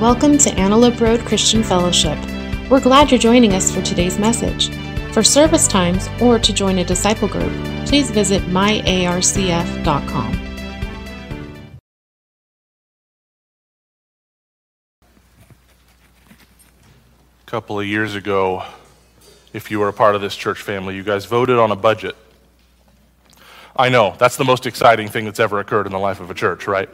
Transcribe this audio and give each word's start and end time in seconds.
Welcome 0.00 0.38
to 0.38 0.50
Antelope 0.52 1.00
Road 1.00 1.18
Christian 1.26 1.64
Fellowship. 1.64 2.16
We're 2.70 2.78
glad 2.78 3.10
you're 3.10 3.18
joining 3.18 3.54
us 3.54 3.74
for 3.74 3.82
today's 3.82 4.16
message. 4.16 4.70
For 5.12 5.24
service 5.24 5.66
times 5.66 6.08
or 6.22 6.38
to 6.38 6.52
join 6.52 6.78
a 6.78 6.84
disciple 6.84 7.26
group, 7.26 7.52
please 7.84 8.08
visit 8.08 8.40
myarcf.com. 8.42 10.34
A 17.42 17.50
couple 17.50 17.80
of 17.80 17.86
years 17.86 18.14
ago, 18.14 18.62
if 19.52 19.68
you 19.68 19.80
were 19.80 19.88
a 19.88 19.92
part 19.92 20.14
of 20.14 20.20
this 20.20 20.36
church 20.36 20.62
family, 20.62 20.94
you 20.94 21.02
guys 21.02 21.24
voted 21.24 21.58
on 21.58 21.72
a 21.72 21.76
budget. 21.76 22.14
I 23.74 23.88
know, 23.88 24.14
that's 24.16 24.36
the 24.36 24.44
most 24.44 24.64
exciting 24.64 25.08
thing 25.08 25.24
that's 25.24 25.40
ever 25.40 25.58
occurred 25.58 25.86
in 25.86 25.92
the 25.92 25.98
life 25.98 26.20
of 26.20 26.30
a 26.30 26.34
church, 26.34 26.68
right? 26.68 26.88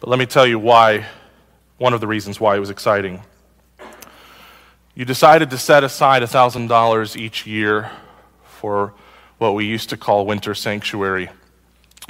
But 0.00 0.10
let 0.10 0.18
me 0.18 0.26
tell 0.26 0.44
you 0.44 0.58
why, 0.58 1.06
one 1.82 1.92
of 1.92 2.00
the 2.00 2.06
reasons 2.06 2.38
why 2.38 2.54
it 2.54 2.60
was 2.60 2.70
exciting. 2.70 3.20
You 4.94 5.04
decided 5.04 5.50
to 5.50 5.58
set 5.58 5.82
aside 5.82 6.22
$1,000 6.22 7.16
each 7.16 7.44
year 7.44 7.90
for 8.44 8.94
what 9.38 9.56
we 9.56 9.64
used 9.64 9.90
to 9.90 9.96
call 9.96 10.24
winter 10.24 10.54
sanctuary. 10.54 11.28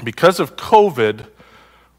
Because 0.05 0.41
of 0.41 0.57
COVID, 0.57 1.25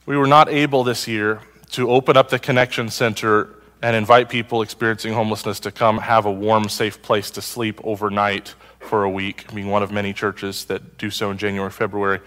we 0.05 0.15
were 0.15 0.27
not 0.27 0.49
able 0.49 0.83
this 0.83 1.07
year 1.07 1.41
to 1.71 1.89
open 1.89 2.15
up 2.15 2.29
the 2.29 2.37
Connection 2.37 2.89
Center 2.91 3.49
and 3.81 3.95
invite 3.95 4.29
people 4.29 4.61
experiencing 4.61 5.13
homelessness 5.13 5.59
to 5.61 5.71
come 5.71 5.97
have 5.97 6.27
a 6.27 6.31
warm, 6.31 6.69
safe 6.69 7.01
place 7.01 7.31
to 7.31 7.41
sleep 7.41 7.81
overnight 7.83 8.53
for 8.81 9.03
a 9.03 9.09
week, 9.09 9.51
being 9.51 9.69
one 9.69 9.81
of 9.81 9.91
many 9.91 10.13
churches 10.13 10.65
that 10.65 10.99
do 10.99 11.09
so 11.09 11.31
in 11.31 11.39
January, 11.39 11.71
February. 11.71 12.19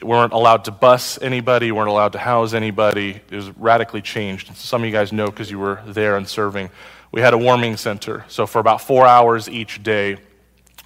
We 0.00 0.08
weren't 0.08 0.34
allowed 0.34 0.64
to 0.66 0.70
bus 0.70 1.18
anybody, 1.22 1.72
weren't 1.72 1.88
allowed 1.88 2.12
to 2.12 2.18
house 2.18 2.52
anybody. 2.52 3.20
It 3.30 3.34
was 3.34 3.50
radically 3.56 4.02
changed. 4.02 4.54
Some 4.56 4.82
of 4.82 4.86
you 4.86 4.92
guys 4.92 5.12
know 5.12 5.26
because 5.26 5.50
you 5.50 5.58
were 5.58 5.80
there 5.86 6.16
and 6.16 6.28
serving. 6.28 6.70
We 7.12 7.22
had 7.22 7.32
a 7.32 7.38
warming 7.38 7.78
center. 7.78 8.24
So 8.28 8.46
for 8.46 8.58
about 8.58 8.82
four 8.82 9.06
hours 9.06 9.48
each 9.48 9.82
day, 9.82 10.18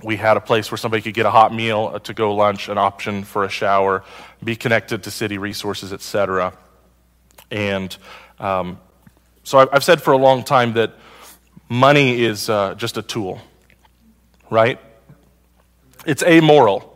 we 0.03 0.17
had 0.17 0.37
a 0.37 0.41
place 0.41 0.71
where 0.71 0.79
somebody 0.79 1.03
could 1.03 1.15
get 1.15 1.27
a 1.27 1.31
hot 1.31 1.53
meal, 1.53 1.95
a 1.95 2.01
to-go 2.01 2.35
lunch, 2.35 2.69
an 2.69 2.79
option 2.79 3.25
for 3.25 3.45
a 3.45 3.49
shower, 3.49 4.05
be 4.43 4.57
connected 4.57 5.03
to 5.03 5.11
city 5.11 5.39
resources, 5.39 5.93
etc. 5.93 6.57
And 7.51 7.95
um, 8.39 8.79
so 9.43 9.69
I've 9.73 9.85
said 9.85 10.01
for 10.01 10.13
a 10.13 10.17
long 10.17 10.45
time 10.45 10.75
that 10.75 10.95
money 11.69 12.23
is 12.23 12.49
uh, 12.49 12.75
just 12.75 12.97
a 12.97 13.03
tool, 13.03 13.41
right? 14.51 14.79
It's 16.07 16.23
amoral. 16.23 16.90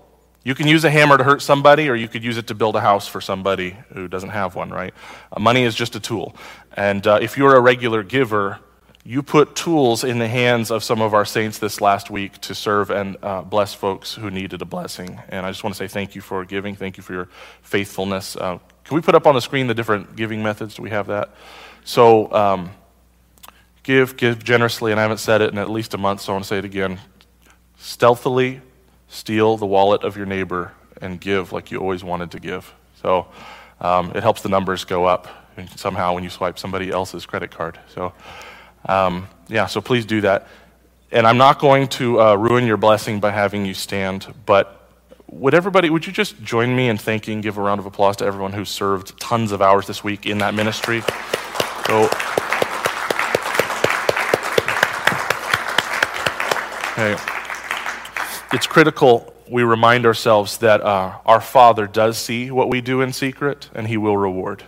You 0.45 0.55
can 0.55 0.69
use 0.69 0.85
a 0.85 0.91
hammer 0.91 1.17
to 1.17 1.25
hurt 1.25 1.41
somebody, 1.41 1.89
or 1.89 1.95
you 1.95 2.07
could 2.07 2.23
use 2.23 2.37
it 2.37 2.47
to 2.49 2.55
build 2.55 2.77
a 2.77 2.81
house 2.81 3.09
for 3.09 3.23
somebody 3.23 3.77
who 3.95 4.09
doesn't 4.09 4.29
have 4.29 4.55
one, 4.55 4.69
right? 4.69 4.93
Uh, 5.33 5.41
money 5.41 5.63
is 5.63 5.75
just 5.75 5.97
a 5.97 6.01
tool. 6.01 6.37
And 6.75 7.07
uh, 7.07 7.19
if 7.23 7.39
you're 7.39 7.57
a 7.57 7.61
regular 7.61 8.03
giver, 8.03 8.61
you 9.07 9.23
put 9.23 9.57
tools 9.57 10.05
in 10.05 10.19
the 10.19 10.29
hands 10.29 10.71
of 10.71 10.85
some 10.85 11.01
of 11.01 11.15
our 11.15 11.25
saints 11.25 11.59
this 11.59 11.81
last 11.81 12.11
week 12.11 12.39
to 12.43 12.55
serve 12.55 12.91
and 12.91 13.17
uh, 13.23 13.41
bless 13.41 13.73
folks 13.73 14.15
who 14.15 14.31
needed 14.31 14.61
a 14.61 14.67
blessing. 14.67 15.19
And 15.31 15.47
I 15.47 15.51
just 15.51 15.65
want 15.65 15.75
to 15.75 15.79
say 15.79 15.89
thank 15.89 16.15
you 16.15 16.21
for 16.21 16.45
giving. 16.45 16.75
Thank 16.75 16.99
you 16.99 17.03
for 17.03 17.15
your 17.15 17.29
faithfulness. 17.63 18.37
Uh, 18.37 18.59
can 18.85 18.95
we 18.95 19.01
put 19.01 19.15
up 19.15 19.27
on 19.27 19.35
the 19.35 19.41
screen 19.41 19.67
the 19.67 19.75
different 19.75 20.15
giving 20.15 20.43
methods? 20.43 20.75
Do 20.75 20.83
we 20.83 20.91
have 20.91 21.07
that? 21.07 21.35
So, 21.85 22.31
um, 22.33 22.71
give, 23.83 24.17
give 24.19 24.45
generously, 24.45 24.91
and 24.91 25.01
I 25.01 25.03
haven't 25.03 25.19
said 25.19 25.41
it 25.41 25.53
in 25.53 25.59
at 25.59 25.71
least 25.71 25.95
a 25.95 25.99
month, 25.99 26.21
so 26.21 26.33
I 26.33 26.35
want 26.35 26.45
to 26.45 26.49
say 26.49 26.59
it 26.59 26.67
again. 26.67 26.99
Stealthily 27.79 28.61
steal 29.15 29.57
the 29.57 29.67
wallet 29.67 30.03
of 30.03 30.17
your 30.17 30.27
neighbor 30.27 30.73
and 31.01 31.21
give 31.21 31.53
like 31.53 31.71
you 31.71 31.79
always 31.79 32.03
wanted 32.03 32.33
to 32.33 32.41
give. 32.41 32.75
So, 33.01 33.27
um, 33.81 34.13
it 34.15 34.23
helps 34.23 34.43
the 34.43 34.49
numbers 34.49 34.85
go 34.85 35.05
up 35.05 35.29
somehow 35.77 36.15
when 36.15 36.25
you 36.25 36.31
swipe 36.31 36.59
somebody 36.59 36.91
else's 36.91 37.27
credit 37.27 37.51
card. 37.51 37.79
So, 37.95 38.13
um, 38.87 39.29
yeah, 39.49 39.67
so 39.67 39.81
please 39.81 40.05
do 40.05 40.21
that. 40.23 40.49
And 41.13 41.27
I'm 41.27 41.39
not 41.39 41.61
going 41.61 41.89
to 41.89 42.21
uh, 42.21 42.35
ruin 42.35 42.67
your 42.67 42.77
blessing 42.77 43.21
by 43.21 43.31
having 43.31 43.65
you 43.65 43.75
stand, 43.75 44.35
but 44.47 44.91
would 45.29 45.55
everybody, 45.55 45.91
would 45.91 46.07
you 46.07 46.13
just 46.13 46.43
join 46.43 46.75
me 46.75 46.89
in 46.89 46.99
thanking, 46.99 47.41
give 47.41 47.57
a 47.57 47.63
round 47.63 47.79
of 47.79 47.87
applause 47.87 48.17
to 48.17 48.25
everyone 48.25 48.53
who 48.53 48.65
served 48.65 49.19
tons 49.21 49.53
of 49.53 49.63
hours 49.63 49.87
this 49.87 50.03
week 50.03 50.27
in 50.27 50.39
that 50.39 50.55
ministry? 50.55 51.03
So, 51.87 52.09
okay. 56.93 57.34
It's 58.55 58.69
critical 58.69 59.35
we 59.49 59.65
remind 59.65 60.07
ourselves 60.07 60.59
that 60.59 60.81
uh, 60.81 61.19
our 61.27 61.41
Father 61.41 61.89
does 61.89 62.17
see 62.17 62.53
what 62.53 62.69
we 62.69 62.81
do 62.81 63.01
in 63.01 63.13
secret 63.13 63.69
and 63.75 63.89
He 63.89 63.97
will 63.97 64.17
reward. 64.17 64.63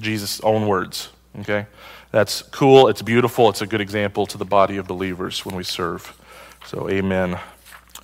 Jesus' 0.00 0.40
own 0.40 0.66
words, 0.66 1.10
okay? 1.38 1.66
That's 2.10 2.42
cool, 2.42 2.88
it's 2.88 3.00
beautiful, 3.00 3.48
it's 3.48 3.62
a 3.62 3.66
good 3.66 3.80
example 3.80 4.26
to 4.26 4.38
the 4.38 4.44
body 4.44 4.76
of 4.76 4.88
believers 4.88 5.46
when 5.46 5.54
we 5.54 5.62
serve. 5.62 6.20
So, 6.66 6.90
amen 6.90 7.38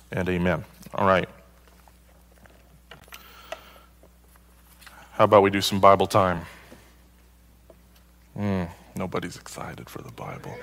and 0.09 0.29
amen. 0.29 0.63
All 0.93 1.05
right. 1.05 1.27
How 5.11 5.25
about 5.25 5.43
we 5.43 5.49
do 5.49 5.59
some 5.59 5.81
Bible 5.81 6.07
time? 6.07 6.45
Mm, 8.37 8.69
nobody's 8.95 9.35
excited 9.35 9.89
for 9.89 10.01
the 10.01 10.13
Bible. 10.13 10.55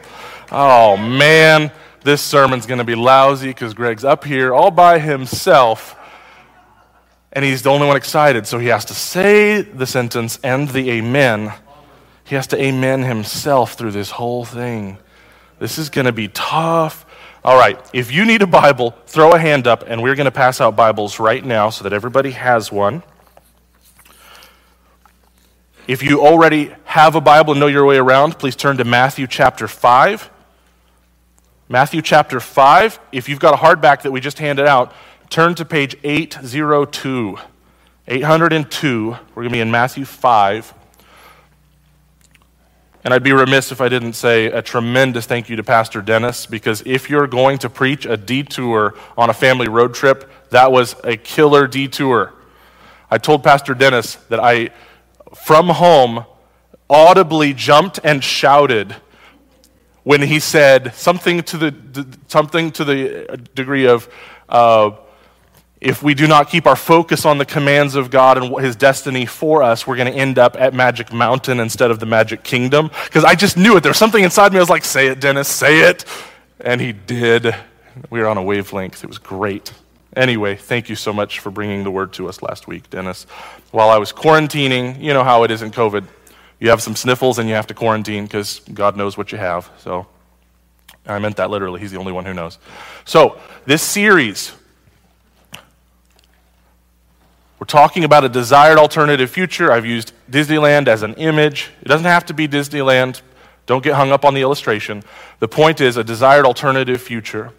Oh, 0.51 0.97
man, 0.97 1.71
this 2.05 2.21
sermon's 2.21 2.67
going 2.67 2.79
to 2.79 2.85
be 2.85 2.95
lousy 2.95 3.49
because 3.49 3.75
Greg's 3.75 4.05
up 4.05 4.25
here 4.25 4.53
all 4.55 4.71
by 4.71 4.99
himself 4.99 5.97
and 7.33 7.45
he's 7.45 7.63
the 7.63 7.71
only 7.71 7.87
one 7.87 7.97
excited. 7.97 8.47
So 8.47 8.59
he 8.59 8.69
has 8.69 8.85
to 8.87 8.95
say 8.95 9.63
the 9.63 9.87
sentence 9.87 10.39
and 10.45 10.69
the 10.69 10.91
amen. 10.91 11.53
He 12.25 12.35
has 12.35 12.47
to 12.49 12.63
amen 12.63 13.03
himself 13.03 13.75
through 13.75 13.93
this 13.93 14.11
whole 14.11 14.45
thing. 14.45 14.99
This 15.59 15.79
is 15.79 15.89
going 15.89 16.05
to 16.05 16.13
be 16.13 16.29
tough. 16.29 17.07
All 17.45 17.57
right, 17.57 17.79
if 17.93 18.13
you 18.13 18.25
need 18.25 18.43
a 18.43 18.47
Bible, 18.47 18.95
throw 19.07 19.33
a 19.33 19.39
hand 19.39 19.67
up, 19.67 19.85
and 19.87 20.03
we're 20.03 20.15
going 20.15 20.27
to 20.27 20.31
pass 20.31 20.61
out 20.61 20.77
Bibles 20.77 21.19
right 21.19 21.45
now 21.45 21.71
so 21.71 21.85
that 21.85 21.93
everybody 21.93 22.33
has 22.33 22.71
one. 22.71 23.03
If 25.89 26.03
you 26.03 26.25
already 26.25 26.73
have 26.85 27.17
a 27.17 27.21
Bible 27.21 27.53
and 27.53 27.61
know 27.61 27.67
your 27.67 27.85
way 27.85 27.97
around, 27.97 28.39
please 28.39 28.55
turn 28.55 28.77
to 28.77 28.85
Matthew 28.85 29.27
chapter 29.27 29.67
5. 29.67 30.31
Matthew 31.73 32.03
chapter 32.03 32.39
5. 32.39 33.01
If 33.13 33.31
you've 33.31 33.41
got 33.41 33.55
a 33.55 33.57
hardback 33.57 34.03
that 34.03 34.11
we 34.11 34.21
just 34.21 34.39
handed 34.39 34.67
out, 34.67 34.93
turn 35.31 35.55
to 35.55 35.65
page 35.65 35.97
802. 36.05 37.39
802. 38.07 39.09
We're 39.09 39.17
going 39.35 39.49
to 39.49 39.51
be 39.51 39.61
in 39.61 39.71
Matthew 39.71 40.05
5. 40.05 40.75
And 43.05 43.15
I'd 43.15 43.23
be 43.23 43.33
remiss 43.33 43.73
if 43.73 43.81
I 43.81 43.89
didn't 43.89 44.13
say 44.13 44.49
a 44.49 44.61
tremendous 44.61 45.25
thank 45.25 45.49
you 45.49 45.57
to 45.57 45.65
Pastor 45.65 46.03
Dennis 46.03 46.45
because 46.45 46.83
if 46.85 47.09
you're 47.09 47.27
going 47.27 47.57
to 47.61 47.71
preach 47.71 48.05
a 48.05 48.19
detour 48.19 48.93
on 49.17 49.31
a 49.31 49.35
family 49.35 49.69
road 49.69 49.95
trip, 49.95 50.31
that 50.51 50.71
was 50.71 50.95
a 51.05 51.17
killer 51.17 51.67
detour. 51.67 52.35
I 53.11 53.17
told 53.17 53.43
Pastor 53.43 53.73
Dennis 53.73 54.17
that 54.29 54.41
I 54.41 54.73
from 55.35 55.71
home 55.71 56.27
audibly 56.91 57.55
jumped 57.55 57.99
and 58.05 58.23
shouted 58.23 58.97
when 60.05 60.23
he 60.23 60.41
said 60.41 60.95
something 60.95 61.43
to 61.45 61.57
the, 61.57 62.07
something 62.29 62.71
to 62.73 62.85
the 62.85 63.41
degree 63.55 63.87
of, 63.87 64.09
uh, 64.49 64.91
if 65.81 66.01
we 66.01 66.15
do 66.15 66.29
not 66.29 66.49
keep 66.49 66.67
our 66.67 66.77
focus 66.77 67.25
on 67.25 67.39
the 67.39 67.45
commands 67.45 67.97
of 67.97 68.11
God 68.11 68.39
and 68.39 68.57
his 68.65 68.77
destiny 68.77 69.27
for 69.27 69.63
us, 69.65 69.85
we're 69.85 69.97
going 69.97 70.13
to 70.13 70.17
end 70.17 70.39
up 70.39 70.57
at 70.57 70.75
Magic 70.75 71.13
Mountain 71.13 71.59
instead 71.59 71.91
of 71.91 71.99
the 71.99 72.07
Magic 72.07 72.45
Kingdom. 72.45 72.91
Because 73.05 73.25
I 73.25 73.35
just 73.35 73.57
knew 73.57 73.77
it. 73.77 73.83
There 73.83 73.91
was 73.91 73.99
something 73.99 74.23
inside 74.23 74.53
me. 74.53 74.59
I 74.59 74.63
was 74.63 74.71
like, 74.71 74.85
say 74.85 75.09
it, 75.09 75.21
Dennis, 75.21 75.49
say 75.49 75.81
it. 75.81 76.05
And 76.61 76.81
he 76.81 76.93
did. 76.93 77.55
We 78.11 78.21
were 78.21 78.29
on 78.29 78.39
a 78.39 78.43
wavelength. 78.43 79.03
It 79.03 79.09
was 79.09 79.19
great. 79.19 79.73
Anyway, 80.15 80.55
thank 80.55 80.89
you 80.89 80.95
so 80.95 81.13
much 81.13 81.41
for 81.41 81.51
bringing 81.51 81.85
the 81.85 81.91
word 81.91 82.13
to 82.13 82.29
us 82.29 82.43
last 82.43 82.69
week, 82.69 82.89
Dennis. 82.91 83.25
While 83.71 83.89
I 83.89 83.99
was 83.99 84.13
quarantining, 84.13 85.01
you 85.01 85.13
know 85.13 85.25
how 85.25 85.43
it 85.43 85.51
is 85.51 85.63
in 85.63 85.71
COVID. 85.71 86.05
You 86.63 86.71
have 86.71 86.81
some 86.81 86.95
sniffles 86.95 87.41
and 87.41 87.49
you 87.49 87.57
have 87.57 87.67
to 87.67 87.75
quarantine 87.75 88.23
because 88.23 88.61
God 88.73 88.97
knows 88.97 89.19
what 89.19 89.33
you 89.33 89.39
have. 89.39 89.69
So 89.79 90.07
I 91.05 91.19
meant 91.19 91.35
that 91.39 91.51
literally. 91.51 91.81
He's 91.81 91.91
the 91.91 91.99
only 91.99 92.13
one 92.13 92.25
who 92.25 92.33
knows. 92.33 92.61
So, 93.05 93.41
this 93.67 93.83
series, 93.83 94.53
we're 97.59 97.67
talking 97.67 98.05
about 98.05 98.23
a 98.23 98.29
desired 98.29 98.79
alternative 98.79 99.29
future. 99.29 99.73
I've 99.73 99.85
used 99.85 100.13
Disneyland 100.31 100.87
as 100.87 101.03
an 101.03 101.15
image. 101.15 101.73
It 101.83 101.89
doesn't 101.89 102.07
have 102.07 102.27
to 102.27 102.33
be 102.33 102.47
Disneyland. 102.47 103.23
Don't 103.67 103.83
get 103.83 103.95
hung 103.95 104.13
up 104.13 104.25
on 104.25 104.35
the 104.35 104.43
illustration. 104.43 105.03
The 105.41 105.49
point 105.49 105.81
is 105.81 105.97
a 105.97 106.05
desired 106.05 106.47
alternative 106.47 107.03
future. 107.03 107.51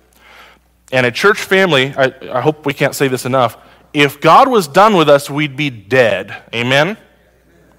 And 0.93 1.05
a 1.05 1.11
church 1.11 1.41
family, 1.41 1.93
I, 1.97 2.13
I 2.31 2.39
hope 2.39 2.65
we 2.65 2.73
can't 2.73 2.95
say 2.95 3.09
this 3.09 3.25
enough, 3.25 3.57
if 3.93 4.21
God 4.21 4.47
was 4.47 4.69
done 4.69 4.95
with 4.95 5.09
us, 5.09 5.29
we'd 5.29 5.57
be 5.57 5.69
dead. 5.69 6.41
Amen? 6.55 6.95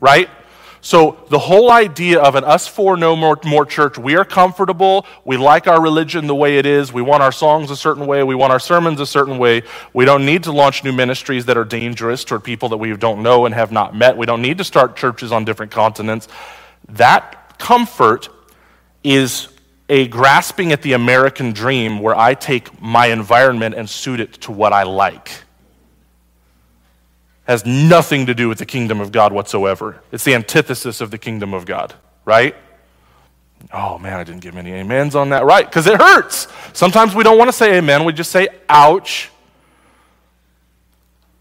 Right? 0.00 0.28
So 0.84 1.16
the 1.30 1.38
whole 1.38 1.72
idea 1.72 2.20
of 2.20 2.34
an 2.34 2.44
us 2.44 2.68
for 2.68 2.94
no 2.98 3.16
more, 3.16 3.38
more 3.46 3.64
church, 3.64 3.96
we 3.96 4.16
are 4.16 4.24
comfortable, 4.24 5.06
we 5.24 5.38
like 5.38 5.66
our 5.66 5.80
religion 5.80 6.26
the 6.26 6.34
way 6.34 6.58
it 6.58 6.66
is, 6.66 6.92
we 6.92 7.00
want 7.00 7.22
our 7.22 7.32
songs 7.32 7.70
a 7.70 7.76
certain 7.76 8.06
way, 8.06 8.22
we 8.22 8.34
want 8.34 8.52
our 8.52 8.60
sermons 8.60 9.00
a 9.00 9.06
certain 9.06 9.38
way. 9.38 9.62
We 9.94 10.04
don't 10.04 10.26
need 10.26 10.42
to 10.42 10.52
launch 10.52 10.84
new 10.84 10.92
ministries 10.92 11.46
that 11.46 11.56
are 11.56 11.64
dangerous 11.64 12.22
toward 12.22 12.44
people 12.44 12.68
that 12.68 12.76
we 12.76 12.94
don't 12.98 13.22
know 13.22 13.46
and 13.46 13.54
have 13.54 13.72
not 13.72 13.96
met. 13.96 14.18
We 14.18 14.26
don't 14.26 14.42
need 14.42 14.58
to 14.58 14.64
start 14.64 14.94
churches 14.94 15.32
on 15.32 15.46
different 15.46 15.72
continents. 15.72 16.28
That 16.90 17.58
comfort 17.58 18.28
is 19.02 19.48
a 19.88 20.06
grasping 20.08 20.70
at 20.72 20.82
the 20.82 20.92
American 20.92 21.54
dream 21.54 21.98
where 22.00 22.14
I 22.14 22.34
take 22.34 22.82
my 22.82 23.06
environment 23.06 23.74
and 23.74 23.88
suit 23.88 24.20
it 24.20 24.34
to 24.42 24.52
what 24.52 24.74
I 24.74 24.82
like. 24.82 25.43
Has 27.44 27.66
nothing 27.66 28.26
to 28.26 28.34
do 28.34 28.48
with 28.48 28.58
the 28.58 28.66
kingdom 28.66 29.00
of 29.00 29.12
God 29.12 29.32
whatsoever. 29.32 30.00
It's 30.10 30.24
the 30.24 30.34
antithesis 30.34 31.00
of 31.00 31.10
the 31.10 31.18
kingdom 31.18 31.52
of 31.52 31.66
God, 31.66 31.94
right? 32.24 32.56
Oh 33.72 33.98
man, 33.98 34.18
I 34.18 34.24
didn't 34.24 34.40
give 34.40 34.54
many 34.54 34.78
amens 34.78 35.14
on 35.14 35.30
that. 35.30 35.44
Right, 35.44 35.66
because 35.66 35.86
it 35.86 36.00
hurts. 36.00 36.48
Sometimes 36.72 37.14
we 37.14 37.22
don't 37.22 37.38
want 37.38 37.48
to 37.48 37.52
say 37.52 37.76
amen, 37.78 38.04
we 38.04 38.12
just 38.12 38.30
say 38.30 38.48
ouch. 38.68 39.30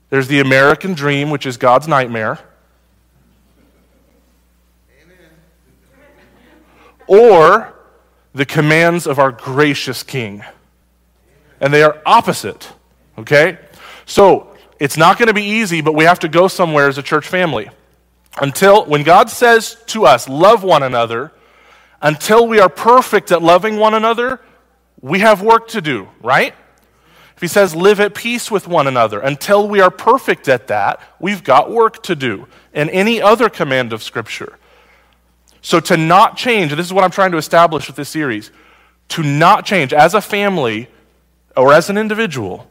There's 0.10 0.28
the 0.28 0.42
American 0.42 0.94
dream, 0.94 1.32
which 1.32 1.46
is 1.46 1.58
God's 1.58 1.88
nightmare. 1.88 2.38
Or 7.08 7.74
the 8.34 8.46
commands 8.46 9.08
of 9.08 9.20
our 9.20 9.32
gracious 9.32 10.04
King. 10.04 10.44
And 11.60 11.74
they 11.74 11.82
are 11.82 12.02
opposite, 12.06 12.72
okay? 13.18 13.58
So 14.06 14.53
it's 14.84 14.98
not 14.98 15.18
going 15.18 15.28
to 15.28 15.34
be 15.34 15.44
easy, 15.44 15.80
but 15.80 15.96
we 15.96 16.04
have 16.04 16.20
to 16.20 16.28
go 16.28 16.50
somewhere 16.50 16.90
as 16.90 16.98
a 16.98 17.02
church 17.02 17.26
family. 17.26 17.70
Until, 18.42 18.84
when 18.84 19.04
God 19.04 19.30
says 19.30 19.78
to 19.88 20.06
us, 20.06 20.28
love 20.28 20.62
one 20.62 20.84
another, 20.84 21.32
until 22.02 22.50
we 22.50 22.60
are 22.60 22.68
perfect 22.68 23.32
at 23.32 23.42
loving 23.42 23.78
one 23.78 23.94
another, 23.94 24.42
we 25.00 25.20
have 25.20 25.42
work 25.42 25.70
to 25.70 25.80
do, 25.80 26.10
right? 26.22 26.54
If 27.38 27.42
he 27.42 27.48
says, 27.48 27.74
live 27.74 28.02
at 28.02 28.14
peace 28.14 28.52
with 28.52 28.68
one 28.68 28.86
another, 28.86 29.22
until 29.22 29.70
we 29.70 29.80
are 29.80 29.90
perfect 29.90 30.50
at 30.50 30.68
that, 30.68 31.00
we've 31.18 31.46
got 31.46 31.72
work 31.72 32.04
to 32.04 32.14
do. 32.14 32.50
And 32.74 32.90
any 32.90 33.22
other 33.22 33.48
command 33.48 33.94
of 33.94 34.04
Scripture. 34.04 34.60
So 35.62 35.80
to 35.80 35.96
not 35.96 36.36
change, 36.36 36.76
this 36.76 36.86
is 36.86 36.92
what 36.92 37.06
I'm 37.06 37.12
trying 37.12 37.32
to 37.32 37.38
establish 37.38 37.88
with 37.88 37.96
this 37.96 38.10
series, 38.10 38.52
to 39.10 39.24
not 39.24 39.66
change 39.66 39.94
as 39.94 40.14
a 40.14 40.20
family 40.20 40.90
or 41.56 41.72
as 41.72 41.90
an 41.90 41.98
individual, 41.98 42.70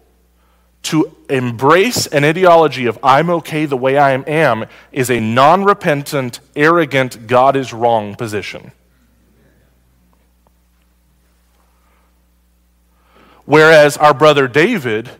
to 0.83 1.15
embrace 1.29 2.07
an 2.09 2.25
ideology 2.25 2.87
of 2.87 2.99
I'm 3.03 3.31
okay 3.31 3.67
the 3.67 3.77
way 3.77 3.97
I 3.97 4.13
am 4.13 4.67
is 4.91 5.11
a 5.11 5.21
non 5.21 5.65
repentant, 5.65 6.41
arrogant, 6.57 7.27
God 7.27 7.57
is 7.57 7.73
wrong 7.73 8.15
position. 8.15 8.73
Whereas 13.45 13.97
our 13.97 14.15
brother 14.15 14.49
David 14.49 15.11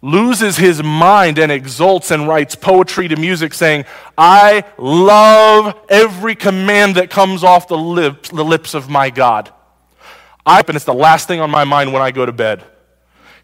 loses 0.00 0.58
his 0.58 0.82
mind 0.82 1.38
and 1.38 1.50
exults 1.50 2.10
and 2.10 2.28
writes 2.28 2.54
poetry 2.54 3.08
to 3.08 3.16
music 3.16 3.54
saying, 3.54 3.86
I 4.18 4.64
love 4.76 5.74
every 5.88 6.34
command 6.34 6.96
that 6.96 7.08
comes 7.08 7.42
off 7.42 7.68
the 7.68 7.78
lips, 7.78 8.28
the 8.28 8.44
lips 8.44 8.74
of 8.74 8.90
my 8.90 9.10
God. 9.10 9.50
I, 10.44 10.62
and 10.66 10.76
it's 10.76 10.84
the 10.84 10.92
last 10.92 11.26
thing 11.26 11.40
on 11.40 11.50
my 11.50 11.64
mind 11.64 11.92
when 11.92 12.02
I 12.02 12.10
go 12.10 12.26
to 12.26 12.32
bed. 12.32 12.62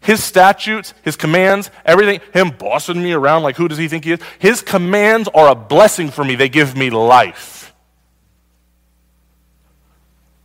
His 0.01 0.23
statutes, 0.23 0.93
his 1.03 1.15
commands, 1.15 1.69
everything, 1.85 2.21
him 2.33 2.49
bossing 2.49 3.01
me 3.01 3.13
around 3.13 3.43
like 3.43 3.55
who 3.55 3.67
does 3.67 3.77
he 3.77 3.87
think 3.87 4.03
he 4.03 4.13
is? 4.13 4.19
His 4.39 4.61
commands 4.61 5.29
are 5.33 5.49
a 5.49 5.55
blessing 5.55 6.09
for 6.09 6.25
me. 6.25 6.35
They 6.35 6.49
give 6.49 6.75
me 6.75 6.89
life. 6.89 7.73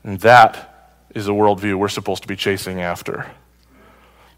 And 0.04 0.20
that 0.20 1.00
is 1.14 1.26
a 1.26 1.32
worldview 1.32 1.76
we're 1.76 1.88
supposed 1.88 2.22
to 2.22 2.28
be 2.28 2.36
chasing 2.36 2.80
after 2.80 3.26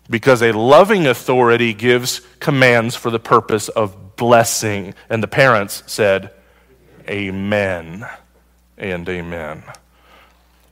because 0.09 0.43
a 0.43 0.53
loving 0.53 1.07
authority 1.07 1.75
gives 1.75 2.21
commands 2.41 2.95
for 2.95 3.11
the 3.11 3.19
purpose 3.19 3.69
of 3.69 4.17
blessing. 4.17 4.95
And 5.11 5.23
the 5.23 5.29
parents 5.29 5.83
said, 5.87 6.31
Amen 7.09 8.07
and 8.77 9.09
amen. 9.09 9.65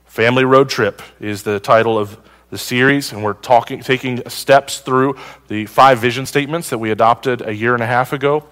Family 0.05 0.45
Road 0.45 0.69
Trip 0.69 1.01
is 1.19 1.43
the 1.43 1.59
title 1.59 1.97
of 1.97 2.17
the 2.49 2.57
series, 2.57 3.11
and 3.11 3.23
we're 3.23 3.33
talking, 3.33 3.81
taking 3.81 4.27
steps 4.29 4.79
through 4.79 5.17
the 5.47 5.65
five 5.65 5.99
vision 5.99 6.25
statements 6.25 6.69
that 6.69 6.77
we 6.77 6.91
adopted 6.91 7.41
a 7.41 7.53
year 7.53 7.73
and 7.73 7.83
a 7.83 7.87
half 7.87 8.13
ago. 8.13 8.45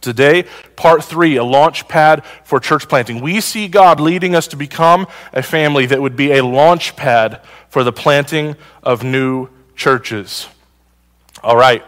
Today, 0.00 0.44
part 0.76 1.04
three, 1.04 1.36
a 1.36 1.44
launch 1.44 1.86
pad 1.86 2.24
for 2.44 2.58
church 2.58 2.88
planting. 2.88 3.20
We 3.20 3.40
see 3.40 3.68
God 3.68 4.00
leading 4.00 4.34
us 4.34 4.48
to 4.48 4.56
become 4.56 5.06
a 5.32 5.42
family 5.42 5.86
that 5.86 6.02
would 6.02 6.16
be 6.16 6.32
a 6.32 6.44
launch 6.44 6.96
pad 6.96 7.40
for 7.68 7.84
the 7.84 7.92
planting 7.92 8.56
of 8.82 9.04
new 9.04 9.48
churches. 9.76 10.48
All 11.42 11.56
right, 11.56 11.84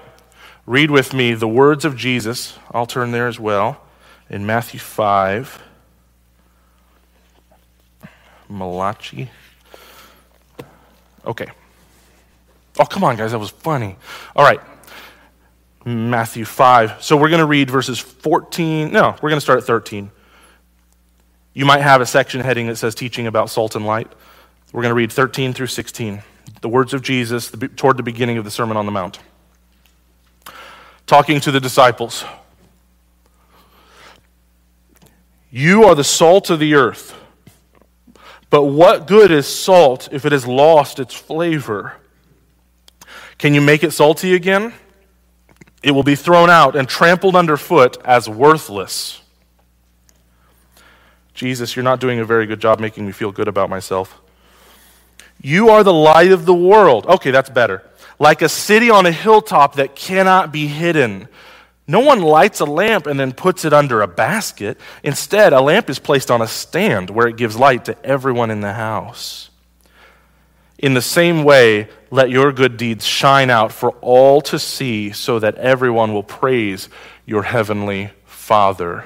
read 0.67 0.91
with 0.91 1.15
me 1.15 1.35
the 1.35 1.49
words 1.49 1.85
of 1.85 1.97
Jesus. 1.97 2.59
I'll 2.71 2.87
turn 2.87 3.11
there 3.11 3.27
as 3.27 3.41
well 3.41 3.81
in 4.29 4.47
Matthew 4.47 4.81
5. 4.81 5.63
Malachi. 8.49 9.31
Okay. 11.27 11.49
Oh, 12.79 12.85
come 12.85 13.05
on, 13.05 13.17
guys, 13.17 13.33
that 13.33 13.39
was 13.39 13.51
funny. 13.51 13.97
All 14.35 14.45
right. 14.45 14.61
Matthew 15.85 16.45
5. 16.45 17.03
So 17.03 17.17
we're 17.17 17.29
going 17.29 17.41
to 17.41 17.47
read 17.47 17.71
verses 17.71 17.99
14. 17.99 18.93
No, 18.93 19.15
we're 19.23 19.31
going 19.31 19.39
to 19.39 19.41
start 19.41 19.59
at 19.59 19.65
13. 19.65 20.11
You 21.55 21.65
might 21.65 21.81
have 21.81 22.01
a 22.01 22.07
section 22.07 22.41
heading 22.41 22.67
that 22.67 22.77
says 22.77 22.95
teaching 22.95 23.27
about 23.27 23.51
salt 23.51 23.77
and 23.77 23.87
light. 23.87 24.13
We're 24.73 24.83
going 24.83 24.91
to 24.91 24.97
read 24.97 25.13
13 25.13 25.53
through 25.53 25.69
16 25.69 26.23
the 26.61 26.69
words 26.69 26.95
of 26.95 27.03
Jesus 27.03 27.53
toward 27.77 27.97
the 27.97 28.03
beginning 28.03 28.39
of 28.39 28.45
the 28.45 28.51
Sermon 28.51 28.77
on 28.77 28.87
the 28.87 28.93
Mount. 28.93 29.19
Talking 31.07 31.41
to 31.41 31.51
the 31.51 31.61
disciples 31.61 32.25
You 35.51 35.85
are 35.85 35.95
the 35.95 36.05
salt 36.05 36.51
of 36.51 36.59
the 36.59 36.75
earth. 36.75 37.15
But 38.57 38.63
what 38.63 39.07
good 39.07 39.33
is 39.33 39.47
salt 39.47 40.09
if 40.13 40.25
it 40.25 40.33
has 40.33 40.47
lost 40.47 40.99
its 40.99 41.13
flavor? 41.13 41.93
Can 43.37 43.53
you 43.53 43.61
make 43.61 43.85
it 43.85 43.91
salty 43.91 44.35
again? 44.35 44.73
It 45.83 45.91
will 45.91 46.03
be 46.03 46.17
thrown 46.17 46.49
out 46.49 46.75
and 46.75 46.89
trampled 46.89 47.37
underfoot 47.37 47.99
as 48.03 48.31
worthless. 48.31 49.21
Jesus, 51.35 51.77
you're 51.77 51.83
not 51.83 52.01
doing 52.01 52.19
a 52.19 52.25
very 52.25 52.47
good 52.47 52.59
job 52.59 52.81
making 52.81 53.05
me 53.05 53.13
feel 53.13 53.31
good 53.31 53.47
about 53.47 53.69
myself. 53.69 54.19
You 55.43 55.69
are 55.69 55.85
the 55.85 55.93
light 55.93 56.33
of 56.33 56.47
the 56.47 56.55
world. 56.55 57.05
Okay, 57.05 57.33
that's 57.33 57.51
better. 57.51 57.83
Like 58.19 58.41
a 58.41 58.49
city 58.49 58.89
on 58.89 59.05
a 59.05 59.13
hilltop 59.13 59.75
that 59.75 59.95
cannot 59.95 60.51
be 60.51 60.67
hidden. 60.67 61.29
No 61.89 62.01
one 62.01 62.21
lights 62.21 62.61
a 62.61 62.65
lamp 62.65 63.07
and 63.07 63.19
then 63.19 63.33
puts 63.33 63.65
it 63.65 63.73
under 63.73 64.03
a 64.03 64.09
basket. 64.09 64.79
Instead, 65.05 65.53
a 65.53 65.61
lamp 65.61 65.89
is 65.89 65.99
placed 65.99 66.31
on 66.31 66.43
a 66.43 66.49
stand 66.49 67.11
where 67.11 67.29
it 67.29 67.37
gives 67.37 67.57
light 67.57 67.85
to 67.85 68.05
everyone 68.05 68.51
in 68.51 68.61
the 68.61 68.73
house. 68.73 69.51
In 70.79 70.95
the 70.95 71.03
same 71.03 71.45
way, 71.45 71.89
let 72.11 72.29
your 72.29 72.53
good 72.53 72.77
deeds 72.77 73.07
shine 73.07 73.51
out 73.51 73.73
for 73.73 73.91
all 74.01 74.41
to 74.43 74.59
see 74.59 75.13
so 75.13 75.39
that 75.39 75.55
everyone 75.57 76.13
will 76.13 76.25
praise 76.25 76.89
your 77.25 77.45
heavenly 77.45 78.11
Father. 78.25 79.05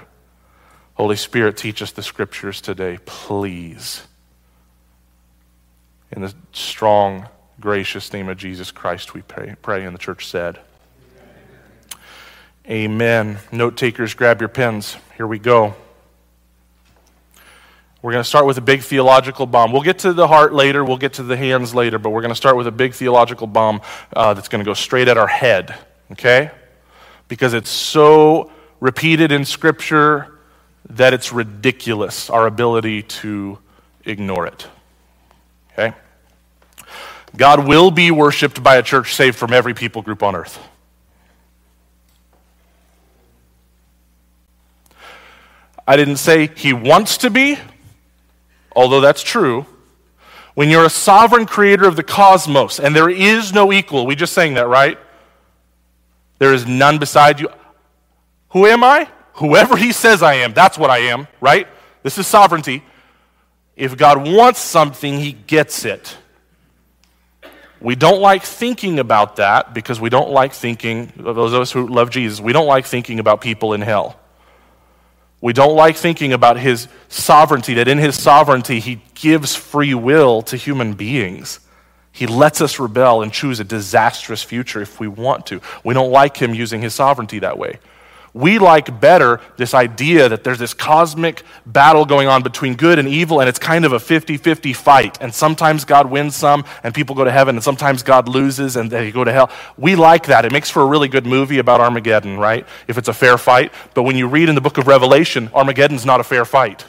Holy 0.94 1.16
Spirit, 1.16 1.56
teach 1.56 1.82
us 1.82 1.92
the 1.92 2.02
scriptures 2.02 2.60
today, 2.60 2.98
please. 3.04 4.02
In 6.10 6.22
the 6.22 6.34
strong, 6.52 7.28
gracious 7.60 8.12
name 8.12 8.28
of 8.28 8.36
Jesus 8.36 8.72
Christ, 8.72 9.14
we 9.14 9.22
pray, 9.22 9.54
pray 9.62 9.84
and 9.84 9.94
the 9.94 9.98
church 9.98 10.26
said. 10.26 10.58
Amen. 12.70 13.38
Note 13.50 13.76
takers, 13.76 14.14
grab 14.14 14.40
your 14.40 14.48
pens. 14.48 14.96
Here 15.16 15.26
we 15.26 15.40
go. 15.40 15.74
We're 18.00 18.12
going 18.12 18.22
to 18.22 18.28
start 18.28 18.46
with 18.46 18.58
a 18.58 18.62
big 18.62 18.82
theological 18.82 19.44
bomb. 19.44 19.72
We'll 19.72 19.82
get 19.82 19.98
to 20.00 20.12
the 20.12 20.28
heart 20.28 20.54
later, 20.54 20.84
we'll 20.84 20.96
get 20.96 21.14
to 21.14 21.24
the 21.24 21.36
hands 21.36 21.74
later, 21.74 21.98
but 21.98 22.10
we're 22.10 22.20
going 22.20 22.30
to 22.30 22.36
start 22.36 22.56
with 22.56 22.68
a 22.68 22.72
big 22.72 22.94
theological 22.94 23.48
bomb 23.48 23.80
uh, 24.14 24.34
that's 24.34 24.48
going 24.48 24.60
to 24.60 24.64
go 24.64 24.74
straight 24.74 25.08
at 25.08 25.18
our 25.18 25.26
head, 25.26 25.76
okay? 26.12 26.52
Because 27.26 27.54
it's 27.54 27.70
so 27.70 28.52
repeated 28.78 29.32
in 29.32 29.44
Scripture 29.44 30.38
that 30.90 31.12
it's 31.12 31.32
ridiculous, 31.32 32.30
our 32.30 32.46
ability 32.46 33.02
to 33.02 33.58
ignore 34.04 34.46
it. 34.46 34.68
Okay? 35.72 35.92
God 37.36 37.66
will 37.66 37.90
be 37.90 38.12
worshiped 38.12 38.62
by 38.62 38.76
a 38.76 38.82
church 38.84 39.16
saved 39.16 39.36
from 39.36 39.52
every 39.52 39.74
people 39.74 40.02
group 40.02 40.22
on 40.22 40.36
earth. 40.36 40.69
I 45.90 45.96
didn't 45.96 46.18
say 46.18 46.48
he 46.54 46.72
wants 46.72 47.16
to 47.16 47.30
be, 47.30 47.58
although 48.76 49.00
that's 49.00 49.24
true. 49.24 49.66
When 50.54 50.70
you're 50.70 50.84
a 50.84 50.88
sovereign 50.88 51.46
creator 51.46 51.84
of 51.84 51.96
the 51.96 52.04
cosmos 52.04 52.78
and 52.78 52.94
there 52.94 53.10
is 53.10 53.52
no 53.52 53.72
equal, 53.72 54.06
we 54.06 54.14
just 54.14 54.32
sang 54.32 54.54
that, 54.54 54.68
right? 54.68 54.96
There 56.38 56.54
is 56.54 56.64
none 56.64 56.98
beside 56.98 57.40
you. 57.40 57.48
Who 58.50 58.66
am 58.66 58.84
I? 58.84 59.08
Whoever 59.32 59.76
he 59.76 59.90
says 59.90 60.22
I 60.22 60.34
am, 60.34 60.52
that's 60.52 60.78
what 60.78 60.90
I 60.90 60.98
am, 60.98 61.26
right? 61.40 61.66
This 62.04 62.18
is 62.18 62.26
sovereignty. 62.28 62.84
If 63.74 63.96
God 63.96 64.28
wants 64.28 64.60
something, 64.60 65.18
he 65.18 65.32
gets 65.32 65.84
it. 65.84 66.16
We 67.80 67.96
don't 67.96 68.20
like 68.20 68.44
thinking 68.44 69.00
about 69.00 69.34
that 69.36 69.74
because 69.74 70.00
we 70.00 70.08
don't 70.08 70.30
like 70.30 70.52
thinking, 70.52 71.12
those 71.16 71.52
of 71.52 71.60
us 71.60 71.72
who 71.72 71.88
love 71.88 72.10
Jesus, 72.10 72.40
we 72.40 72.52
don't 72.52 72.68
like 72.68 72.86
thinking 72.86 73.18
about 73.18 73.40
people 73.40 73.72
in 73.72 73.80
hell. 73.80 74.20
We 75.40 75.52
don't 75.52 75.74
like 75.74 75.96
thinking 75.96 76.32
about 76.32 76.58
his 76.58 76.88
sovereignty, 77.08 77.74
that 77.74 77.88
in 77.88 77.98
his 77.98 78.20
sovereignty, 78.20 78.78
he 78.80 79.02
gives 79.14 79.54
free 79.56 79.94
will 79.94 80.42
to 80.42 80.56
human 80.56 80.92
beings. 80.94 81.60
He 82.12 82.26
lets 82.26 82.60
us 82.60 82.78
rebel 82.78 83.22
and 83.22 83.32
choose 83.32 83.60
a 83.60 83.64
disastrous 83.64 84.42
future 84.42 84.82
if 84.82 85.00
we 85.00 85.08
want 85.08 85.46
to. 85.46 85.60
We 85.84 85.94
don't 85.94 86.10
like 86.10 86.36
him 86.36 86.54
using 86.54 86.82
his 86.82 86.94
sovereignty 86.94 87.38
that 87.38 87.56
way. 87.56 87.78
We 88.32 88.60
like 88.60 89.00
better 89.00 89.40
this 89.56 89.74
idea 89.74 90.28
that 90.28 90.44
there's 90.44 90.58
this 90.58 90.72
cosmic 90.72 91.42
battle 91.66 92.04
going 92.04 92.28
on 92.28 92.42
between 92.42 92.76
good 92.76 92.98
and 92.98 93.08
evil, 93.08 93.40
and 93.40 93.48
it's 93.48 93.58
kind 93.58 93.84
of 93.84 93.92
a 93.92 93.98
50 93.98 94.36
50 94.36 94.72
fight. 94.72 95.18
And 95.20 95.34
sometimes 95.34 95.84
God 95.84 96.10
wins 96.10 96.36
some, 96.36 96.64
and 96.84 96.94
people 96.94 97.16
go 97.16 97.24
to 97.24 97.32
heaven, 97.32 97.56
and 97.56 97.64
sometimes 97.64 98.04
God 98.04 98.28
loses, 98.28 98.76
and 98.76 98.90
they 98.90 99.10
go 99.10 99.24
to 99.24 99.32
hell. 99.32 99.50
We 99.76 99.96
like 99.96 100.26
that. 100.26 100.44
It 100.44 100.52
makes 100.52 100.70
for 100.70 100.82
a 100.82 100.86
really 100.86 101.08
good 101.08 101.26
movie 101.26 101.58
about 101.58 101.80
Armageddon, 101.80 102.38
right? 102.38 102.66
If 102.86 102.98
it's 102.98 103.08
a 103.08 103.12
fair 103.12 103.36
fight. 103.36 103.72
But 103.94 104.04
when 104.04 104.16
you 104.16 104.28
read 104.28 104.48
in 104.48 104.54
the 104.54 104.60
book 104.60 104.78
of 104.78 104.86
Revelation, 104.86 105.50
Armageddon's 105.52 106.06
not 106.06 106.20
a 106.20 106.24
fair 106.24 106.44
fight, 106.44 106.84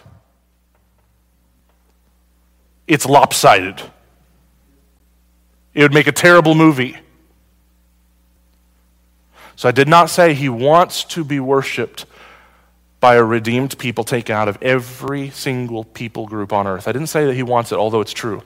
it's 2.87 3.05
lopsided. 3.05 3.81
It 5.73 5.81
would 5.83 5.93
make 5.93 6.07
a 6.07 6.11
terrible 6.11 6.53
movie. 6.53 6.97
So 9.61 9.69
I 9.69 9.71
did 9.71 9.87
not 9.87 10.09
say 10.09 10.33
he 10.33 10.49
wants 10.49 11.03
to 11.03 11.23
be 11.23 11.39
worshiped 11.39 12.07
by 12.99 13.13
a 13.13 13.23
redeemed 13.23 13.77
people 13.77 14.03
taken 14.03 14.35
out 14.35 14.47
of 14.47 14.57
every 14.59 15.29
single 15.29 15.83
people 15.83 16.25
group 16.25 16.51
on 16.51 16.65
earth. 16.65 16.87
I 16.87 16.91
didn't 16.91 17.09
say 17.09 17.27
that 17.27 17.35
he 17.35 17.43
wants 17.43 17.71
it, 17.71 17.75
although 17.75 18.01
it's 18.01 18.11
true. 18.11 18.41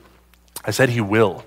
I 0.62 0.72
said 0.72 0.90
he 0.90 1.00
will. 1.00 1.42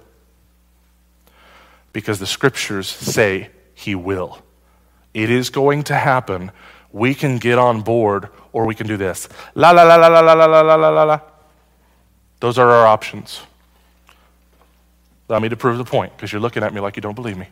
Because 1.94 2.18
the 2.18 2.26
scriptures 2.26 2.88
say 2.88 3.52
he 3.76 3.94
will. 3.94 4.40
It 5.14 5.30
is 5.30 5.52
going 5.52 5.84
to 5.84 5.94
happen. 5.94 6.50
We 6.92 7.14
can 7.14 7.38
get 7.38 7.60
on 7.60 7.82
board 7.82 8.30
or 8.52 8.66
we 8.66 8.74
can 8.74 8.88
do 8.88 8.98
this. 8.98 9.30
La 9.54 9.70
la 9.70 9.84
la 9.84 9.98
la 9.98 10.08
la 10.08 10.22
la 10.22 10.34
la 10.34 10.46
la 10.46 10.62
la 10.62 10.90
la 10.90 11.04
la. 11.04 11.20
Those 12.40 12.58
are 12.58 12.72
our 12.72 12.88
options. 12.88 13.40
Allow 15.30 15.38
me 15.38 15.50
to 15.50 15.56
prove 15.56 15.78
the 15.78 15.86
point 15.86 16.18
because 16.18 16.32
you're 16.32 16.42
looking 16.42 16.64
at 16.64 16.74
me 16.74 16.82
like 16.82 16.96
you 16.96 17.04
don't 17.04 17.14
believe 17.14 17.38
me. 17.38 17.50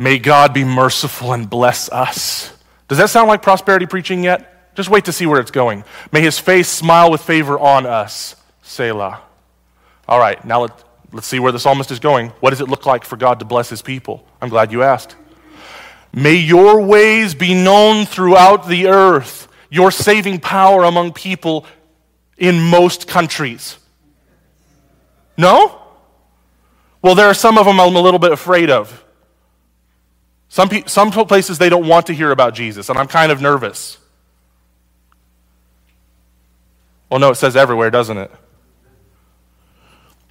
May 0.00 0.18
God 0.18 0.54
be 0.54 0.64
merciful 0.64 1.34
and 1.34 1.48
bless 1.48 1.90
us. 1.90 2.50
Does 2.88 2.96
that 2.96 3.10
sound 3.10 3.28
like 3.28 3.42
prosperity 3.42 3.84
preaching 3.84 4.24
yet? 4.24 4.74
Just 4.74 4.88
wait 4.88 5.04
to 5.04 5.12
see 5.12 5.26
where 5.26 5.38
it's 5.38 5.50
going. 5.50 5.84
May 6.10 6.22
his 6.22 6.38
face 6.38 6.70
smile 6.70 7.10
with 7.10 7.20
favor 7.20 7.58
on 7.58 7.84
us. 7.84 8.34
Selah. 8.62 9.20
All 10.08 10.18
right, 10.18 10.42
now 10.42 10.62
let, 10.62 10.84
let's 11.12 11.26
see 11.26 11.38
where 11.38 11.52
the 11.52 11.58
psalmist 11.58 11.90
is 11.90 11.98
going. 11.98 12.30
What 12.40 12.48
does 12.48 12.62
it 12.62 12.68
look 12.70 12.86
like 12.86 13.04
for 13.04 13.18
God 13.18 13.40
to 13.40 13.44
bless 13.44 13.68
his 13.68 13.82
people? 13.82 14.26
I'm 14.40 14.48
glad 14.48 14.72
you 14.72 14.82
asked. 14.82 15.16
May 16.14 16.36
your 16.36 16.80
ways 16.80 17.34
be 17.34 17.52
known 17.52 18.06
throughout 18.06 18.68
the 18.68 18.86
earth, 18.86 19.48
your 19.68 19.90
saving 19.90 20.40
power 20.40 20.84
among 20.84 21.12
people 21.12 21.66
in 22.38 22.58
most 22.58 23.06
countries. 23.06 23.76
No? 25.36 25.78
Well, 27.02 27.14
there 27.14 27.26
are 27.26 27.34
some 27.34 27.58
of 27.58 27.66
them 27.66 27.78
I'm 27.78 27.94
a 27.94 28.00
little 28.00 28.18
bit 28.18 28.32
afraid 28.32 28.70
of. 28.70 29.04
Some, 30.50 30.68
pe- 30.68 30.84
some 30.86 31.10
places 31.12 31.58
they 31.58 31.68
don't 31.68 31.86
want 31.86 32.06
to 32.06 32.12
hear 32.12 32.32
about 32.32 32.54
Jesus, 32.54 32.88
and 32.88 32.98
I'm 32.98 33.06
kind 33.06 33.32
of 33.32 33.40
nervous. 33.40 33.98
Well, 37.08 37.20
no, 37.20 37.30
it 37.30 37.36
says 37.36 37.56
everywhere, 37.56 37.90
doesn't 37.90 38.18
it? 38.18 38.30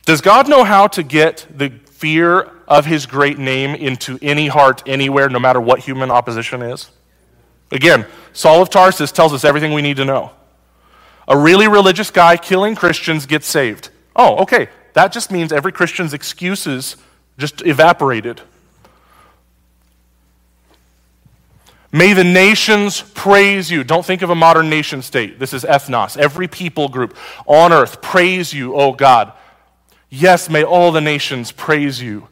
Does 0.05 0.21
God 0.21 0.49
know 0.49 0.63
how 0.63 0.88
to 0.88 1.03
get 1.03 1.47
the 1.49 1.69
fear 1.91 2.51
of 2.67 2.85
his 2.85 3.05
great 3.05 3.39
name 3.39 3.75
into 3.75 4.19
any 4.21 4.47
heart, 4.47 4.83
anywhere, 4.85 5.29
no 5.29 5.39
matter 5.39 5.61
what 5.61 5.79
human 5.79 6.11
opposition 6.11 6.61
is? 6.61 6.89
Again, 7.71 8.05
Saul 8.33 8.61
of 8.61 8.69
Tarsus 8.69 9.11
tells 9.11 9.33
us 9.33 9.45
everything 9.45 9.71
we 9.71 9.81
need 9.81 9.97
to 9.97 10.05
know. 10.05 10.31
A 11.27 11.38
really 11.38 11.67
religious 11.67 12.11
guy 12.11 12.35
killing 12.35 12.75
Christians 12.75 13.25
gets 13.25 13.47
saved. 13.47 13.89
Oh, 14.15 14.38
okay. 14.38 14.67
That 14.93 15.13
just 15.13 15.31
means 15.31 15.53
every 15.53 15.71
Christian's 15.71 16.13
excuses 16.13 16.97
just 17.38 17.65
evaporated. 17.65 18.41
May 21.91 22.13
the 22.13 22.24
nations 22.24 23.01
praise 23.01 23.72
you. 23.72 23.84
Don't 23.84 24.05
think 24.05 24.22
of 24.22 24.29
a 24.29 24.36
modern 24.36 24.69
nation 24.69 25.01
state. 25.01 25.39
This 25.39 25.53
is 25.53 25.63
ethnos. 25.63 26.17
Every 26.17 26.48
people 26.48 26.88
group 26.88 27.17
on 27.48 27.74
earth 27.74 28.01
praise 28.01 28.53
you, 28.53 28.75
O 28.75 28.93
God. 28.93 29.34
Yes, 30.10 30.50
may 30.50 30.63
all 30.63 30.91
the 30.91 31.01
nations 31.01 31.51
praise 31.51 32.01
you. 32.01 32.27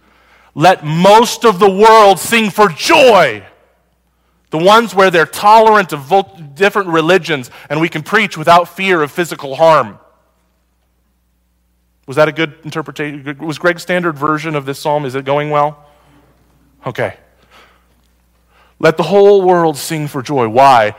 Let 0.53 0.83
most 0.83 1.43
of 1.45 1.59
the 1.59 1.69
world 1.69 2.19
sing 2.19 2.49
for 2.49 2.69
joy. 2.69 3.43
The 4.49 4.57
ones 4.57 4.95
where 4.95 5.11
they're 5.11 5.25
tolerant 5.25 5.91
of 5.91 6.55
different 6.55 6.89
religions 6.89 7.51
and 7.69 7.81
we 7.81 7.89
can 7.89 8.03
preach 8.03 8.37
without 8.37 8.69
fear 8.69 9.01
of 9.01 9.11
physical 9.11 9.55
harm. 9.55 9.99
Was 12.05 12.15
that 12.15 12.27
a 12.27 12.31
good 12.31 12.55
interpretation? 12.63 13.37
Was 13.39 13.57
Greg's 13.57 13.81
standard 13.81 14.17
version 14.17 14.55
of 14.55 14.65
this 14.65 14.79
psalm? 14.79 15.03
Is 15.05 15.15
it 15.15 15.25
going 15.25 15.49
well? 15.49 15.85
Okay. 16.85 17.17
Let 18.79 18.97
the 18.97 19.03
whole 19.03 19.41
world 19.41 19.77
sing 19.77 20.07
for 20.07 20.21
joy. 20.21 20.47
Why? 20.47 20.95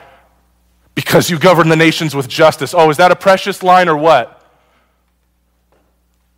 Because 0.94 1.30
you 1.30 1.38
govern 1.38 1.68
the 1.68 1.76
nations 1.76 2.14
with 2.14 2.28
justice. 2.28 2.74
Oh, 2.74 2.90
is 2.90 2.96
that 2.96 3.12
a 3.12 3.16
precious 3.16 3.62
line 3.62 3.88
or 3.88 3.96
what? 3.96 4.34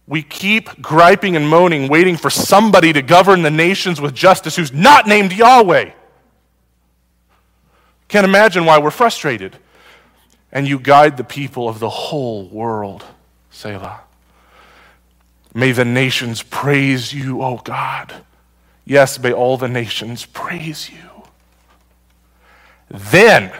We 0.07 0.23
keep 0.23 0.83
griping 0.83 1.37
and 1.37 1.49
moaning, 1.49 1.89
waiting 1.89 2.17
for 2.17 2.31
somebody 2.31 2.93
to 2.93 3.01
govern 3.01 3.43
the 3.43 3.51
nations 3.51 4.01
with 4.01 4.15
justice 4.15 4.57
who's 4.57 4.73
not 4.73 5.07
named 5.07 5.33
Yahweh. 5.33 5.93
Can't 8.09 8.25
imagine 8.27 8.65
why 8.65 8.79
we're 8.79 8.91
frustrated. 8.91 9.57
And 10.51 10.67
you 10.67 10.81
guide 10.81 11.17
the 11.17 11.25
people 11.25 11.69
of 11.69 11.79
the 11.79 11.89
whole 11.89 12.49
world. 12.49 13.05
Selah. 13.51 14.01
May 15.55 15.73
the 15.73 15.85
nations 15.85 16.43
praise 16.43 17.13
you, 17.13 17.43
O 17.43 17.59
God. 17.59 18.13
Yes, 18.85 19.19
may 19.19 19.33
all 19.33 19.57
the 19.57 19.69
nations 19.69 20.27
praise 20.27 20.91
you. 20.91 21.10
Then, 22.91 23.53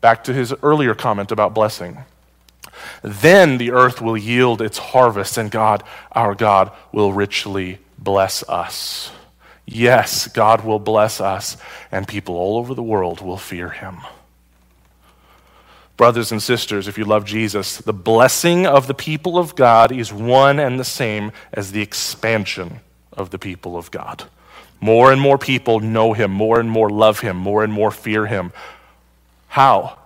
back 0.00 0.24
to 0.24 0.32
his 0.32 0.54
earlier 0.62 0.94
comment 0.94 1.30
about 1.30 1.54
blessing, 1.54 1.98
then 3.02 3.58
the 3.58 3.70
earth 3.70 4.00
will 4.00 4.16
yield 4.16 4.62
its 4.62 4.78
harvest, 4.78 5.36
and 5.36 5.50
God, 5.50 5.82
our 6.12 6.34
God, 6.34 6.72
will 6.92 7.12
richly 7.12 7.78
bless 7.98 8.42
us. 8.48 9.10
Yes, 9.66 10.28
God 10.28 10.64
will 10.64 10.78
bless 10.78 11.20
us, 11.20 11.56
and 11.90 12.06
people 12.06 12.36
all 12.36 12.56
over 12.56 12.74
the 12.74 12.82
world 12.82 13.20
will 13.20 13.36
fear 13.36 13.70
him. 13.70 13.98
Brothers 15.96 16.30
and 16.30 16.42
sisters, 16.42 16.88
if 16.88 16.98
you 16.98 17.04
love 17.04 17.24
Jesus, 17.24 17.78
the 17.78 17.92
blessing 17.92 18.66
of 18.66 18.86
the 18.86 18.94
people 18.94 19.38
of 19.38 19.56
God 19.56 19.90
is 19.90 20.12
one 20.12 20.58
and 20.58 20.78
the 20.78 20.84
same 20.84 21.32
as 21.52 21.72
the 21.72 21.80
expansion 21.80 22.80
of 23.12 23.30
the 23.30 23.38
people 23.38 23.76
of 23.76 23.90
God. 23.90 24.24
More 24.80 25.10
and 25.12 25.20
more 25.20 25.38
people 25.38 25.80
know 25.80 26.12
him, 26.12 26.30
more 26.30 26.60
and 26.60 26.70
more 26.70 26.90
love 26.90 27.20
him, 27.20 27.36
more 27.36 27.64
and 27.64 27.72
more 27.72 27.90
fear 27.90 28.26
him. 28.26 28.52
How? 29.48 29.98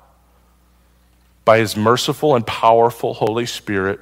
By 1.45 1.59
his 1.59 1.77
merciful 1.77 2.37
and 2.37 2.47
powerful 2.47 3.15
Holy 3.15 3.47
Spirit, 3.47 4.00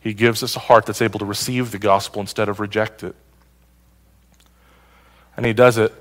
he 0.00 0.14
gives 0.14 0.42
us 0.42 0.56
a 0.56 0.60
heart 0.60 0.86
that's 0.86 1.02
able 1.02 1.18
to 1.18 1.24
receive 1.24 1.70
the 1.70 1.78
gospel 1.78 2.20
instead 2.20 2.48
of 2.48 2.60
reject 2.60 3.02
it. 3.02 3.14
And 5.36 5.44
he 5.44 5.52
does 5.52 5.76
it 5.76 5.92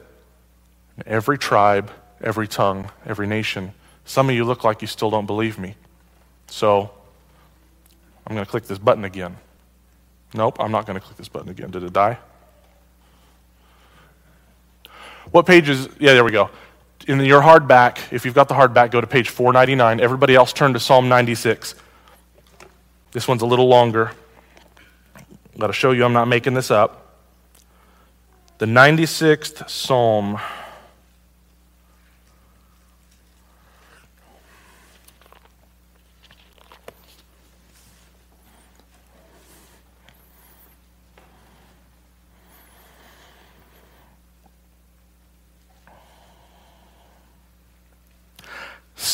in 0.97 1.03
every 1.05 1.37
tribe, 1.37 1.91
every 2.21 2.47
tongue, 2.47 2.89
every 3.05 3.27
nation. 3.27 3.73
Some 4.05 4.29
of 4.29 4.35
you 4.35 4.45
look 4.45 4.63
like 4.63 4.81
you 4.81 4.87
still 4.87 5.09
don't 5.09 5.25
believe 5.25 5.59
me. 5.59 5.75
So 6.47 6.91
I'm 8.25 8.35
going 8.35 8.45
to 8.45 8.49
click 8.49 8.65
this 8.65 8.77
button 8.77 9.03
again. 9.03 9.35
Nope, 10.33 10.57
I'm 10.59 10.71
not 10.71 10.85
going 10.85 10.99
to 10.99 11.05
click 11.05 11.17
this 11.17 11.27
button 11.27 11.49
again. 11.49 11.71
Did 11.71 11.83
it 11.83 11.93
die? 11.93 12.17
What 15.35 15.45
page 15.45 15.67
is, 15.67 15.89
yeah, 15.99 16.13
there 16.13 16.23
we 16.23 16.31
go. 16.31 16.49
In 17.09 17.19
your 17.19 17.41
hardback, 17.41 18.13
if 18.13 18.23
you've 18.23 18.33
got 18.33 18.47
the 18.47 18.53
hardback, 18.53 18.91
go 18.91 19.01
to 19.01 19.05
page 19.05 19.27
499. 19.27 19.99
Everybody 19.99 20.33
else 20.33 20.53
turn 20.53 20.71
to 20.71 20.79
Psalm 20.79 21.09
96. 21.09 21.75
This 23.11 23.27
one's 23.27 23.41
a 23.41 23.45
little 23.45 23.67
longer. 23.67 24.13
I've 25.13 25.59
got 25.59 25.67
to 25.67 25.73
show 25.73 25.91
you 25.91 26.05
I'm 26.05 26.13
not 26.13 26.29
making 26.29 26.53
this 26.53 26.71
up. 26.71 27.19
The 28.59 28.65
96th 28.65 29.69
Psalm. 29.69 30.39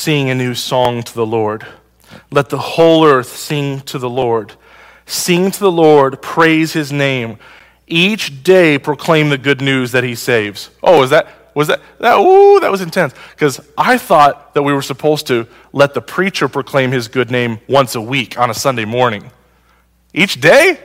Sing 0.02 0.32
a 0.32 0.36
new 0.36 0.56
song 0.56 1.04
to 1.04 1.14
the 1.14 1.26
Lord. 1.26 1.64
Let 2.32 2.50
the 2.50 2.58
whole 2.58 3.06
earth 3.06 3.36
sing 3.36 3.82
to 3.82 4.00
the 4.00 4.10
Lord. 4.10 4.54
Sing 5.06 5.52
to 5.52 5.60
the 5.60 5.72
Lord, 5.72 6.24
praise 6.24 6.74
his 6.74 6.92
name. 6.92 7.38
Each 7.86 8.44
day 8.44 8.80
proclaim 8.80 9.30
the 9.30 9.38
good 9.38 9.62
news 9.62 9.92
that 9.92 10.04
he 10.04 10.16
saves. 10.16 10.72
Oh, 10.82 11.04
is 11.04 11.12
that? 11.12 11.28
Was 11.54 11.68
that, 11.68 11.82
that 12.00 12.16
ooh, 12.16 12.60
that 12.62 12.72
was 12.72 12.82
intense. 12.82 13.14
Because 13.30 13.60
I 13.78 14.00
thought 14.00 14.56
that 14.56 14.64
we 14.64 14.74
were 14.74 14.82
supposed 14.82 15.28
to 15.28 15.46
let 15.72 15.94
the 15.94 16.02
preacher 16.02 16.48
proclaim 16.48 16.92
his 16.92 17.08
good 17.08 17.30
name 17.30 17.60
once 17.68 17.94
a 17.94 18.02
week 18.02 18.40
on 18.40 18.50
a 18.50 18.56
Sunday 18.56 18.86
morning. 18.86 19.30
Each 20.16 20.42
day? 20.42 20.80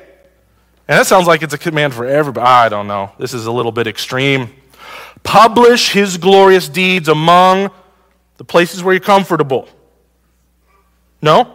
And 0.88 0.98
that 0.98 1.06
sounds 1.06 1.26
like 1.26 1.42
it's 1.42 1.54
a 1.54 1.58
command 1.58 1.94
for 1.94 2.04
everybody. 2.04 2.46
I 2.46 2.68
don't 2.68 2.86
know. 2.86 3.12
This 3.18 3.32
is 3.32 3.46
a 3.46 3.52
little 3.52 3.72
bit 3.72 3.86
extreme. 3.86 4.50
Publish 5.22 5.92
his 5.92 6.18
glorious 6.18 6.68
deeds 6.68 7.08
among 7.08 7.70
the 8.36 8.44
places 8.44 8.82
where 8.82 8.94
you're 8.94 9.00
comfortable. 9.00 9.68
No? 11.22 11.54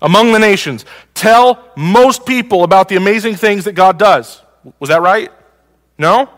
Among 0.00 0.32
the 0.32 0.38
nations. 0.38 0.84
Tell 1.14 1.70
most 1.76 2.26
people 2.26 2.64
about 2.64 2.88
the 2.88 2.96
amazing 2.96 3.36
things 3.36 3.64
that 3.64 3.72
God 3.72 3.98
does. 3.98 4.42
Was 4.78 4.88
that 4.90 5.02
right? 5.02 5.30
No? 5.98 6.28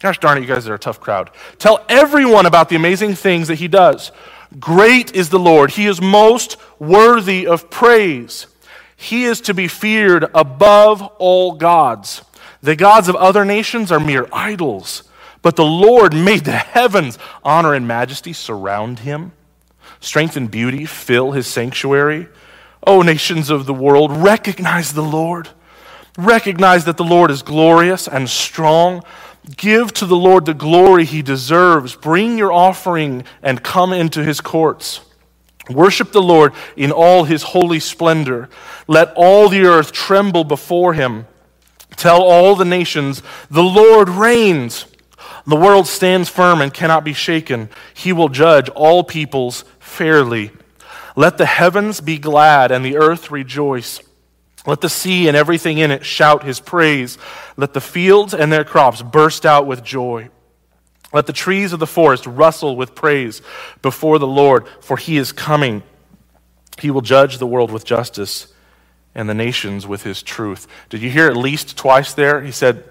Gosh 0.00 0.18
darn 0.18 0.38
it, 0.38 0.42
you 0.42 0.46
guys 0.46 0.68
are 0.68 0.74
a 0.74 0.78
tough 0.78 1.00
crowd. 1.00 1.30
Tell 1.58 1.84
everyone 1.88 2.46
about 2.46 2.68
the 2.68 2.76
amazing 2.76 3.14
things 3.14 3.48
that 3.48 3.56
he 3.56 3.68
does. 3.68 4.12
Great 4.58 5.14
is 5.14 5.30
the 5.30 5.38
Lord. 5.38 5.72
He 5.72 5.86
is 5.86 6.00
most 6.00 6.56
worthy 6.78 7.46
of 7.46 7.70
praise. 7.70 8.46
He 8.96 9.24
is 9.24 9.40
to 9.42 9.54
be 9.54 9.68
feared 9.68 10.26
above 10.34 11.02
all 11.02 11.52
gods. 11.52 12.22
The 12.62 12.76
gods 12.76 13.08
of 13.08 13.16
other 13.16 13.44
nations 13.44 13.92
are 13.92 14.00
mere 14.00 14.28
idols, 14.32 15.02
but 15.46 15.54
the 15.54 15.64
Lord 15.64 16.12
made 16.12 16.44
the 16.44 16.50
heavens. 16.50 17.20
Honor 17.44 17.72
and 17.72 17.86
majesty 17.86 18.32
surround 18.32 18.98
him. 18.98 19.30
Strength 20.00 20.36
and 20.36 20.50
beauty 20.50 20.86
fill 20.86 21.30
his 21.30 21.46
sanctuary. 21.46 22.26
O 22.84 23.00
nations 23.02 23.48
of 23.48 23.64
the 23.64 23.72
world, 23.72 24.10
recognize 24.10 24.92
the 24.92 25.04
Lord. 25.04 25.50
Recognize 26.18 26.84
that 26.86 26.96
the 26.96 27.04
Lord 27.04 27.30
is 27.30 27.42
glorious 27.42 28.08
and 28.08 28.28
strong. 28.28 29.04
Give 29.56 29.92
to 29.92 30.04
the 30.04 30.16
Lord 30.16 30.46
the 30.46 30.52
glory 30.52 31.04
he 31.04 31.22
deserves. 31.22 31.94
Bring 31.94 32.36
your 32.36 32.50
offering 32.50 33.22
and 33.40 33.62
come 33.62 33.92
into 33.92 34.24
his 34.24 34.40
courts. 34.40 35.00
Worship 35.70 36.10
the 36.10 36.20
Lord 36.20 36.54
in 36.74 36.90
all 36.90 37.22
his 37.22 37.44
holy 37.44 37.78
splendor. 37.78 38.48
Let 38.88 39.12
all 39.14 39.48
the 39.48 39.64
earth 39.64 39.92
tremble 39.92 40.42
before 40.42 40.94
him. 40.94 41.28
Tell 41.94 42.20
all 42.20 42.56
the 42.56 42.64
nations, 42.64 43.22
the 43.48 43.62
Lord 43.62 44.08
reigns. 44.08 44.86
The 45.46 45.56
world 45.56 45.86
stands 45.86 46.28
firm 46.28 46.60
and 46.60 46.74
cannot 46.74 47.04
be 47.04 47.12
shaken. 47.12 47.68
He 47.94 48.12
will 48.12 48.28
judge 48.28 48.68
all 48.70 49.04
peoples 49.04 49.64
fairly. 49.78 50.50
Let 51.14 51.38
the 51.38 51.46
heavens 51.46 52.00
be 52.00 52.18
glad 52.18 52.72
and 52.72 52.84
the 52.84 52.96
earth 52.96 53.30
rejoice. 53.30 54.00
Let 54.66 54.80
the 54.80 54.88
sea 54.88 55.28
and 55.28 55.36
everything 55.36 55.78
in 55.78 55.92
it 55.92 56.04
shout 56.04 56.42
his 56.42 56.58
praise. 56.58 57.16
Let 57.56 57.72
the 57.72 57.80
fields 57.80 58.34
and 58.34 58.52
their 58.52 58.64
crops 58.64 59.02
burst 59.02 59.46
out 59.46 59.66
with 59.66 59.84
joy. 59.84 60.30
Let 61.12 61.26
the 61.26 61.32
trees 61.32 61.72
of 61.72 61.78
the 61.78 61.86
forest 61.86 62.26
rustle 62.26 62.76
with 62.76 62.96
praise 62.96 63.40
before 63.80 64.18
the 64.18 64.26
Lord, 64.26 64.66
for 64.80 64.96
he 64.96 65.16
is 65.16 65.30
coming. 65.30 65.84
He 66.80 66.90
will 66.90 67.00
judge 67.00 67.38
the 67.38 67.46
world 67.46 67.70
with 67.70 67.84
justice 67.84 68.52
and 69.14 69.28
the 69.28 69.34
nations 69.34 69.86
with 69.86 70.02
his 70.02 70.22
truth. 70.22 70.66
Did 70.90 71.00
you 71.00 71.08
hear 71.08 71.28
at 71.28 71.36
least 71.36 71.76
twice 71.76 72.12
there? 72.12 72.42
He 72.42 72.50
said, 72.50 72.84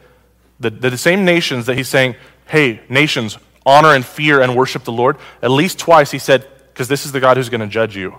the, 0.59 0.69
the 0.69 0.97
same 0.97 1.25
nations 1.25 1.65
that 1.65 1.77
he's 1.77 1.89
saying, 1.89 2.15
hey, 2.47 2.81
nations, 2.89 3.37
honor 3.65 3.93
and 3.93 4.05
fear 4.05 4.41
and 4.41 4.55
worship 4.55 4.83
the 4.83 4.91
Lord. 4.91 5.17
At 5.41 5.51
least 5.51 5.79
twice 5.79 6.11
he 6.11 6.19
said, 6.19 6.47
because 6.73 6.87
this 6.87 7.05
is 7.05 7.11
the 7.11 7.19
God 7.19 7.37
who's 7.37 7.49
going 7.49 7.61
to 7.61 7.67
judge 7.67 7.95
you. 7.95 8.17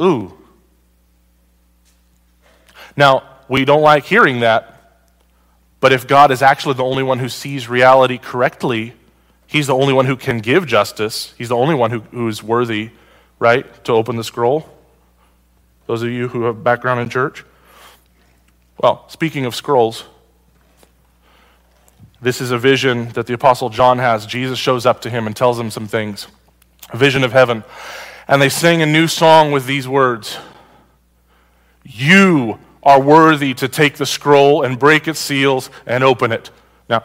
Ooh. 0.00 0.36
Now, 2.96 3.22
we 3.48 3.64
don't 3.64 3.82
like 3.82 4.04
hearing 4.04 4.40
that, 4.40 5.00
but 5.80 5.92
if 5.92 6.06
God 6.06 6.30
is 6.30 6.42
actually 6.42 6.74
the 6.74 6.84
only 6.84 7.02
one 7.02 7.18
who 7.18 7.28
sees 7.28 7.68
reality 7.68 8.18
correctly, 8.18 8.94
He's 9.46 9.68
the 9.68 9.74
only 9.74 9.92
one 9.92 10.06
who 10.06 10.16
can 10.16 10.38
give 10.38 10.66
justice. 10.66 11.32
He's 11.38 11.50
the 11.50 11.56
only 11.56 11.74
one 11.74 11.90
who, 11.90 12.00
who 12.00 12.28
is 12.28 12.42
worthy, 12.42 12.90
right, 13.38 13.84
to 13.84 13.92
open 13.92 14.16
the 14.16 14.24
scroll. 14.24 14.68
Those 15.86 16.02
of 16.02 16.10
you 16.10 16.28
who 16.28 16.44
have 16.44 16.64
background 16.64 17.00
in 17.00 17.08
church. 17.08 17.44
Well, 18.78 19.08
speaking 19.08 19.46
of 19.46 19.54
scrolls, 19.54 20.04
this 22.20 22.40
is 22.40 22.50
a 22.50 22.58
vision 22.58 23.08
that 23.10 23.26
the 23.26 23.34
Apostle 23.34 23.70
John 23.70 23.98
has. 23.98 24.26
Jesus 24.26 24.58
shows 24.58 24.84
up 24.84 25.00
to 25.02 25.10
him 25.10 25.26
and 25.26 25.36
tells 25.36 25.58
him 25.58 25.70
some 25.70 25.86
things. 25.86 26.26
A 26.90 26.96
vision 26.96 27.24
of 27.24 27.32
heaven. 27.32 27.64
And 28.28 28.40
they 28.40 28.48
sing 28.48 28.82
a 28.82 28.86
new 28.86 29.06
song 29.06 29.52
with 29.52 29.66
these 29.66 29.86
words 29.86 30.38
You 31.84 32.58
are 32.82 33.00
worthy 33.00 33.54
to 33.54 33.68
take 33.68 33.96
the 33.96 34.06
scroll 34.06 34.62
and 34.62 34.78
break 34.78 35.08
its 35.08 35.20
seals 35.20 35.70
and 35.86 36.04
open 36.04 36.32
it. 36.32 36.50
Now, 36.88 37.04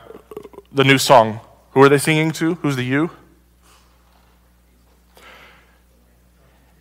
the 0.72 0.84
new 0.84 0.98
song. 0.98 1.40
Who 1.72 1.82
are 1.82 1.90
they 1.90 1.98
singing 1.98 2.32
to? 2.34 2.56
Who's 2.56 2.76
the 2.76 2.84
you? 2.84 3.12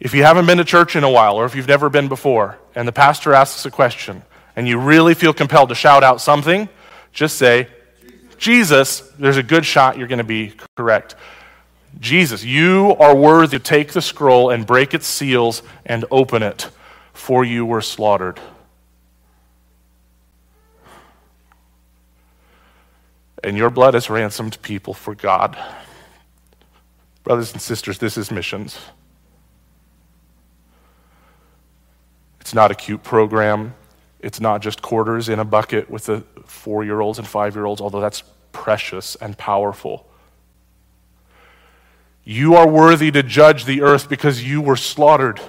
If 0.00 0.14
you 0.14 0.22
haven't 0.24 0.46
been 0.46 0.58
to 0.58 0.64
church 0.64 0.96
in 0.96 1.04
a 1.04 1.10
while, 1.10 1.36
or 1.36 1.44
if 1.44 1.54
you've 1.54 1.68
never 1.68 1.90
been 1.90 2.08
before, 2.08 2.58
and 2.74 2.88
the 2.88 2.92
pastor 2.92 3.34
asks 3.34 3.64
a 3.66 3.70
question, 3.70 4.22
and 4.56 4.68
you 4.68 4.78
really 4.78 5.14
feel 5.14 5.32
compelled 5.32 5.68
to 5.70 5.74
shout 5.74 6.02
out 6.02 6.20
something, 6.20 6.68
just 7.12 7.36
say, 7.36 7.68
Jesus, 8.38 9.00
there's 9.18 9.36
a 9.36 9.42
good 9.42 9.66
shot 9.66 9.98
you're 9.98 10.08
going 10.08 10.18
to 10.18 10.24
be 10.24 10.54
correct. 10.76 11.14
Jesus, 11.98 12.44
you 12.44 12.94
are 12.98 13.14
worthy 13.14 13.58
to 13.58 13.62
take 13.62 13.92
the 13.92 14.00
scroll 14.00 14.50
and 14.50 14.66
break 14.66 14.94
its 14.94 15.06
seals 15.06 15.62
and 15.84 16.04
open 16.10 16.42
it, 16.42 16.68
for 17.12 17.44
you 17.44 17.66
were 17.66 17.80
slaughtered. 17.80 18.40
And 23.42 23.56
your 23.56 23.70
blood 23.70 23.94
has 23.94 24.08
ransomed 24.10 24.60
people 24.62 24.94
for 24.94 25.14
God. 25.14 25.56
Brothers 27.24 27.52
and 27.52 27.60
sisters, 27.60 27.98
this 27.98 28.16
is 28.16 28.30
missions. 28.30 28.78
It's 32.40 32.54
not 32.54 32.70
a 32.70 32.74
cute 32.74 33.02
program. 33.02 33.74
It's 34.22 34.40
not 34.40 34.60
just 34.60 34.82
quarters 34.82 35.28
in 35.28 35.38
a 35.38 35.44
bucket 35.44 35.90
with 35.90 36.06
the 36.06 36.24
four 36.44 36.84
year 36.84 37.00
olds 37.00 37.18
and 37.18 37.26
five 37.26 37.54
year 37.54 37.64
olds, 37.64 37.80
although 37.80 38.00
that's 38.00 38.22
precious 38.52 39.16
and 39.16 39.36
powerful. 39.36 40.06
You 42.24 42.54
are 42.54 42.68
worthy 42.68 43.10
to 43.12 43.22
judge 43.22 43.64
the 43.64 43.82
earth 43.82 44.08
because 44.08 44.44
you 44.44 44.60
were 44.60 44.76
slaughtered. 44.76 45.40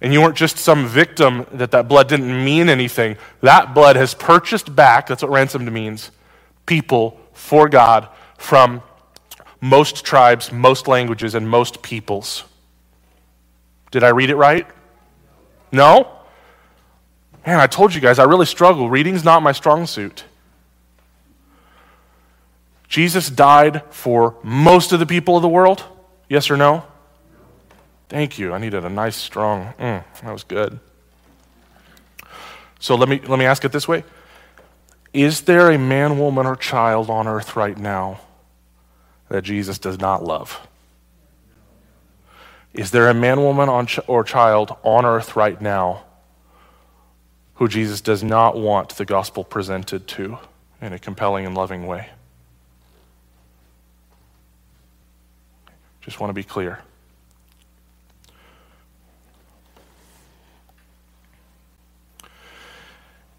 And 0.00 0.12
you 0.12 0.20
weren't 0.20 0.36
just 0.36 0.58
some 0.58 0.86
victim 0.86 1.46
that 1.52 1.70
that 1.70 1.88
blood 1.88 2.08
didn't 2.08 2.44
mean 2.44 2.68
anything. 2.68 3.16
That 3.40 3.74
blood 3.74 3.96
has 3.96 4.12
purchased 4.12 4.76
back, 4.76 5.06
that's 5.06 5.22
what 5.22 5.30
ransomed 5.30 5.72
means, 5.72 6.10
people 6.66 7.18
for 7.32 7.70
God 7.70 8.08
from 8.36 8.82
most 9.62 10.04
tribes, 10.04 10.52
most 10.52 10.86
languages, 10.86 11.34
and 11.34 11.48
most 11.48 11.80
peoples. 11.80 12.44
Did 13.90 14.04
I 14.04 14.10
read 14.10 14.28
it 14.28 14.36
right? 14.36 14.66
No? 15.72 16.13
Man, 17.46 17.60
I 17.60 17.66
told 17.66 17.94
you 17.94 18.00
guys, 18.00 18.18
I 18.18 18.24
really 18.24 18.46
struggle. 18.46 18.88
Reading's 18.88 19.24
not 19.24 19.42
my 19.42 19.52
strong 19.52 19.86
suit. 19.86 20.24
Jesus 22.88 23.28
died 23.28 23.82
for 23.90 24.36
most 24.42 24.92
of 24.92 25.00
the 25.00 25.06
people 25.06 25.36
of 25.36 25.42
the 25.42 25.48
world. 25.48 25.84
Yes 26.28 26.50
or 26.50 26.56
no? 26.56 26.84
Thank 28.08 28.38
you. 28.38 28.52
I 28.54 28.58
needed 28.58 28.84
a 28.84 28.88
nice, 28.88 29.16
strong, 29.16 29.74
mm, 29.78 30.04
that 30.22 30.32
was 30.32 30.44
good. 30.44 30.78
So 32.78 32.94
let 32.94 33.08
me, 33.08 33.20
let 33.26 33.38
me 33.38 33.44
ask 33.44 33.64
it 33.64 33.72
this 33.72 33.88
way 33.88 34.04
Is 35.12 35.42
there 35.42 35.70
a 35.70 35.78
man, 35.78 36.18
woman, 36.18 36.46
or 36.46 36.56
child 36.56 37.10
on 37.10 37.26
earth 37.26 37.56
right 37.56 37.76
now 37.76 38.20
that 39.28 39.42
Jesus 39.42 39.78
does 39.78 39.98
not 39.98 40.22
love? 40.22 40.66
Is 42.72 42.90
there 42.90 43.08
a 43.08 43.14
man, 43.14 43.40
woman, 43.40 43.68
on 43.68 43.86
ch- 43.86 44.00
or 44.06 44.24
child 44.24 44.76
on 44.82 45.04
earth 45.04 45.36
right 45.36 45.60
now 45.60 46.04
who 47.56 47.68
Jesus 47.68 48.00
does 48.00 48.22
not 48.22 48.56
want 48.56 48.90
the 48.96 49.04
gospel 49.04 49.44
presented 49.44 50.06
to 50.08 50.38
in 50.80 50.92
a 50.92 50.98
compelling 50.98 51.46
and 51.46 51.54
loving 51.54 51.86
way? 51.86 52.10
Just 56.00 56.20
want 56.20 56.30
to 56.30 56.34
be 56.34 56.44
clear. 56.44 56.80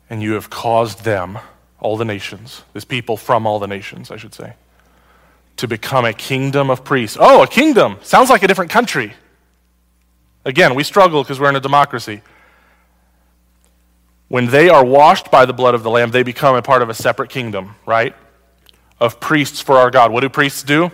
And 0.10 0.21
you 0.21 0.34
have 0.34 0.49
caused 0.49 1.04
them, 1.04 1.38
all 1.80 1.97
the 1.97 2.06
nations, 2.06 2.63
this 2.73 2.86
people 2.86 3.17
from 3.17 3.45
all 3.45 3.60
the 3.60 3.67
nations, 3.67 4.10
I 4.10 4.17
should 4.17 4.34
say, 4.34 4.54
to 5.58 5.67
become 5.67 6.06
a 6.06 6.13
kingdom 6.13 6.69
of 6.69 6.84
priests. 6.84 7.17
Oh, 7.19 7.43
a 7.43 7.47
kingdom! 7.47 7.97
Sounds 8.01 8.30
like 8.30 8.41
a 8.43 8.47
different 8.47 8.71
country. 8.71 9.13
Again, 10.43 10.73
we 10.75 10.84
struggle 10.84 11.23
because 11.23 11.39
we're 11.39 11.49
in 11.49 11.56
a 11.56 11.60
democracy. 11.60 12.21
When 14.27 14.47
they 14.47 14.69
are 14.69 14.83
washed 14.83 15.29
by 15.29 15.45
the 15.45 15.53
blood 15.53 15.75
of 15.75 15.83
the 15.83 15.89
Lamb, 15.89 16.11
they 16.11 16.23
become 16.23 16.55
a 16.55 16.61
part 16.61 16.81
of 16.81 16.89
a 16.89 16.93
separate 16.93 17.29
kingdom, 17.29 17.75
right? 17.85 18.15
Of 18.99 19.19
priests 19.19 19.61
for 19.61 19.77
our 19.77 19.91
God. 19.91 20.11
What 20.11 20.21
do 20.21 20.29
priests 20.29 20.63
do? 20.63 20.91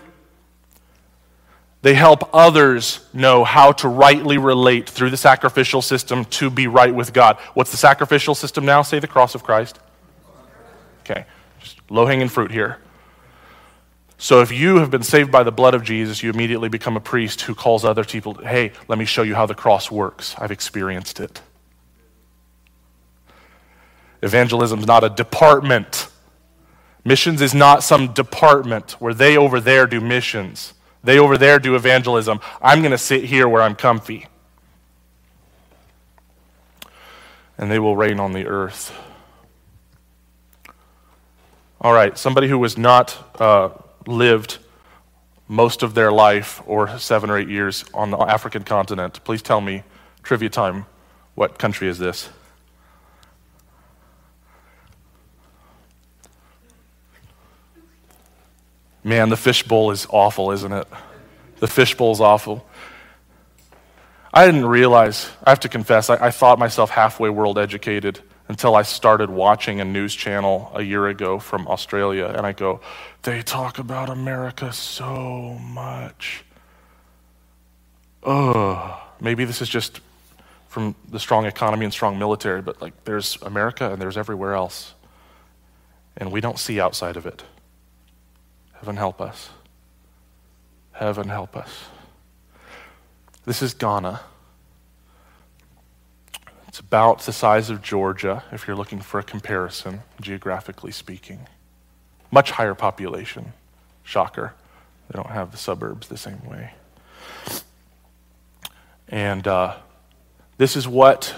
They 1.82 1.94
help 1.96 2.30
others 2.34 3.00
know 3.12 3.44
how 3.44 3.72
to 3.74 3.88
rightly 3.88 4.38
relate 4.38 4.88
through 4.88 5.10
the 5.10 5.18
sacrificial 5.18 5.82
system 5.82 6.26
to 6.26 6.50
be 6.50 6.68
right 6.68 6.94
with 6.94 7.12
God. 7.14 7.38
What's 7.54 7.72
the 7.72 7.78
sacrificial 7.78 8.36
system 8.36 8.66
now? 8.66 8.84
Say 8.84 9.00
the 9.00 9.08
cross 9.08 9.34
of 9.34 9.44
Christ. 9.44 9.80
Okay. 11.00 11.26
Just 11.60 11.80
low 11.90 12.06
hanging 12.06 12.30
fruit 12.30 12.52
here. 12.52 12.78
So 14.20 14.42
if 14.42 14.52
you 14.52 14.76
have 14.78 14.92
been 14.92 15.02
saved 15.02 15.32
by 15.32 15.42
the 15.42 15.52
blood 15.52 15.74
of 15.74 15.84
Jesus, 15.84 16.22
you 16.22 16.30
immediately 16.30 16.70
become 16.70 16.96
a 16.96 17.00
priest 17.00 17.42
who 17.42 17.56
calls 17.56 17.84
other 17.84 18.04
people, 18.04 18.36
hey, 18.36 18.74
let 18.88 19.00
me 19.00 19.06
show 19.06 19.24
you 19.24 19.34
how 19.34 19.48
the 19.48 19.56
cross 19.56 19.90
works. 19.90 20.36
I've 20.38 20.52
experienced 20.52 21.20
it. 21.20 21.42
Evangelism 24.22 24.80
is 24.80 24.88
not 24.88 25.04
a 25.04 25.10
department. 25.10 26.08
Missions 27.04 27.42
is 27.42 27.54
not 27.54 27.84
some 27.84 28.14
department 28.14 28.92
where 28.94 29.14
they 29.14 29.36
over 29.36 29.60
there 29.60 29.88
do 29.88 30.00
missions. 30.00 30.74
They 31.04 31.18
over 31.18 31.38
there 31.38 31.58
do 31.58 31.76
evangelism. 31.76 32.40
I'm 32.62 32.80
going 32.80 32.92
to 32.92 32.98
sit 32.98 33.24
here 33.24 33.48
where 33.48 33.64
I'm 33.64 33.76
comfy. 33.76 34.28
And 37.58 37.72
they 37.72 37.80
will 37.80 37.96
reign 37.96 38.20
on 38.20 38.34
the 38.34 38.46
earth. 38.46 38.96
All 41.80 41.94
right, 41.94 42.16
somebody 42.16 42.48
who 42.48 42.60
was 42.60 42.78
not 42.78 43.42
uh, 43.42 43.70
lived 44.06 44.60
most 45.48 45.82
of 45.82 45.96
their 45.96 46.12
life 46.12 46.62
or 46.68 47.00
seven 47.00 47.32
or 47.32 47.38
eight 47.38 47.50
years 47.50 47.84
on 47.94 48.12
the 48.12 48.18
African 48.18 48.64
continent, 48.64 49.24
please 49.24 49.42
tell 49.42 49.60
me, 49.60 49.84
trivia 50.22 50.50
time, 50.50 50.86
what 51.34 51.58
country 51.58 51.88
is 51.88 51.98
this? 51.98 52.30
Man, 59.04 59.30
the 59.30 59.38
fishbowl 59.38 59.92
is 59.92 60.06
awful, 60.10 60.52
isn't 60.52 60.72
it? 60.72 60.88
The 61.60 61.68
fishbowl 61.68 62.12
is 62.12 62.22
awful. 62.22 62.68
I 64.34 64.46
didn't 64.46 64.66
realize, 64.66 65.30
I 65.44 65.50
have 65.50 65.60
to 65.62 65.70
confess, 65.70 66.10
I, 66.10 66.28
I 66.28 66.32
thought 66.32 66.58
myself 66.58 66.90
halfway 66.90 67.30
world 67.30 67.58
educated 67.58 68.20
until 68.48 68.76
I 68.76 68.82
started 68.84 69.30
watching 69.30 69.82
a 69.82 69.86
news 69.86 70.14
channel 70.14 70.72
a 70.74 70.82
year 70.82 71.08
ago 71.08 71.40
from 71.40 71.68
Australia, 71.68 72.26
and 72.26 72.46
I 72.46 72.52
go, 72.52 72.82
they 73.24 73.42
talk 73.42 73.80
about 73.80 74.10
America 74.10 74.72
so 74.74 75.58
much. 75.62 76.44
Ugh. 78.24 79.00
Maybe 79.20 79.46
this 79.46 79.62
is 79.62 79.70
just 79.70 80.02
from 80.68 80.96
the 81.10 81.20
strong 81.20 81.46
economy 81.46 81.86
and 81.86 81.94
strong 81.94 82.18
military, 82.18 82.62
but 82.62 82.82
like 82.82 83.04
there's 83.04 83.38
America 83.42 83.92
and 83.92 84.02
there's 84.02 84.18
everywhere 84.18 84.54
else. 84.54 84.94
And 86.18 86.32
we 86.32 86.42
don't 86.42 86.58
see 86.58 86.80
outside 86.80 87.18
of 87.18 87.26
it. 87.26 87.44
Heaven 88.82 88.98
help 88.98 89.22
us. 89.22 89.52
Heaven 90.94 91.30
help 91.30 91.56
us. 91.56 91.86
This 93.46 93.62
is 93.62 93.76
Ghana. 93.76 94.22
It's 96.68 96.80
about 96.80 97.20
the 97.20 97.32
size 97.32 97.70
of 97.70 97.84
Georgia, 97.84 98.44
if 98.52 98.66
you're 98.66 98.76
looking 98.76 99.00
for 99.00 99.20
a 99.20 99.24
comparison, 99.24 100.02
geographically 100.20 100.92
speaking. 100.92 101.42
Much 102.32 102.50
higher 102.50 102.74
population. 102.74 103.54
Shocker. 104.02 104.56
They 105.12 105.16
don't 105.16 105.30
have 105.30 105.52
the 105.52 105.58
suburbs 105.58 106.08
the 106.08 106.18
same 106.18 106.44
way. 106.50 106.72
And 109.10 109.48
uh, 109.48 109.76
this 110.58 110.76
is 110.76 110.88
what 110.88 111.36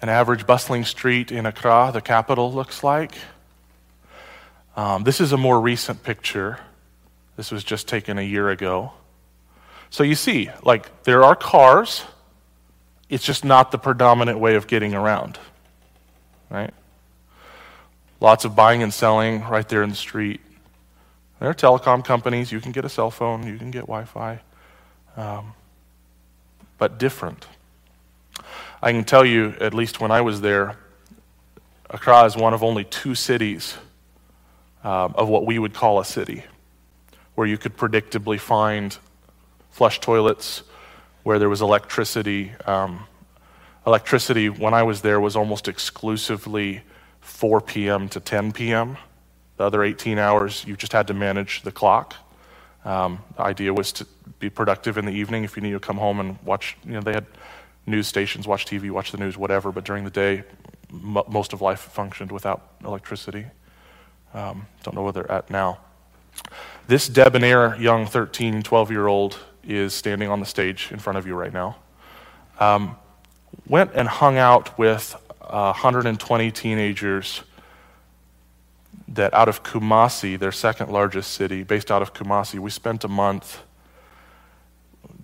an 0.00 0.08
average 0.08 0.44
bustling 0.44 0.86
street 0.86 1.30
in 1.30 1.46
Accra, 1.46 1.92
the 1.94 2.00
capital, 2.00 2.52
looks 2.52 2.82
like. 2.82 3.14
Um, 4.76 5.04
this 5.04 5.20
is 5.20 5.32
a 5.32 5.36
more 5.36 5.60
recent 5.60 6.02
picture. 6.02 6.58
This 7.36 7.50
was 7.50 7.64
just 7.64 7.88
taken 7.88 8.18
a 8.18 8.22
year 8.22 8.50
ago. 8.50 8.92
So 9.90 10.02
you 10.02 10.14
see, 10.14 10.50
like, 10.62 11.04
there 11.04 11.22
are 11.24 11.36
cars 11.36 12.04
it's 13.12 13.22
just 13.22 13.44
not 13.44 13.70
the 13.72 13.76
predominant 13.76 14.38
way 14.38 14.54
of 14.54 14.66
getting 14.66 14.94
around, 14.94 15.38
right? 16.48 16.72
Lots 18.20 18.46
of 18.46 18.56
buying 18.56 18.82
and 18.82 18.92
selling 18.92 19.42
right 19.42 19.68
there 19.68 19.82
in 19.82 19.90
the 19.90 19.94
street. 19.94 20.40
There 21.38 21.50
are 21.50 21.54
telecom 21.54 22.02
companies. 22.02 22.50
You 22.50 22.58
can 22.58 22.72
get 22.72 22.86
a 22.86 22.88
cell 22.88 23.10
phone, 23.10 23.46
you 23.46 23.58
can 23.58 23.70
get 23.70 23.82
Wi 23.82 24.06
Fi, 24.06 24.40
um, 25.18 25.52
but 26.78 26.98
different. 26.98 27.46
I 28.80 28.92
can 28.92 29.04
tell 29.04 29.26
you, 29.26 29.56
at 29.60 29.74
least 29.74 30.00
when 30.00 30.10
I 30.10 30.22
was 30.22 30.40
there, 30.40 30.78
Accra 31.90 32.24
is 32.24 32.34
one 32.34 32.54
of 32.54 32.62
only 32.62 32.84
two 32.84 33.14
cities 33.14 33.76
um, 34.84 35.14
of 35.16 35.28
what 35.28 35.46
we 35.46 35.58
would 35.58 35.74
call 35.74 36.00
a 36.00 36.04
city, 36.04 36.44
where 37.34 37.46
you 37.46 37.58
could 37.58 37.76
predictably 37.76 38.38
find 38.38 38.96
flush 39.70 40.00
toilets, 40.00 40.62
where 41.22 41.38
there 41.38 41.48
was 41.48 41.62
electricity. 41.62 42.52
Um, 42.66 43.06
electricity, 43.86 44.48
when 44.48 44.74
I 44.74 44.82
was 44.82 45.02
there, 45.02 45.20
was 45.20 45.36
almost 45.36 45.68
exclusively 45.68 46.82
4 47.20 47.60
p.m. 47.60 48.08
to 48.10 48.20
10 48.20 48.52
p.m. 48.52 48.96
The 49.56 49.64
other 49.64 49.82
18 49.82 50.18
hours, 50.18 50.64
you 50.66 50.76
just 50.76 50.92
had 50.92 51.06
to 51.08 51.14
manage 51.14 51.62
the 51.62 51.72
clock. 51.72 52.14
Um, 52.84 53.22
the 53.36 53.42
idea 53.42 53.72
was 53.72 53.92
to 53.92 54.06
be 54.40 54.50
productive 54.50 54.98
in 54.98 55.04
the 55.04 55.12
evening 55.12 55.44
if 55.44 55.56
you 55.56 55.62
needed 55.62 55.80
to 55.80 55.86
come 55.86 55.98
home 55.98 56.18
and 56.18 56.36
watch, 56.42 56.76
you 56.84 56.92
know, 56.92 57.00
they 57.00 57.12
had 57.12 57.26
news 57.86 58.08
stations, 58.08 58.46
watch 58.46 58.66
TV, 58.66 58.90
watch 58.90 59.12
the 59.12 59.18
news, 59.18 59.36
whatever, 59.36 59.70
but 59.70 59.84
during 59.84 60.04
the 60.04 60.10
day, 60.10 60.42
m- 60.90 61.22
most 61.28 61.52
of 61.52 61.60
life 61.60 61.80
functioned 61.80 62.32
without 62.32 62.72
electricity. 62.84 63.46
Um, 64.34 64.66
don't 64.82 64.94
know 64.94 65.02
where 65.02 65.12
they're 65.12 65.30
at 65.30 65.50
now. 65.50 65.78
This 66.86 67.08
debonair 67.08 67.76
young 67.76 68.06
13, 68.06 68.62
12 68.62 68.90
year 68.90 69.06
old 69.06 69.38
is 69.62 69.94
standing 69.94 70.28
on 70.28 70.40
the 70.40 70.46
stage 70.46 70.88
in 70.90 70.98
front 70.98 71.18
of 71.18 71.26
you 71.26 71.34
right 71.34 71.52
now, 71.52 71.76
um, 72.58 72.96
went 73.66 73.92
and 73.94 74.08
hung 74.08 74.38
out 74.38 74.76
with 74.78 75.14
uh, 75.40 75.72
120 75.72 76.50
teenagers 76.50 77.42
that 79.08 79.32
out 79.34 79.48
of 79.48 79.62
Kumasi, 79.62 80.38
their 80.38 80.52
second 80.52 80.90
largest 80.90 81.32
city, 81.32 81.62
based 81.62 81.90
out 81.90 82.02
of 82.02 82.14
Kumasi, 82.14 82.58
we 82.58 82.70
spent 82.70 83.04
a 83.04 83.08
month 83.08 83.60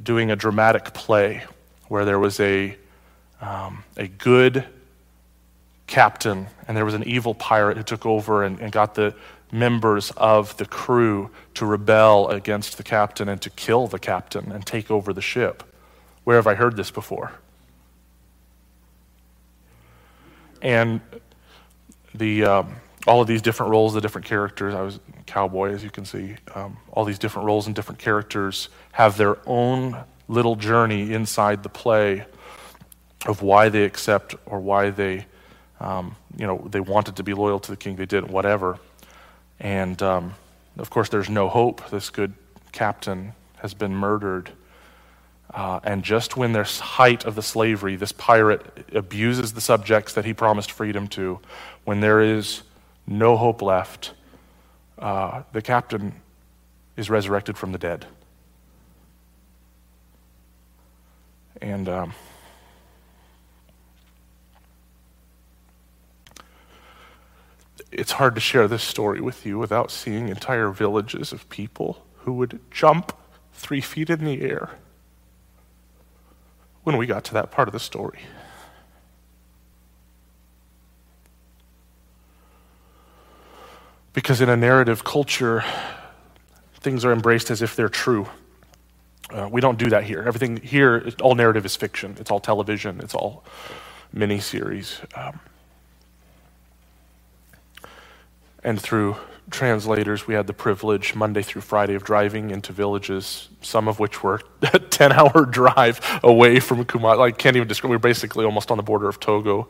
doing 0.02 0.30
a 0.30 0.36
dramatic 0.36 0.92
play 0.92 1.44
where 1.88 2.04
there 2.04 2.18
was 2.18 2.38
a, 2.40 2.76
um, 3.40 3.84
a 3.96 4.06
good 4.06 4.64
captain 5.88 6.46
and 6.68 6.76
there 6.76 6.84
was 6.84 6.94
an 6.94 7.02
evil 7.04 7.34
pirate 7.34 7.76
who 7.76 7.82
took 7.82 8.06
over 8.06 8.44
and, 8.44 8.60
and 8.60 8.70
got 8.70 8.94
the 8.94 9.14
members 9.50 10.12
of 10.12 10.56
the 10.58 10.66
crew 10.66 11.30
to 11.54 11.66
rebel 11.66 12.28
against 12.28 12.76
the 12.76 12.82
captain 12.82 13.28
and 13.28 13.40
to 13.42 13.50
kill 13.50 13.88
the 13.88 13.98
captain 13.98 14.52
and 14.52 14.64
take 14.64 14.90
over 14.90 15.12
the 15.12 15.22
ship. 15.22 15.64
Where 16.24 16.36
have 16.36 16.46
I 16.46 16.54
heard 16.54 16.76
this 16.76 16.90
before? 16.90 17.32
And 20.60 21.00
the, 22.14 22.44
um, 22.44 22.76
all 23.06 23.22
of 23.22 23.26
these 23.26 23.42
different 23.42 23.70
roles, 23.70 23.94
the 23.94 24.00
different 24.00 24.26
characters, 24.26 24.74
I 24.74 24.82
was 24.82 25.00
cowboy, 25.26 25.72
as 25.72 25.84
you 25.84 25.90
can 25.90 26.04
see, 26.04 26.36
um, 26.54 26.76
all 26.92 27.04
these 27.04 27.18
different 27.18 27.46
roles 27.46 27.66
and 27.66 27.74
different 27.74 27.98
characters 27.98 28.68
have 28.92 29.16
their 29.16 29.38
own 29.46 29.96
little 30.26 30.56
journey 30.56 31.12
inside 31.12 31.62
the 31.62 31.68
play 31.68 32.24
of 33.26 33.42
why 33.42 33.68
they 33.68 33.84
accept 33.84 34.34
or 34.46 34.60
why 34.60 34.90
they, 34.90 35.26
um, 35.80 36.16
you 36.36 36.46
know, 36.46 36.66
they 36.70 36.80
wanted 36.80 37.16
to 37.16 37.22
be 37.22 37.34
loyal 37.34 37.60
to 37.60 37.70
the 37.70 37.76
king, 37.76 37.96
they 37.96 38.06
didn't, 38.06 38.30
whatever. 38.30 38.78
And 39.60 40.00
um, 40.02 40.34
of 40.76 40.90
course, 40.90 41.08
there's 41.08 41.28
no 41.28 41.48
hope. 41.48 41.88
This 41.90 42.10
good 42.10 42.34
captain 42.72 43.32
has 43.58 43.74
been 43.74 43.94
murdered. 43.94 44.50
Uh, 45.52 45.80
and 45.82 46.02
just 46.02 46.36
when 46.36 46.52
there's 46.52 46.78
height 46.78 47.24
of 47.24 47.34
the 47.34 47.42
slavery, 47.42 47.96
this 47.96 48.12
pirate 48.12 48.62
abuses 48.94 49.54
the 49.54 49.60
subjects 49.60 50.12
that 50.14 50.24
he 50.24 50.34
promised 50.34 50.70
freedom 50.70 51.08
to. 51.08 51.40
When 51.84 52.00
there 52.00 52.20
is 52.20 52.62
no 53.06 53.36
hope 53.36 53.62
left, 53.62 54.12
uh, 54.98 55.42
the 55.52 55.62
captain 55.62 56.20
is 56.96 57.08
resurrected 57.08 57.56
from 57.56 57.72
the 57.72 57.78
dead. 57.78 58.04
And 61.62 61.88
um, 61.88 62.12
it's 67.90 68.12
hard 68.12 68.34
to 68.34 68.40
share 68.40 68.68
this 68.68 68.82
story 68.82 69.20
with 69.20 69.46
you 69.46 69.58
without 69.58 69.90
seeing 69.90 70.28
entire 70.28 70.70
villages 70.70 71.32
of 71.32 71.48
people 71.48 72.04
who 72.18 72.32
would 72.34 72.60
jump 72.70 73.12
three 73.52 73.80
feet 73.80 74.10
in 74.10 74.24
the 74.24 74.42
air 74.42 74.70
when 76.84 76.96
we 76.96 77.06
got 77.06 77.24
to 77.24 77.34
that 77.34 77.50
part 77.50 77.68
of 77.68 77.72
the 77.72 77.80
story. 77.80 78.20
Because 84.12 84.40
in 84.40 84.48
a 84.48 84.56
narrative 84.56 85.04
culture, 85.04 85.64
things 86.80 87.04
are 87.04 87.12
embraced 87.12 87.50
as 87.50 87.62
if 87.62 87.76
they're 87.76 87.88
true. 87.88 88.26
Uh, 89.30 89.48
we 89.50 89.60
don't 89.60 89.78
do 89.78 89.90
that 89.90 90.04
here. 90.04 90.22
Everything 90.26 90.56
here, 90.56 91.10
all 91.20 91.34
narrative 91.34 91.64
is 91.66 91.76
fiction. 91.76 92.16
It's 92.18 92.30
all 92.30 92.40
television. 92.40 93.00
It's 93.00 93.14
all 93.14 93.44
miniseries. 94.14 95.04
Um, 95.16 95.40
and 98.62 98.80
through 98.80 99.16
translators, 99.50 100.26
we 100.26 100.34
had 100.34 100.46
the 100.46 100.52
privilege 100.52 101.14
Monday 101.14 101.42
through 101.42 101.62
Friday 101.62 101.94
of 101.94 102.04
driving 102.04 102.50
into 102.50 102.72
villages, 102.72 103.48
some 103.62 103.88
of 103.88 103.98
which 103.98 104.22
were 104.22 104.40
a 104.72 104.78
10 104.78 105.12
hour 105.12 105.46
drive 105.46 106.00
away 106.22 106.60
from 106.60 106.84
Kumasi. 106.84 107.20
I 107.20 107.30
can't 107.30 107.56
even 107.56 107.68
describe, 107.68 107.90
we 107.90 107.96
were 107.96 108.00
basically 108.00 108.44
almost 108.44 108.70
on 108.70 108.76
the 108.76 108.82
border 108.82 109.08
of 109.08 109.20
Togo, 109.20 109.68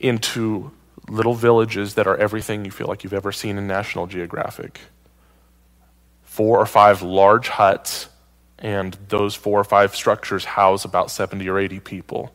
into 0.00 0.70
little 1.08 1.34
villages 1.34 1.94
that 1.94 2.06
are 2.06 2.16
everything 2.16 2.64
you 2.64 2.70
feel 2.70 2.86
like 2.86 3.02
you've 3.02 3.14
ever 3.14 3.32
seen 3.32 3.58
in 3.58 3.66
National 3.66 4.06
Geographic. 4.06 4.80
Four 6.24 6.58
or 6.58 6.66
five 6.66 7.02
large 7.02 7.48
huts, 7.48 8.08
and 8.58 8.96
those 9.08 9.34
four 9.34 9.60
or 9.60 9.64
five 9.64 9.94
structures 9.94 10.44
house 10.44 10.84
about 10.84 11.10
70 11.10 11.48
or 11.48 11.58
80 11.58 11.80
people. 11.80 12.32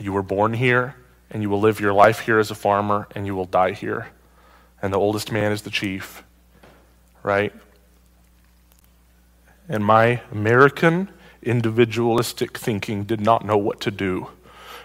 You 0.00 0.12
were 0.12 0.22
born 0.22 0.54
here, 0.54 0.96
and 1.32 1.42
you 1.42 1.50
will 1.50 1.60
live 1.60 1.80
your 1.80 1.92
life 1.92 2.20
here 2.20 2.38
as 2.38 2.50
a 2.52 2.54
farmer, 2.54 3.08
and 3.16 3.26
you 3.26 3.34
will 3.34 3.46
die 3.46 3.72
here. 3.72 4.08
And 4.80 4.92
the 4.92 4.98
oldest 4.98 5.32
man 5.32 5.50
is 5.50 5.62
the 5.62 5.70
chief, 5.70 6.22
right? 7.24 7.52
And 9.68 9.84
my 9.84 10.20
American 10.30 11.08
individualistic 11.42 12.56
thinking 12.56 13.04
did 13.04 13.20
not 13.20 13.44
know 13.44 13.56
what 13.56 13.80
to 13.80 13.90
do 13.90 14.28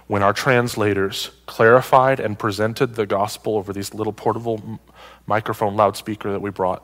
when 0.07 0.23
our 0.23 0.33
translators 0.33 1.31
clarified 1.45 2.19
and 2.19 2.39
presented 2.39 2.95
the 2.95 3.05
gospel 3.05 3.57
over 3.57 3.73
these 3.73 3.93
little 3.93 4.13
portable 4.13 4.79
microphone 5.25 5.75
loudspeaker 5.75 6.31
that 6.31 6.41
we 6.41 6.49
brought. 6.49 6.81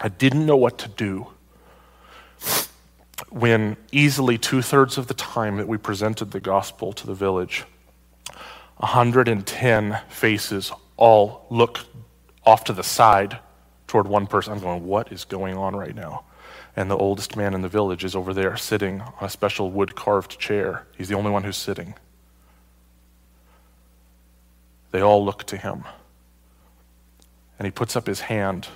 I 0.00 0.08
didn't 0.08 0.46
know 0.46 0.56
what 0.56 0.78
to 0.78 0.88
do 0.88 1.26
when 3.28 3.76
easily 3.92 4.38
two 4.38 4.62
thirds 4.62 4.96
of 4.96 5.08
the 5.08 5.14
time 5.14 5.56
that 5.56 5.68
we 5.68 5.76
presented 5.76 6.30
the 6.30 6.40
gospel 6.40 6.92
to 6.92 7.06
the 7.06 7.14
village, 7.14 7.64
110 8.80 10.00
faces 10.08 10.72
all 10.96 11.46
look 11.50 11.80
off 12.44 12.64
to 12.64 12.72
the 12.72 12.82
side 12.82 13.38
toward 13.86 14.06
one 14.06 14.26
person. 14.26 14.54
I'm 14.54 14.60
going, 14.60 14.86
what 14.86 15.12
is 15.12 15.24
going 15.24 15.56
on 15.56 15.76
right 15.76 15.94
now? 15.94 16.24
And 16.76 16.90
the 16.90 16.96
oldest 16.96 17.36
man 17.36 17.52
in 17.52 17.60
the 17.60 17.68
village 17.68 18.04
is 18.04 18.16
over 18.16 18.32
there 18.32 18.56
sitting 18.56 19.02
on 19.02 19.12
a 19.20 19.28
special 19.28 19.70
wood 19.70 19.94
carved 19.94 20.38
chair. 20.38 20.86
He's 20.96 21.08
the 21.08 21.14
only 21.14 21.30
one 21.30 21.44
who's 21.44 21.58
sitting. 21.58 21.94
They 24.92 25.02
all 25.02 25.24
look 25.24 25.44
to 25.44 25.58
him. 25.58 25.84
And 27.58 27.66
he 27.66 27.70
puts 27.70 27.96
up 27.96 28.06
his 28.06 28.20
hand 28.20 28.68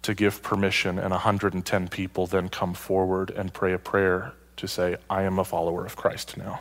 to 0.00 0.14
give 0.14 0.42
permission, 0.42 0.98
and 0.98 1.10
110 1.10 1.88
people 1.88 2.26
then 2.26 2.48
come 2.48 2.72
forward 2.72 3.30
and 3.30 3.52
pray 3.52 3.74
a 3.74 3.78
prayer 3.78 4.32
to 4.56 4.66
say, 4.66 4.96
I 5.10 5.24
am 5.24 5.38
a 5.38 5.44
follower 5.44 5.84
of 5.84 5.96
Christ 5.96 6.38
now. 6.38 6.60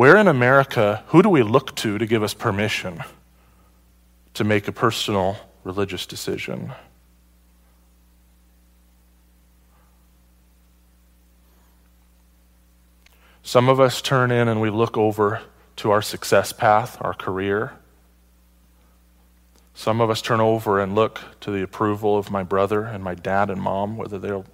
Where 0.00 0.16
in 0.16 0.28
America, 0.28 1.04
who 1.08 1.22
do 1.22 1.28
we 1.28 1.42
look 1.42 1.76
to 1.76 1.98
to 1.98 2.06
give 2.06 2.22
us 2.22 2.32
permission 2.32 3.04
to 4.32 4.44
make 4.44 4.66
a 4.66 4.72
personal 4.72 5.36
religious 5.62 6.06
decision? 6.06 6.72
Some 13.42 13.68
of 13.68 13.78
us 13.78 14.00
turn 14.00 14.30
in 14.30 14.48
and 14.48 14.62
we 14.62 14.70
look 14.70 14.96
over 14.96 15.42
to 15.76 15.90
our 15.90 16.00
success 16.00 16.50
path, 16.50 16.96
our 17.02 17.12
career. 17.12 17.74
Some 19.74 20.00
of 20.00 20.08
us 20.08 20.22
turn 20.22 20.40
over 20.40 20.80
and 20.80 20.94
look 20.94 21.20
to 21.40 21.50
the 21.50 21.62
approval 21.62 22.16
of 22.16 22.30
my 22.30 22.42
brother 22.42 22.84
and 22.84 23.04
my 23.04 23.14
dad 23.14 23.50
and 23.50 23.60
mom, 23.60 23.98
whether 23.98 24.18
they'll 24.18 24.46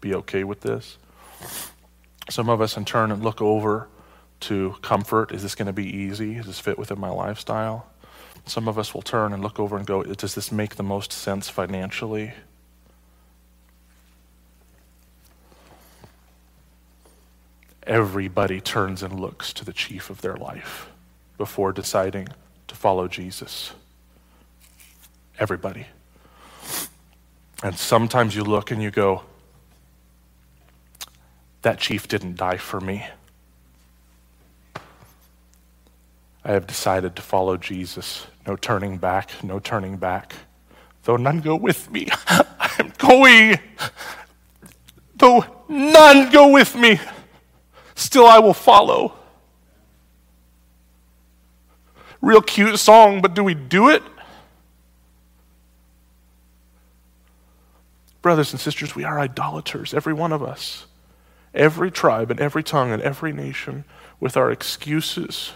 be 0.00 0.14
okay 0.14 0.44
with 0.44 0.62
this. 0.62 0.96
Some 2.30 2.48
of 2.48 2.62
us 2.62 2.78
in 2.78 2.86
turn 2.86 3.12
and 3.12 3.22
look 3.22 3.42
over 3.42 3.88
to 4.48 4.76
comfort. 4.82 5.32
Is 5.32 5.42
this 5.42 5.54
going 5.54 5.66
to 5.66 5.72
be 5.72 5.86
easy? 5.86 6.34
Does 6.34 6.46
this 6.46 6.60
fit 6.60 6.78
within 6.78 6.98
my 6.98 7.10
lifestyle? 7.10 7.86
Some 8.46 8.68
of 8.68 8.78
us 8.78 8.94
will 8.94 9.02
turn 9.02 9.32
and 9.32 9.42
look 9.42 9.58
over 9.58 9.76
and 9.76 9.86
go, 9.86 10.02
Does 10.02 10.34
this 10.34 10.52
make 10.52 10.76
the 10.76 10.82
most 10.82 11.12
sense 11.12 11.48
financially? 11.48 12.32
everybody 17.86 18.60
turns 18.60 19.02
and 19.02 19.20
looks 19.20 19.52
to 19.52 19.64
the 19.64 19.72
chief 19.72 20.10
of 20.10 20.20
their 20.20 20.36
life 20.36 20.88
before 21.36 21.72
deciding 21.72 22.28
to 22.68 22.74
follow 22.74 23.08
Jesus. 23.08 23.72
Everybody. 25.38 25.86
And 27.62 27.76
sometimes 27.76 28.34
you 28.34 28.44
look 28.44 28.70
and 28.70 28.82
you 28.82 28.90
go, 28.90 29.22
that 31.62 31.78
chief 31.78 32.08
didn't 32.08 32.36
die 32.36 32.58
for 32.58 32.80
me. 32.80 33.06
I 36.44 36.52
have 36.52 36.66
decided 36.66 37.16
to 37.16 37.22
follow 37.22 37.56
Jesus. 37.56 38.26
No 38.46 38.56
turning 38.56 38.98
back, 38.98 39.30
no 39.42 39.58
turning 39.58 39.96
back. 39.96 40.34
Though 41.04 41.16
none 41.16 41.40
go 41.40 41.56
with 41.56 41.90
me, 41.90 42.08
I 42.28 42.70
am 42.78 42.92
going. 42.98 43.58
Though 45.16 45.44
none 45.68 46.30
go 46.30 46.48
with 46.48 46.76
me, 46.76 47.00
still 47.94 48.26
I 48.26 48.38
will 48.38 48.54
follow. 48.54 49.14
Real 52.20 52.42
cute 52.42 52.78
song, 52.78 53.20
but 53.20 53.34
do 53.34 53.44
we 53.44 53.54
do 53.54 53.88
it? 53.90 54.02
Brothers 58.22 58.52
and 58.52 58.60
sisters, 58.60 58.94
we 58.94 59.04
are 59.04 59.20
idolaters, 59.20 59.92
every 59.92 60.14
one 60.14 60.32
of 60.32 60.42
us. 60.42 60.86
Every 61.54 61.90
tribe 61.90 62.30
and 62.30 62.40
every 62.40 62.62
tongue 62.62 62.90
and 62.90 63.02
every 63.02 63.32
nation 63.32 63.84
with 64.18 64.36
our 64.36 64.50
excuses. 64.50 65.52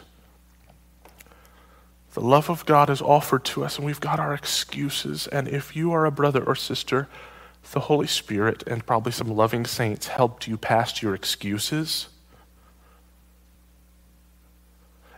The 2.18 2.24
love 2.24 2.50
of 2.50 2.66
God 2.66 2.90
is 2.90 3.00
offered 3.00 3.44
to 3.44 3.64
us, 3.64 3.76
and 3.76 3.86
we've 3.86 4.00
got 4.00 4.18
our 4.18 4.34
excuses. 4.34 5.28
And 5.28 5.46
if 5.46 5.76
you 5.76 5.92
are 5.92 6.04
a 6.04 6.10
brother 6.10 6.42
or 6.42 6.56
sister, 6.56 7.06
the 7.70 7.78
Holy 7.78 8.08
Spirit 8.08 8.64
and 8.66 8.84
probably 8.84 9.12
some 9.12 9.28
loving 9.28 9.64
saints 9.64 10.08
helped 10.08 10.48
you 10.48 10.56
past 10.56 11.00
your 11.00 11.14
excuses 11.14 12.08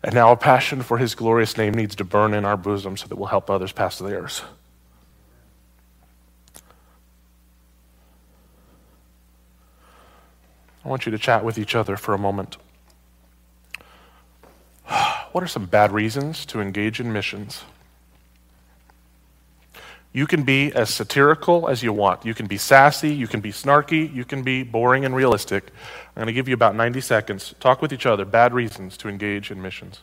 and 0.02 0.14
now 0.14 0.30
a 0.30 0.36
passion 0.36 0.82
for 0.82 0.98
his 0.98 1.14
glorious 1.14 1.56
name 1.56 1.72
needs 1.72 1.96
to 1.96 2.04
burn 2.04 2.34
in 2.34 2.44
our 2.44 2.58
bosom 2.58 2.98
so 2.98 3.06
that 3.06 3.16
we'll 3.16 3.28
help 3.28 3.48
others 3.48 3.72
pass 3.72 3.98
theirs. 3.98 4.42
I 10.84 10.88
want 10.88 11.06
you 11.06 11.12
to 11.12 11.18
chat 11.18 11.44
with 11.44 11.56
each 11.56 11.74
other 11.74 11.96
for 11.96 12.12
a 12.12 12.18
moment. 12.18 12.58
What 15.32 15.44
are 15.44 15.48
some 15.48 15.66
bad 15.66 15.92
reasons 15.92 16.44
to 16.46 16.60
engage 16.60 16.98
in 16.98 17.12
missions? 17.12 17.62
You 20.12 20.26
can 20.26 20.42
be 20.42 20.72
as 20.72 20.90
satirical 20.90 21.68
as 21.68 21.84
you 21.84 21.92
want. 21.92 22.26
You 22.26 22.34
can 22.34 22.46
be 22.46 22.58
sassy, 22.58 23.14
you 23.14 23.28
can 23.28 23.40
be 23.40 23.52
snarky, 23.52 24.12
you 24.12 24.24
can 24.24 24.42
be 24.42 24.64
boring 24.64 25.04
and 25.04 25.14
realistic. 25.14 25.70
I'm 26.16 26.22
going 26.22 26.26
to 26.26 26.32
give 26.32 26.48
you 26.48 26.54
about 26.54 26.74
90 26.74 27.00
seconds. 27.00 27.54
Talk 27.60 27.80
with 27.80 27.92
each 27.92 28.06
other. 28.06 28.24
Bad 28.24 28.52
reasons 28.52 28.96
to 28.98 29.08
engage 29.08 29.52
in 29.52 29.62
missions. 29.62 30.00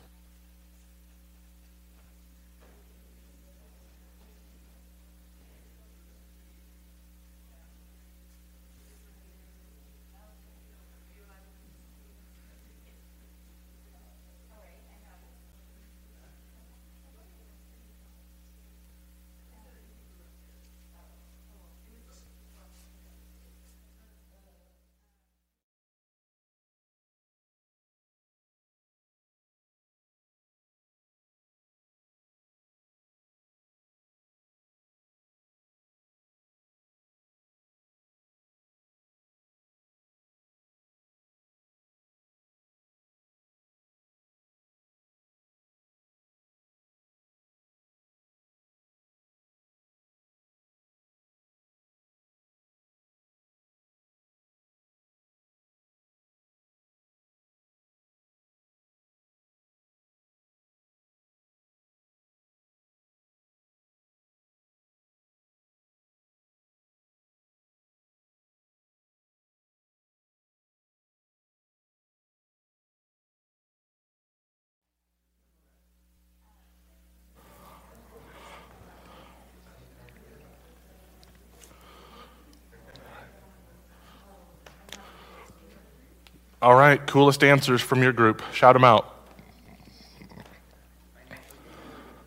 All 86.68 86.76
right, 86.76 87.08
coolest 87.08 87.46
answers 87.46 87.82
from 87.82 88.04
your 88.04 88.12
group. 88.12 88.44
Shout 88.52 88.74
them 88.74 88.84
out. 88.84 89.16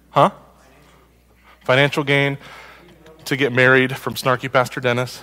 Huh? 0.08 0.30
Financial 1.66 2.02
gain 2.02 2.38
to 3.26 3.36
get 3.36 3.52
married 3.52 3.94
from 3.94 4.14
snarky 4.14 4.50
Pastor 4.50 4.80
Dennis. 4.80 5.22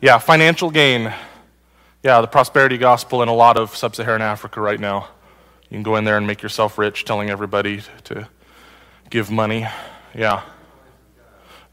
Yeah, 0.00 0.18
financial 0.18 0.70
gain. 0.70 1.12
Yeah, 2.04 2.20
the 2.20 2.28
prosperity 2.28 2.78
gospel 2.78 3.24
in 3.24 3.28
a 3.28 3.34
lot 3.34 3.56
of 3.56 3.74
sub 3.74 3.96
Saharan 3.96 4.22
Africa 4.22 4.60
right 4.60 4.78
now. 4.78 5.08
You 5.68 5.78
can 5.78 5.82
go 5.82 5.96
in 5.96 6.04
there 6.04 6.16
and 6.16 6.28
make 6.28 6.42
yourself 6.42 6.78
rich, 6.78 7.04
telling 7.04 7.28
everybody 7.28 7.82
to 8.04 8.28
give 9.10 9.32
money. 9.32 9.66
Yeah. 10.14 10.42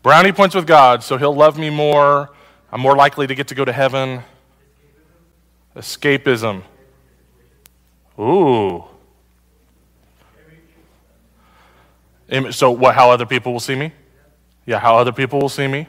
Brownie 0.02 0.32
points 0.32 0.56
with 0.56 0.66
God, 0.66 1.04
so 1.04 1.16
he'll 1.16 1.36
love 1.36 1.60
me 1.60 1.70
more. 1.70 2.32
I'm 2.72 2.82
more 2.82 2.96
likely 2.96 3.28
to 3.28 3.36
get 3.36 3.50
to 3.50 3.54
go 3.54 3.66
to 3.66 3.72
heaven. 3.72 4.24
Escapism. 5.78 6.64
Ooh. 8.20 8.84
So, 12.52 12.72
what, 12.72 12.96
how 12.96 13.12
other 13.12 13.26
people 13.26 13.54
will 13.54 13.60
see 13.60 13.76
me? 13.76 13.94
Yeah, 14.66 14.80
how 14.80 14.98
other 14.98 15.12
people 15.12 15.40
will 15.40 15.50
see 15.50 15.68
me. 15.68 15.88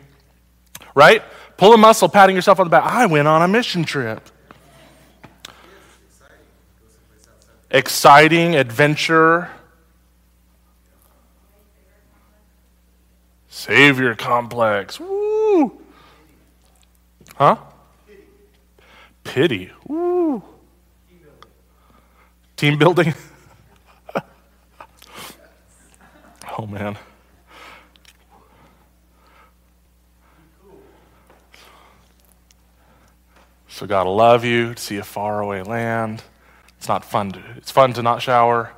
Right? 0.94 1.22
Pull 1.56 1.72
a 1.72 1.78
muscle, 1.78 2.08
patting 2.08 2.36
yourself 2.36 2.60
on 2.60 2.66
the 2.66 2.70
back. 2.70 2.84
I 2.84 3.06
went 3.06 3.26
on 3.26 3.42
a 3.42 3.48
mission 3.48 3.82
trip. 3.82 4.28
Exciting 7.70 8.56
adventure. 8.56 9.50
Savior 13.48 14.14
complex. 14.14 15.00
Woo! 15.00 15.80
Huh? 17.36 17.56
Pity. 19.28 19.70
Woo! 19.86 20.42
Team 22.56 22.78
building. 22.78 23.12
oh 26.58 26.66
man. 26.66 26.96
So 33.68 33.86
God 33.86 34.06
will 34.06 34.16
love 34.16 34.46
you 34.46 34.72
to 34.72 34.82
see 34.82 34.96
a 34.96 35.04
faraway 35.04 35.62
land. 35.62 36.22
It's 36.78 36.88
not 36.88 37.04
fun 37.04 37.32
to, 37.32 37.42
it's 37.56 37.70
fun 37.70 37.92
to 37.92 38.02
not 38.02 38.22
shower. 38.22 38.72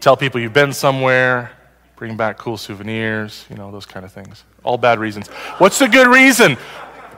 Tell 0.00 0.16
people 0.16 0.40
you've 0.40 0.52
been 0.52 0.72
somewhere. 0.72 1.52
Bring 1.94 2.16
back 2.16 2.36
cool 2.36 2.56
souvenirs, 2.56 3.46
you 3.48 3.54
know, 3.54 3.70
those 3.70 3.86
kind 3.86 4.04
of 4.04 4.12
things. 4.12 4.42
All 4.64 4.76
bad 4.76 4.98
reasons. 4.98 5.28
What's 5.58 5.78
the 5.78 5.86
good 5.86 6.08
reason? 6.08 6.58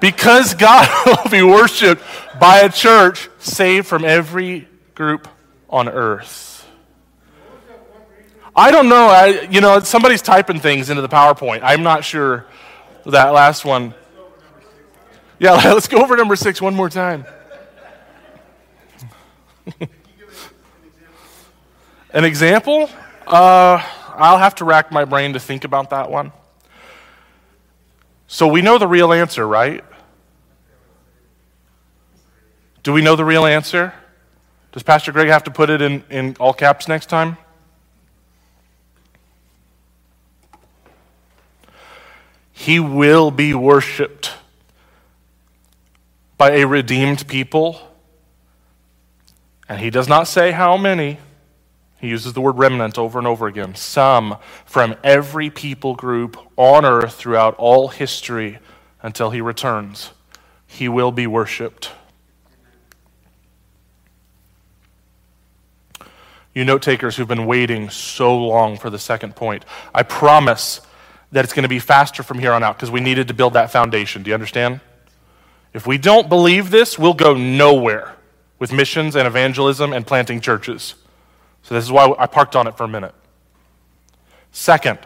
Because 0.01 0.55
God 0.55 0.89
will 1.25 1.31
be 1.31 1.43
worshiped 1.43 2.03
by 2.41 2.59
a 2.59 2.71
church 2.71 3.29
saved 3.39 3.87
from 3.87 4.05
every 4.05 4.69
group 4.95 5.29
on 5.69 5.89
earth. 5.89 6.67
I 8.55 8.71
don't 8.73 8.89
know. 8.89 9.07
I, 9.07 9.43
you 9.51 9.61
know, 9.61 9.79
somebody's 9.81 10.23
typing 10.23 10.59
things 10.59 10.91
into 10.91 11.03
the 11.03 11.09
PowerPoint. 11.09 11.61
I'm 11.63 11.85
not 11.85 12.05
sure 12.05 12.47
that 13.07 13.31
last 13.31 13.65
one. 13.65 13.95
Yeah, 15.39 15.53
let's 15.73 15.87
go 15.87 16.03
over 16.03 16.17
number 16.17 16.35
six 16.35 16.61
one 16.61 16.75
more 16.75 16.91
time. 16.91 17.25
An 22.13 22.25
example? 22.25 22.91
Uh, 23.27 23.81
I'll 24.17 24.39
have 24.39 24.57
to 24.57 24.65
rack 24.65 24.91
my 24.91 25.05
brain 25.05 25.35
to 25.35 25.41
think 25.41 25.63
about 25.65 25.91
that 25.91 26.11
one. 26.11 26.33
So 28.29 28.47
we 28.47 28.61
know 28.61 28.77
the 28.77 28.87
real 28.87 29.12
answer, 29.12 29.49
right? 29.49 29.83
Do 32.83 32.93
we 32.93 33.01
know 33.01 33.17
the 33.17 33.25
real 33.25 33.47
answer? 33.47 33.95
Does 34.73 34.83
Pastor 34.83 35.12
Greg 35.12 35.29
have 35.29 35.45
to 35.45 35.51
put 35.51 35.71
it 35.71 35.81
in, 35.81 36.05
in 36.11 36.37
all 36.38 36.53
caps 36.53 36.88
next 36.88 37.07
time? 37.07 37.38
He 42.53 42.79
will 42.79 43.31
be 43.31 43.55
worshiped 43.55 44.35
by 46.37 46.51
a 46.51 46.67
redeemed 46.67 47.27
people. 47.29 47.81
And 49.71 49.81
he 49.81 49.88
does 49.88 50.07
not 50.07 50.29
say 50.29 50.51
how 50.51 50.77
many. 50.77 51.19
He 51.99 52.09
uses 52.09 52.33
the 52.33 52.41
word 52.41 52.59
remnant 52.59 52.97
over 52.97 53.19
and 53.19 53.27
over 53.27 53.47
again. 53.49 53.75
Some 53.75 54.37
from 54.65 54.95
every 55.03 55.51
people 55.51 55.95
group 55.95 56.37
on 56.57 56.85
earth 56.85 57.15
throughout 57.15 57.57
all 57.57 57.89
history 57.89 58.59
until 59.03 59.31
he 59.31 59.41
returns. 59.41 60.11
He 60.67 60.89
will 60.89 61.11
be 61.11 61.27
worshiped. 61.27 61.91
You 66.55 66.65
note 66.65 66.83
takers 66.83 67.17
who've 67.17 67.29
been 67.29 67.47
waiting 67.47 67.91
so 67.91 68.37
long 68.37 68.79
for 68.79 68.91
the 68.91 68.99
second 68.99 69.37
point, 69.37 69.65
I 69.95 70.03
promise 70.03 70.81
that 71.33 71.45
it's 71.45 71.53
going 71.53 71.65
to 71.65 71.69
be 71.69 71.79
faster 71.79 72.23
from 72.23 72.39
here 72.39 72.53
on 72.53 72.63
out 72.63 72.77
because 72.77 72.91
we 72.91 73.01
needed 73.01 73.29
to 73.29 73.35
build 73.35 73.53
that 73.53 73.71
foundation. 73.71 74.23
Do 74.23 74.31
you 74.31 74.35
understand? 74.35 74.81
If 75.75 75.87
we 75.87 75.99
don't 75.99 76.29
believe 76.29 76.71
this, 76.71 76.99
we'll 76.99 77.15
go 77.15 77.35
nowhere 77.35 78.15
with 78.59 78.73
missions 78.73 79.15
and 79.15 79.27
evangelism 79.27 79.93
and 79.93 80.07
planting 80.07 80.41
churches. 80.41 80.95
So, 81.69 81.75
this 81.75 81.85
is 81.85 81.93
why 81.93 82.15
I 82.19 82.27
parked 82.27 82.57
on 82.57 82.67
it 82.67 82.79
for 82.79 82.85
a 82.85 82.89
minute. 82.89 83.15
Second, 84.53 84.99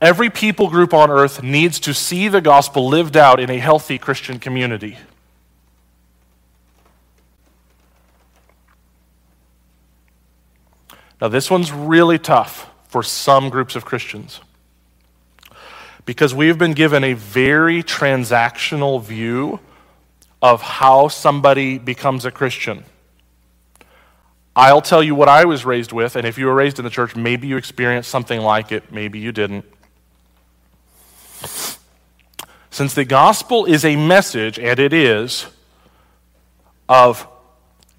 every 0.00 0.30
people 0.30 0.70
group 0.70 0.94
on 0.94 1.10
earth 1.10 1.42
needs 1.42 1.78
to 1.80 1.92
see 1.92 2.28
the 2.28 2.40
gospel 2.40 2.88
lived 2.88 3.14
out 3.14 3.38
in 3.38 3.50
a 3.50 3.58
healthy 3.58 3.98
Christian 3.98 4.38
community. 4.38 4.96
Now, 11.20 11.28
this 11.28 11.50
one's 11.50 11.70
really 11.70 12.18
tough 12.18 12.70
for 12.88 13.02
some 13.02 13.50
groups 13.50 13.76
of 13.76 13.84
Christians 13.84 14.40
because 16.06 16.34
we've 16.34 16.56
been 16.56 16.72
given 16.72 17.04
a 17.04 17.12
very 17.12 17.82
transactional 17.82 19.02
view 19.02 19.60
of 20.40 20.62
how 20.62 21.08
somebody 21.08 21.76
becomes 21.76 22.24
a 22.24 22.30
Christian. 22.30 22.86
I'll 24.56 24.80
tell 24.80 25.02
you 25.02 25.14
what 25.14 25.28
I 25.28 25.44
was 25.44 25.66
raised 25.66 25.92
with, 25.92 26.16
and 26.16 26.26
if 26.26 26.38
you 26.38 26.46
were 26.46 26.54
raised 26.54 26.78
in 26.78 26.84
the 26.86 26.90
church, 26.90 27.14
maybe 27.14 27.46
you 27.46 27.58
experienced 27.58 28.10
something 28.10 28.40
like 28.40 28.72
it, 28.72 28.90
maybe 28.90 29.18
you 29.18 29.30
didn't. 29.30 29.66
Since 32.70 32.94
the 32.94 33.04
gospel 33.04 33.66
is 33.66 33.84
a 33.84 33.96
message, 33.96 34.58
and 34.58 34.78
it 34.78 34.94
is, 34.94 35.46
of 36.88 37.28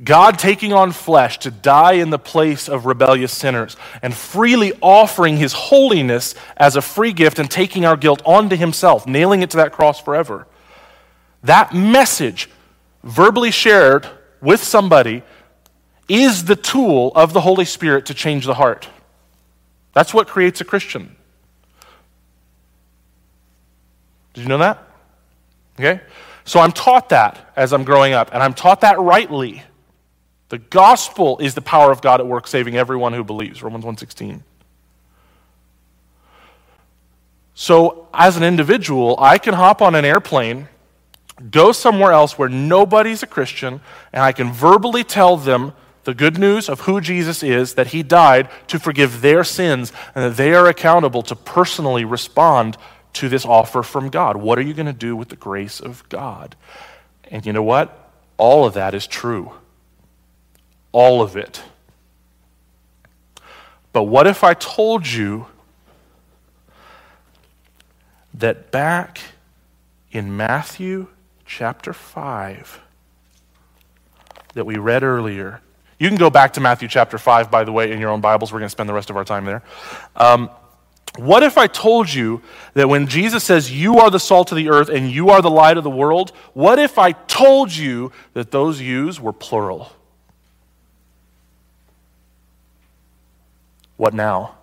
God 0.03 0.39
taking 0.39 0.73
on 0.73 0.91
flesh 0.91 1.37
to 1.39 1.51
die 1.51 1.93
in 1.93 2.09
the 2.09 2.19
place 2.19 2.67
of 2.67 2.85
rebellious 2.87 3.33
sinners 3.33 3.75
and 4.01 4.13
freely 4.15 4.73
offering 4.81 5.37
his 5.37 5.53
holiness 5.53 6.35
as 6.55 6.75
a 6.75 6.81
free 6.81 7.13
gift 7.13 7.37
and 7.39 7.49
taking 7.49 7.85
our 7.85 7.97
guilt 7.97 8.21
onto 8.25 8.55
himself, 8.55 9.05
nailing 9.05 9.43
it 9.43 9.51
to 9.51 9.57
that 9.57 9.71
cross 9.71 9.99
forever. 9.99 10.47
That 11.43 11.73
message, 11.73 12.49
verbally 13.03 13.51
shared 13.51 14.07
with 14.41 14.63
somebody, 14.63 15.23
is 16.07 16.45
the 16.45 16.55
tool 16.55 17.11
of 17.15 17.33
the 17.33 17.41
Holy 17.41 17.65
Spirit 17.65 18.05
to 18.07 18.13
change 18.13 18.45
the 18.45 18.53
heart. 18.53 18.89
That's 19.93 20.13
what 20.13 20.27
creates 20.27 20.61
a 20.61 20.65
Christian. 20.65 21.15
Did 24.33 24.41
you 24.41 24.47
know 24.47 24.59
that? 24.59 24.87
Okay? 25.79 26.01
So 26.45 26.59
I'm 26.59 26.71
taught 26.71 27.09
that 27.09 27.51
as 27.55 27.73
I'm 27.73 27.83
growing 27.83 28.13
up, 28.13 28.29
and 28.31 28.41
I'm 28.41 28.53
taught 28.53 28.81
that 28.81 28.99
rightly. 28.99 29.63
The 30.49 30.59
gospel 30.59 31.39
is 31.39 31.55
the 31.55 31.61
power 31.61 31.91
of 31.91 32.01
God 32.01 32.21
at 32.21 32.27
work 32.27 32.47
saving 32.47 32.77
everyone 32.77 33.13
who 33.13 33.23
believes. 33.23 33.61
Romans 33.61 33.83
1:16. 33.83 34.43
So, 37.53 38.07
as 38.13 38.37
an 38.37 38.43
individual, 38.43 39.15
I 39.17 39.39
can 39.39 39.55
hop 39.55 39.81
on 39.81 39.95
an 39.95 40.05
airplane, 40.05 40.69
go 41.49 41.71
somewhere 41.71 42.11
else 42.11 42.37
where 42.37 42.49
nobody's 42.49 43.23
a 43.23 43.27
Christian, 43.27 43.81
and 44.13 44.21
I 44.21 44.31
can 44.31 44.53
verbally 44.53 45.03
tell 45.03 45.37
them 45.37 45.73
the 46.07 46.15
good 46.15 46.39
news 46.39 46.67
of 46.67 46.81
who 46.81 46.99
Jesus 46.99 47.43
is, 47.43 47.75
that 47.75 47.87
he 47.87 48.01
died 48.01 48.49
to 48.67 48.79
forgive 48.79 49.21
their 49.21 49.43
sins, 49.43 49.93
and 50.15 50.23
that 50.23 50.37
they 50.37 50.55
are 50.55 50.67
accountable 50.67 51.21
to 51.21 51.35
personally 51.35 52.05
respond 52.05 52.77
to 53.13 53.29
this 53.29 53.45
offer 53.45 53.83
from 53.83 54.09
God. 54.09 54.37
What 54.37 54.57
are 54.57 54.63
you 54.63 54.73
going 54.73 54.87
to 54.87 54.93
do 54.93 55.15
with 55.15 55.29
the 55.29 55.35
grace 55.35 55.79
of 55.79 56.07
God? 56.09 56.55
And 57.29 57.45
you 57.45 57.53
know 57.53 57.63
what? 57.63 58.09
All 58.37 58.65
of 58.65 58.73
that 58.73 58.93
is 58.95 59.05
true 59.05 59.51
all 60.97 61.21
of 61.21 61.37
it. 61.37 61.61
But 63.93 64.03
what 64.03 64.25
if 64.25 64.43
I 64.43 64.55
told 64.55 65.07
you 65.07 65.45
that 68.33 68.71
back 68.71 69.19
in 70.11 70.35
Matthew 70.35 71.07
chapter 71.45 71.93
5 71.93 72.81
that 74.53 74.65
we 74.65 74.77
read 74.77 75.03
earlier, 75.03 75.61
you 75.99 76.07
can 76.07 76.17
go 76.17 76.29
back 76.29 76.53
to 76.53 76.59
Matthew 76.59 76.87
chapter 76.87 77.17
5, 77.17 77.49
by 77.49 77.63
the 77.63 77.71
way, 77.71 77.91
in 77.91 77.99
your 77.99 78.09
own 78.09 78.21
Bibles. 78.21 78.51
We're 78.51 78.59
going 78.59 78.67
to 78.67 78.71
spend 78.71 78.87
the 78.87 78.93
rest 78.93 79.09
of 79.09 79.17
our 79.17 79.25
time 79.25 79.45
there. 79.45 79.63
Um, 80.15 80.49
What 81.17 81.41
if 81.41 81.57
I 81.57 81.65
told 81.65 82.13
you 82.13 82.43
that 82.75 82.87
when 82.87 83.07
Jesus 83.07 83.43
says, 83.43 83.71
You 83.71 83.97
are 83.99 84.11
the 84.11 84.19
salt 84.19 84.51
of 84.51 84.55
the 84.55 84.69
earth 84.69 84.89
and 84.89 85.11
you 85.11 85.29
are 85.29 85.41
the 85.41 85.49
light 85.49 85.77
of 85.77 85.83
the 85.83 85.89
world, 85.89 86.31
what 86.53 86.77
if 86.77 86.99
I 86.99 87.13
told 87.13 87.75
you 87.75 88.11
that 88.33 88.51
those 88.51 88.79
yous 88.79 89.19
were 89.19 89.33
plural? 89.33 89.91
What 93.95 94.13
now? 94.13 94.55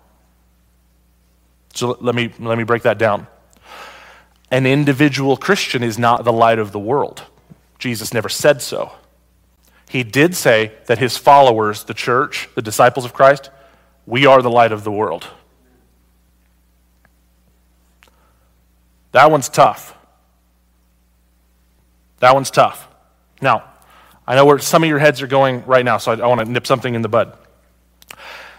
So 1.73 1.97
let 1.99 2.15
me, 2.15 2.31
let 2.39 2.57
me 2.57 2.63
break 2.63 2.83
that 2.83 2.97
down. 2.97 3.27
An 4.49 4.65
individual 4.65 5.35
Christian 5.35 5.83
is 5.83 5.99
not 5.99 6.23
the 6.23 6.31
light 6.31 6.59
of 6.59 6.71
the 6.71 6.79
world. 6.79 7.23
Jesus 7.77 8.13
never 8.13 8.29
said 8.29 8.61
so. 8.61 8.93
He 9.95 10.03
did 10.03 10.35
say 10.35 10.73
that 10.87 10.97
his 10.97 11.15
followers, 11.15 11.85
the 11.85 11.93
church, 11.93 12.49
the 12.53 12.61
disciples 12.61 13.05
of 13.05 13.13
Christ, 13.13 13.49
we 14.05 14.25
are 14.25 14.41
the 14.41 14.49
light 14.49 14.73
of 14.73 14.83
the 14.83 14.91
world. 14.91 15.25
That 19.13 19.31
one's 19.31 19.47
tough. 19.47 19.95
That 22.19 22.33
one's 22.33 22.51
tough. 22.51 22.89
Now, 23.41 23.63
I 24.27 24.35
know 24.35 24.43
where 24.43 24.59
some 24.59 24.83
of 24.83 24.89
your 24.89 24.99
heads 24.99 25.21
are 25.21 25.27
going 25.27 25.65
right 25.65 25.85
now, 25.85 25.97
so 25.97 26.11
I, 26.11 26.15
I 26.15 26.27
want 26.27 26.41
to 26.41 26.51
nip 26.51 26.67
something 26.67 26.93
in 26.93 27.01
the 27.01 27.07
bud. 27.07 27.37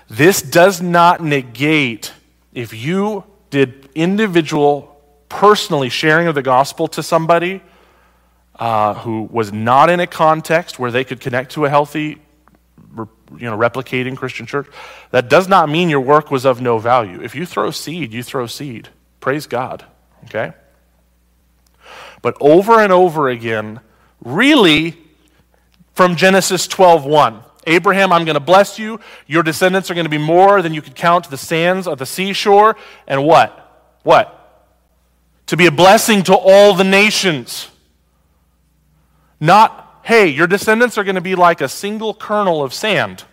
This 0.09 0.41
does 0.41 0.81
not 0.81 1.23
negate 1.23 2.15
if 2.55 2.73
you 2.73 3.25
did 3.51 3.91
individual, 3.95 4.99
personally 5.29 5.91
sharing 5.91 6.29
of 6.29 6.35
the 6.35 6.41
gospel 6.41 6.89
to 6.89 7.03
somebody 7.03 7.61
uh, 8.59 8.95
who 8.95 9.29
was 9.31 9.53
not 9.53 9.91
in 9.91 10.01
a 10.01 10.07
context 10.07 10.79
where 10.79 10.91
they 10.91 11.05
could 11.05 11.21
connect 11.21 11.53
to 11.53 11.65
a 11.65 11.69
healthy, 11.69 12.19
you 12.97 13.51
know, 13.51 13.57
replicating 13.57 14.17
Christian 14.17 14.47
church, 14.47 14.67
that 15.11 15.29
does 15.29 15.49
not 15.49 15.69
mean 15.69 15.89
your 15.89 16.01
work 16.01 16.31
was 16.31 16.45
of 16.45 16.61
no 16.61 16.79
value. 16.79 17.21
If 17.23 17.35
you 17.35 17.45
throw 17.47 17.71
seed, 17.71 18.13
you 18.13 18.23
throw 18.23 18.47
seed. 18.47 18.89
Praise 19.21 19.47
God. 19.47 19.85
Okay? 20.25 20.53
But 22.23 22.37
over 22.41 22.81
and 22.81 22.93
over 22.93 23.29
again, 23.29 23.81
really 24.25 24.97
from 25.95 26.17
Genesis 26.17 26.67
12:1, 26.67 27.43
Abraham, 27.67 28.13
I'm 28.13 28.25
going 28.25 28.35
to 28.35 28.41
bless 28.41 28.79
you. 28.79 29.01
Your 29.27 29.43
descendants 29.43 29.91
are 29.91 29.95
going 29.95 30.07
to 30.07 30.11
be 30.11 30.19
more 30.19 30.63
than 30.63 30.73
you 30.73 30.83
could 30.83 30.95
count 30.95 31.29
the 31.29 31.37
sands 31.37 31.87
of 31.87 31.99
the 31.99 32.07
seashore. 32.07 32.77
And 33.07 33.25
what? 33.25 33.99
What? 34.03 34.33
To 35.47 35.57
be 35.57 35.67
a 35.67 35.73
blessing 35.73 36.23
to 36.25 36.35
all 36.35 36.75
the 36.75 36.85
nations. 36.85 37.69
Not, 39.41 40.01
hey, 40.03 40.29
your 40.29 40.47
descendants 40.47 40.97
are 40.99 41.05
going 41.05 41.17
to 41.17 41.21
be 41.21 41.35
like 41.35 41.61
a 41.61 41.69
single 41.69 42.15
kernel 42.15 42.63
of 42.63 42.73
sand. 42.73 43.25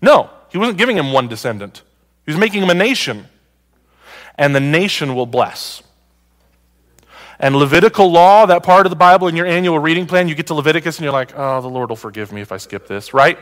No, 0.00 0.30
he 0.50 0.58
wasn't 0.58 0.78
giving 0.78 0.96
him 0.96 1.12
one 1.12 1.28
descendant, 1.28 1.82
he 2.24 2.32
was 2.32 2.38
making 2.38 2.62
him 2.62 2.70
a 2.70 2.74
nation. 2.74 3.26
And 4.38 4.54
the 4.54 4.60
nation 4.60 5.14
will 5.14 5.24
bless. 5.24 5.82
And 7.38 7.56
Levitical 7.56 8.10
law, 8.10 8.46
that 8.46 8.62
part 8.62 8.86
of 8.86 8.90
the 8.90 8.96
Bible 8.96 9.28
in 9.28 9.36
your 9.36 9.46
annual 9.46 9.78
reading 9.78 10.06
plan, 10.06 10.28
you 10.28 10.34
get 10.34 10.46
to 10.48 10.54
Leviticus 10.54 10.98
and 10.98 11.04
you're 11.04 11.12
like, 11.12 11.32
oh, 11.36 11.60
the 11.60 11.68
Lord 11.68 11.88
will 11.88 11.96
forgive 11.96 12.32
me 12.32 12.40
if 12.40 12.52
I 12.52 12.56
skip 12.56 12.86
this, 12.86 13.12
right? 13.12 13.38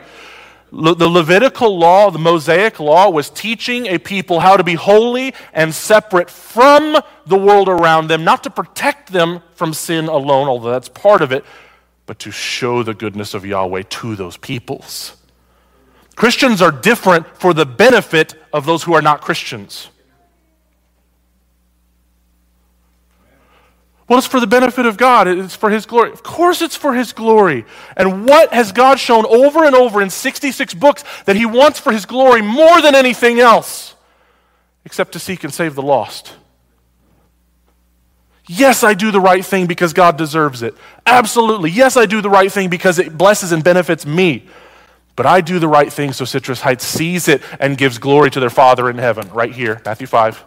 The 0.71 1.07
Levitical 1.07 1.77
law, 1.77 2.11
the 2.11 2.19
Mosaic 2.19 2.79
law, 2.79 3.09
was 3.09 3.29
teaching 3.29 3.87
a 3.87 3.97
people 3.97 4.39
how 4.39 4.57
to 4.57 4.63
be 4.63 4.73
holy 4.73 5.33
and 5.53 5.73
separate 5.73 6.29
from 6.29 6.97
the 7.25 7.37
world 7.37 7.69
around 7.69 8.07
them, 8.07 8.23
not 8.23 8.43
to 8.43 8.49
protect 8.49 9.11
them 9.11 9.41
from 9.53 9.73
sin 9.73 10.05
alone, 10.05 10.47
although 10.47 10.71
that's 10.71 10.89
part 10.89 11.21
of 11.21 11.31
it, 11.31 11.45
but 12.05 12.19
to 12.19 12.31
show 12.31 12.83
the 12.83 12.93
goodness 12.93 13.33
of 13.33 13.45
Yahweh 13.45 13.83
to 13.89 14.15
those 14.15 14.37
peoples. 14.37 15.15
Christians 16.15 16.61
are 16.61 16.71
different 16.71 17.27
for 17.37 17.53
the 17.53 17.65
benefit 17.65 18.35
of 18.53 18.65
those 18.65 18.83
who 18.83 18.93
are 18.93 19.01
not 19.01 19.21
Christians. 19.21 19.89
Well, 24.07 24.19
it's 24.19 24.27
for 24.27 24.39
the 24.39 24.47
benefit 24.47 24.85
of 24.85 24.97
God. 24.97 25.27
It's 25.27 25.55
for 25.55 25.71
His 25.71 25.85
glory. 25.85 26.11
Of 26.11 26.21
course, 26.21 26.61
it's 26.61 26.75
for 26.75 26.93
His 26.93 27.11
glory. 27.11 27.65
And 27.97 28.27
what 28.27 28.53
has 28.53 28.71
God 28.71 28.99
shown 28.99 29.25
over 29.25 29.65
and 29.65 29.75
over 29.75 30.01
in 30.01 30.11
66 30.11 30.75
books 30.75 31.03
that 31.25 31.35
He 31.35 31.45
wants 31.45 31.79
for 31.79 31.91
His 31.91 32.05
glory 32.05 32.41
more 32.41 32.81
than 32.81 32.93
anything 32.93 33.39
else, 33.39 33.95
except 34.85 35.13
to 35.13 35.19
seek 35.19 35.43
and 35.43 35.51
save 35.51 35.73
the 35.73 35.81
lost? 35.81 36.35
Yes, 38.47 38.83
I 38.83 38.93
do 38.93 39.11
the 39.11 39.19
right 39.19 39.43
thing 39.43 39.65
because 39.65 39.93
God 39.93 40.17
deserves 40.17 40.61
it. 40.61 40.75
Absolutely. 41.05 41.71
Yes, 41.71 41.97
I 41.97 42.05
do 42.05 42.21
the 42.21 42.29
right 42.29 42.51
thing 42.51 42.69
because 42.69 42.99
it 42.99 43.17
blesses 43.17 43.51
and 43.51 43.63
benefits 43.63 44.05
me. 44.05 44.45
But 45.15 45.25
I 45.25 45.41
do 45.41 45.59
the 45.59 45.67
right 45.67 45.91
thing 45.91 46.13
so 46.13 46.25
Citrus 46.25 46.61
Heights 46.61 46.85
sees 46.85 47.27
it 47.27 47.41
and 47.59 47.77
gives 47.77 47.97
glory 47.97 48.29
to 48.31 48.39
their 48.39 48.49
Father 48.49 48.89
in 48.89 48.97
heaven. 48.97 49.29
Right 49.31 49.53
here, 49.53 49.81
Matthew 49.85 50.07
5. 50.07 50.43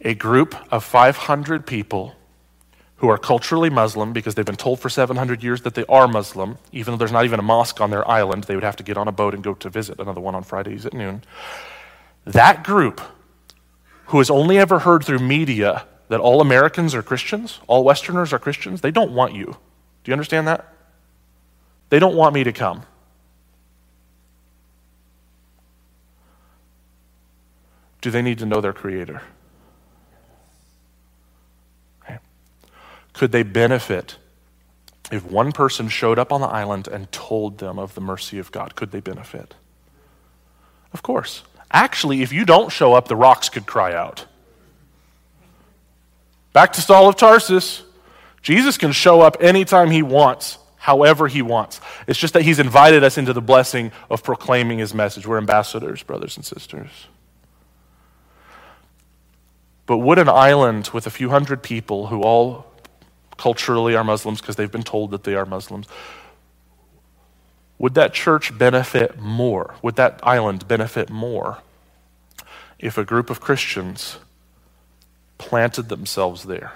a 0.00 0.14
group 0.14 0.54
of 0.72 0.84
500 0.84 1.66
people 1.66 2.14
who 2.98 3.08
are 3.08 3.18
culturally 3.18 3.70
Muslim 3.70 4.12
because 4.12 4.34
they've 4.34 4.44
been 4.44 4.56
told 4.56 4.80
for 4.80 4.88
700 4.88 5.42
years 5.42 5.62
that 5.62 5.74
they 5.74 5.84
are 5.88 6.08
Muslim, 6.08 6.58
even 6.72 6.92
though 6.92 6.98
there's 6.98 7.12
not 7.12 7.24
even 7.24 7.38
a 7.38 7.42
mosque 7.42 7.80
on 7.80 7.90
their 7.90 8.08
island. 8.08 8.44
They 8.44 8.54
would 8.54 8.64
have 8.64 8.76
to 8.76 8.82
get 8.82 8.96
on 8.96 9.08
a 9.08 9.12
boat 9.12 9.34
and 9.34 9.42
go 9.42 9.54
to 9.54 9.70
visit 9.70 10.00
another 10.00 10.20
one 10.20 10.34
on 10.34 10.42
Fridays 10.42 10.84
at 10.84 10.92
noon. 10.92 11.22
That 12.24 12.64
group, 12.64 13.00
who 14.06 14.18
has 14.18 14.30
only 14.30 14.58
ever 14.58 14.80
heard 14.80 15.04
through 15.04 15.20
media 15.20 15.86
that 16.08 16.20
all 16.20 16.40
Americans 16.40 16.94
are 16.94 17.02
Christians, 17.02 17.60
all 17.68 17.84
Westerners 17.84 18.32
are 18.32 18.38
Christians, 18.38 18.80
they 18.80 18.90
don't 18.90 19.12
want 19.12 19.34
you. 19.34 19.44
Do 19.44 20.10
you 20.10 20.12
understand 20.12 20.48
that? 20.48 20.72
They 21.90 21.98
don't 21.98 22.16
want 22.16 22.34
me 22.34 22.44
to 22.44 22.52
come. 22.52 22.82
Do 28.00 28.10
they 28.10 28.22
need 28.22 28.38
to 28.38 28.46
know 28.46 28.60
their 28.60 28.72
Creator? 28.72 29.22
Could 33.18 33.32
they 33.32 33.42
benefit 33.42 34.16
if 35.10 35.24
one 35.24 35.50
person 35.50 35.88
showed 35.88 36.20
up 36.20 36.32
on 36.32 36.40
the 36.40 36.46
island 36.46 36.86
and 36.86 37.10
told 37.10 37.58
them 37.58 37.76
of 37.76 37.96
the 37.96 38.00
mercy 38.00 38.38
of 38.38 38.52
God? 38.52 38.76
Could 38.76 38.92
they 38.92 39.00
benefit? 39.00 39.56
Of 40.92 41.02
course. 41.02 41.42
Actually, 41.72 42.22
if 42.22 42.32
you 42.32 42.44
don't 42.44 42.70
show 42.70 42.94
up, 42.94 43.08
the 43.08 43.16
rocks 43.16 43.48
could 43.48 43.66
cry 43.66 43.92
out. 43.92 44.26
Back 46.52 46.74
to 46.74 46.80
Saul 46.80 47.08
of 47.08 47.16
Tarsus. 47.16 47.82
Jesus 48.40 48.78
can 48.78 48.92
show 48.92 49.20
up 49.20 49.38
anytime 49.40 49.90
he 49.90 50.04
wants, 50.04 50.56
however 50.76 51.26
he 51.26 51.42
wants. 51.42 51.80
It's 52.06 52.20
just 52.20 52.34
that 52.34 52.42
he's 52.42 52.60
invited 52.60 53.02
us 53.02 53.18
into 53.18 53.32
the 53.32 53.42
blessing 53.42 53.90
of 54.08 54.22
proclaiming 54.22 54.78
his 54.78 54.94
message. 54.94 55.26
We're 55.26 55.38
ambassadors, 55.38 56.04
brothers 56.04 56.36
and 56.36 56.46
sisters. 56.46 57.08
But 59.86 59.98
would 59.98 60.20
an 60.20 60.28
island 60.28 60.90
with 60.92 61.08
a 61.08 61.10
few 61.10 61.30
hundred 61.30 61.64
people 61.64 62.06
who 62.06 62.22
all 62.22 62.67
culturally 63.38 63.96
are 63.96 64.04
Muslims 64.04 64.40
because 64.40 64.56
they've 64.56 64.70
been 64.70 64.82
told 64.82 65.10
that 65.12 65.24
they 65.24 65.34
are 65.34 65.46
Muslims. 65.46 65.86
Would 67.78 67.94
that 67.94 68.12
church 68.12 68.56
benefit 68.58 69.18
more? 69.18 69.76
Would 69.82 69.96
that 69.96 70.20
island 70.22 70.66
benefit 70.68 71.08
more 71.08 71.58
if 72.78 72.98
a 72.98 73.04
group 73.04 73.30
of 73.30 73.40
Christians 73.40 74.18
planted 75.38 75.88
themselves 75.88 76.44
there 76.44 76.72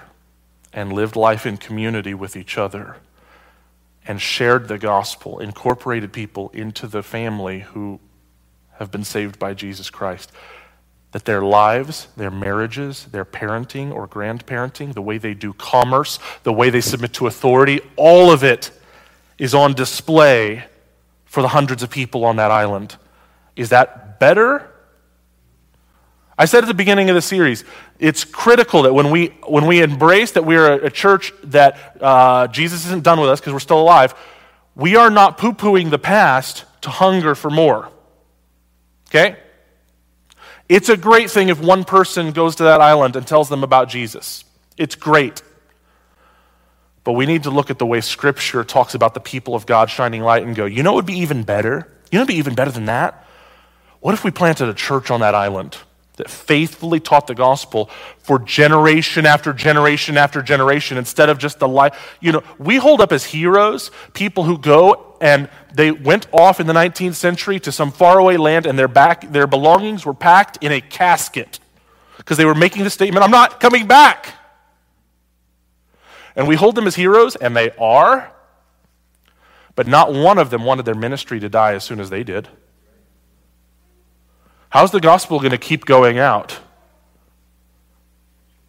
and 0.71 0.91
lived 0.91 1.15
life 1.15 1.45
in 1.45 1.57
community 1.57 2.13
with 2.13 2.35
each 2.35 2.57
other 2.57 2.97
and 4.07 4.21
shared 4.21 4.67
the 4.67 4.77
gospel, 4.77 5.39
incorporated 5.39 6.11
people 6.11 6.49
into 6.53 6.87
the 6.87 7.03
family 7.03 7.59
who 7.59 7.99
have 8.79 8.89
been 8.91 9.03
saved 9.03 9.37
by 9.37 9.53
Jesus 9.53 9.89
Christ? 9.89 10.31
That 11.13 11.25
their 11.25 11.43
lives, 11.43 12.07
their 12.17 12.31
marriages, 12.31 13.05
their 13.05 13.23
parenting 13.23 13.93
or 13.93 14.07
grandparenting, 14.07 14.93
the 14.93 15.01
way 15.01 15.19
they 15.19 15.35
do 15.35 15.53
commerce, 15.53 16.17
the 16.41 16.51
way 16.51 16.71
they 16.71 16.81
submit 16.81 17.13
to 17.13 17.27
authority, 17.27 17.79
all 17.95 18.31
of 18.31 18.43
it 18.43 18.71
is 19.37 19.53
on 19.53 19.73
display 19.73 20.65
for 21.25 21.41
the 21.41 21.47
hundreds 21.47 21.83
of 21.83 21.91
people 21.91 22.25
on 22.25 22.37
that 22.37 22.49
island. 22.49 22.95
Is 23.55 23.69
that 23.69 24.19
better? 24.19 24.67
I 26.35 26.45
said 26.45 26.63
at 26.63 26.67
the 26.67 26.73
beginning 26.73 27.11
of 27.11 27.15
the 27.15 27.21
series, 27.21 27.63
it's 27.99 28.23
critical 28.23 28.81
that 28.83 28.93
when 28.93 29.11
we, 29.11 29.27
when 29.47 29.67
we 29.67 29.83
embrace 29.83 30.31
that 30.31 30.45
we 30.45 30.55
are 30.55 30.73
a, 30.73 30.89
church 30.89 31.31
that 31.43 31.95
uh, 32.01 32.47
Jesus 32.47 32.87
isn't 32.87 33.03
done 33.03 33.19
with 33.19 33.29
us 33.29 33.39
because 33.39 33.53
we're 33.53 33.59
still 33.59 33.81
alive, 33.81 34.15
we 34.75 34.95
are 34.95 35.11
not 35.11 35.37
poo 35.37 35.53
pooing 35.53 35.91
the 35.91 35.99
past 35.99 36.65
to 36.81 36.89
hunger 36.89 37.35
for 37.35 37.51
more. 37.51 37.89
Okay? 39.09 39.37
It's 40.73 40.89
a 40.89 40.97
great 40.97 41.29
thing 41.29 41.49
if 41.49 41.61
one 41.61 41.83
person 41.83 42.31
goes 42.31 42.55
to 42.55 42.63
that 42.63 42.81
island 42.81 43.15
and 43.15 43.27
tells 43.27 43.47
them 43.47 43.63
about 43.63 43.89
Jesus. 43.89 44.43
It's 44.75 44.95
great. 44.95 45.43
But 47.03 47.11
we 47.11 47.27
need 47.27 47.43
to 47.43 47.51
look 47.51 47.69
at 47.69 47.77
the 47.77 47.85
way 47.85 48.01
Scripture 48.01 48.63
talks 48.63 48.95
about 48.95 49.13
the 49.13 49.19
people 49.19 49.53
of 49.53 49.67
God 49.67 49.91
shining 49.91 50.23
light 50.23 50.41
and 50.41 50.55
go, 50.55 50.65
you 50.65 50.81
know 50.81 50.93
what 50.93 51.05
would 51.05 51.05
be 51.05 51.19
even 51.19 51.43
better? 51.43 51.87
You 52.11 52.17
know 52.17 52.21
what 52.21 52.29
would 52.29 52.33
be 52.33 52.39
even 52.39 52.55
better 52.55 52.71
than 52.71 52.85
that? 52.85 53.23
What 53.99 54.15
if 54.15 54.23
we 54.23 54.31
planted 54.31 54.67
a 54.67 54.73
church 54.73 55.11
on 55.11 55.19
that 55.19 55.35
island 55.35 55.77
that 56.15 56.27
faithfully 56.27 56.99
taught 56.99 57.27
the 57.27 57.35
gospel 57.35 57.91
for 58.17 58.39
generation 58.39 59.27
after 59.27 59.53
generation 59.53 60.17
after 60.17 60.41
generation 60.41 60.97
instead 60.97 61.29
of 61.29 61.37
just 61.37 61.59
the 61.59 61.67
life? 61.67 62.17
You 62.19 62.31
know, 62.31 62.43
we 62.57 62.77
hold 62.77 62.99
up 62.99 63.11
as 63.11 63.23
heroes 63.23 63.91
people 64.13 64.43
who 64.43 64.57
go 64.57 65.17
and 65.21 65.51
they 65.73 65.91
went 65.91 66.27
off 66.31 66.59
in 66.59 66.67
the 66.67 66.73
19th 66.73 67.15
century 67.15 67.59
to 67.61 67.71
some 67.71 67.91
faraway 67.91 68.37
land, 68.37 68.65
and 68.65 68.77
their, 68.77 68.87
back, 68.87 69.31
their 69.31 69.47
belongings 69.47 70.05
were 70.05 70.13
packed 70.13 70.57
in 70.61 70.71
a 70.71 70.81
casket 70.81 71.59
because 72.17 72.37
they 72.37 72.45
were 72.45 72.55
making 72.55 72.83
the 72.83 72.89
statement, 72.89 73.23
I'm 73.23 73.31
not 73.31 73.59
coming 73.59 73.87
back. 73.87 74.33
And 76.35 76.47
we 76.47 76.55
hold 76.55 76.75
them 76.75 76.87
as 76.87 76.95
heroes, 76.95 77.35
and 77.35 77.55
they 77.55 77.71
are, 77.71 78.31
but 79.75 79.87
not 79.87 80.13
one 80.13 80.37
of 80.37 80.49
them 80.49 80.63
wanted 80.63 80.85
their 80.85 80.95
ministry 80.95 81.39
to 81.39 81.49
die 81.49 81.73
as 81.73 81.83
soon 81.83 81.99
as 81.99 82.09
they 82.09 82.23
did. 82.23 82.47
How's 84.69 84.91
the 84.91 84.99
gospel 84.99 85.39
going 85.39 85.51
to 85.51 85.57
keep 85.57 85.85
going 85.85 86.17
out? 86.17 86.59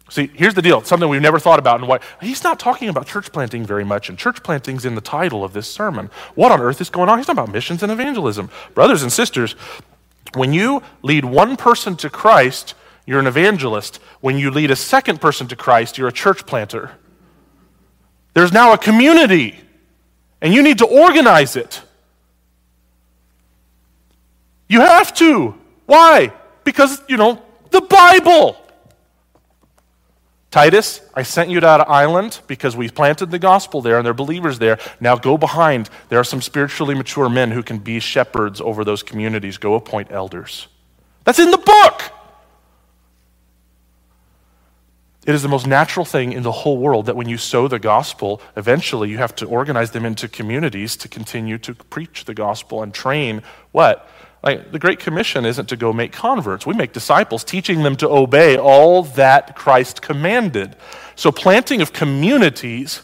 See, 0.09 0.29
here's 0.35 0.53
the 0.53 0.61
deal 0.61 0.83
something 0.83 1.09
we've 1.09 1.21
never 1.21 1.39
thought 1.39 1.59
about. 1.59 1.79
And 1.79 1.89
why 1.89 1.99
he's 2.21 2.43
not 2.43 2.59
talking 2.59 2.89
about 2.89 3.07
church 3.07 3.31
planting 3.31 3.65
very 3.65 3.83
much, 3.83 4.09
and 4.09 4.17
church 4.17 4.43
planting's 4.43 4.85
in 4.85 4.95
the 4.95 5.01
title 5.01 5.43
of 5.43 5.53
this 5.53 5.67
sermon. 5.71 6.11
What 6.35 6.51
on 6.51 6.61
earth 6.61 6.79
is 6.79 6.89
going 6.89 7.09
on? 7.09 7.17
He's 7.17 7.25
talking 7.25 7.39
about 7.39 7.51
missions 7.51 7.81
and 7.81 7.91
evangelism. 7.91 8.49
Brothers 8.73 9.01
and 9.01 9.11
sisters, 9.11 9.55
when 10.35 10.53
you 10.53 10.83
lead 11.01 11.25
one 11.25 11.55
person 11.55 11.95
to 11.97 12.09
Christ, 12.09 12.75
you're 13.05 13.19
an 13.19 13.27
evangelist. 13.27 13.97
When 14.21 14.37
you 14.37 14.51
lead 14.51 14.71
a 14.71 14.75
second 14.75 15.21
person 15.21 15.47
to 15.47 15.55
Christ, 15.55 15.97
you're 15.97 16.07
a 16.07 16.13
church 16.13 16.45
planter. 16.45 16.91
There's 18.33 18.51
now 18.51 18.73
a 18.73 18.77
community, 18.77 19.59
and 20.41 20.53
you 20.53 20.61
need 20.61 20.79
to 20.79 20.85
organize 20.85 21.55
it. 21.55 21.81
You 24.67 24.81
have 24.81 25.13
to. 25.15 25.55
Why? 25.85 26.33
Because, 26.63 27.01
you 27.07 27.17
know, 27.17 27.41
the 27.71 27.81
Bible. 27.81 28.57
Titus, 30.55 31.01
I 31.13 31.23
sent 31.23 31.49
you 31.49 31.59
to 31.59 31.65
that 31.65 31.89
island 31.89 32.39
because 32.47 32.77
we 32.77 32.87
planted 32.87 33.29
the 33.29 33.39
gospel 33.39 33.81
there 33.81 33.97
and 33.97 34.05
there 34.05 34.11
are 34.11 34.13
believers 34.13 34.57
there. 34.57 34.79
Now 35.01 35.17
go 35.17 35.37
behind. 35.37 35.89
There 36.07 36.17
are 36.17 36.23
some 36.23 36.41
spiritually 36.41 36.95
mature 36.95 37.27
men 37.27 37.51
who 37.51 37.61
can 37.61 37.77
be 37.77 37.99
shepherds 37.99 38.61
over 38.61 38.85
those 38.85 39.03
communities. 39.03 39.57
Go 39.57 39.75
appoint 39.75 40.13
elders. 40.13 40.69
That's 41.25 41.39
in 41.39 41.51
the 41.51 41.57
book. 41.57 42.03
It 45.25 45.35
is 45.35 45.41
the 45.41 45.49
most 45.49 45.67
natural 45.67 46.05
thing 46.05 46.31
in 46.31 46.43
the 46.43 46.53
whole 46.53 46.77
world 46.77 47.07
that 47.07 47.17
when 47.17 47.27
you 47.27 47.37
sow 47.37 47.67
the 47.67 47.77
gospel, 47.77 48.41
eventually 48.55 49.09
you 49.09 49.17
have 49.17 49.35
to 49.35 49.45
organize 49.45 49.91
them 49.91 50.05
into 50.05 50.29
communities 50.29 50.95
to 50.95 51.09
continue 51.09 51.57
to 51.57 51.73
preach 51.73 52.23
the 52.23 52.33
gospel 52.33 52.81
and 52.81 52.93
train 52.93 53.43
what? 53.73 54.07
Like 54.45 54.71
the 54.71 54.77
Great 54.77 54.99
Commission 54.99 55.43
isn't 55.43 55.69
to 55.69 55.75
go 55.75 55.91
make 55.91 56.13
converts. 56.13 56.67
We 56.67 56.75
make 56.75 56.93
disciples, 56.93 57.43
teaching 57.43 57.81
them 57.81 57.95
to 57.97 58.07
obey 58.07 58.57
all 58.57 59.01
that 59.01 59.55
Christ 59.55 60.03
commanded. 60.03 60.75
So 61.15 61.31
planting 61.31 61.81
of 61.81 61.91
communities 61.91 63.01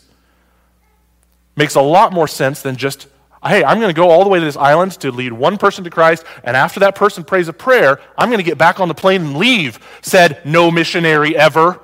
makes 1.55 1.73
a 1.73 1.81
lot 1.81 2.13
more 2.13 2.27
sense 2.27 2.61
than 2.61 2.75
just 2.75 3.07
hey, 3.43 3.63
I'm 3.63 3.79
going 3.79 3.89
to 3.89 3.99
go 3.99 4.11
all 4.11 4.23
the 4.23 4.29
way 4.29 4.37
to 4.37 4.45
this 4.45 4.55
island 4.55 4.91
to 4.99 5.11
lead 5.11 5.33
one 5.33 5.57
person 5.57 5.83
to 5.83 5.89
Christ, 5.89 6.23
and 6.43 6.55
after 6.55 6.81
that 6.81 6.93
person 6.93 7.23
prays 7.23 7.47
a 7.47 7.53
prayer, 7.53 7.99
I'm 8.15 8.29
going 8.29 8.37
to 8.37 8.43
get 8.43 8.59
back 8.59 8.79
on 8.79 8.87
the 8.87 8.93
plane 8.93 9.21
and 9.21 9.37
leave, 9.37 9.79
said 10.03 10.41
no 10.45 10.69
missionary 10.69 11.35
ever. 11.35 11.79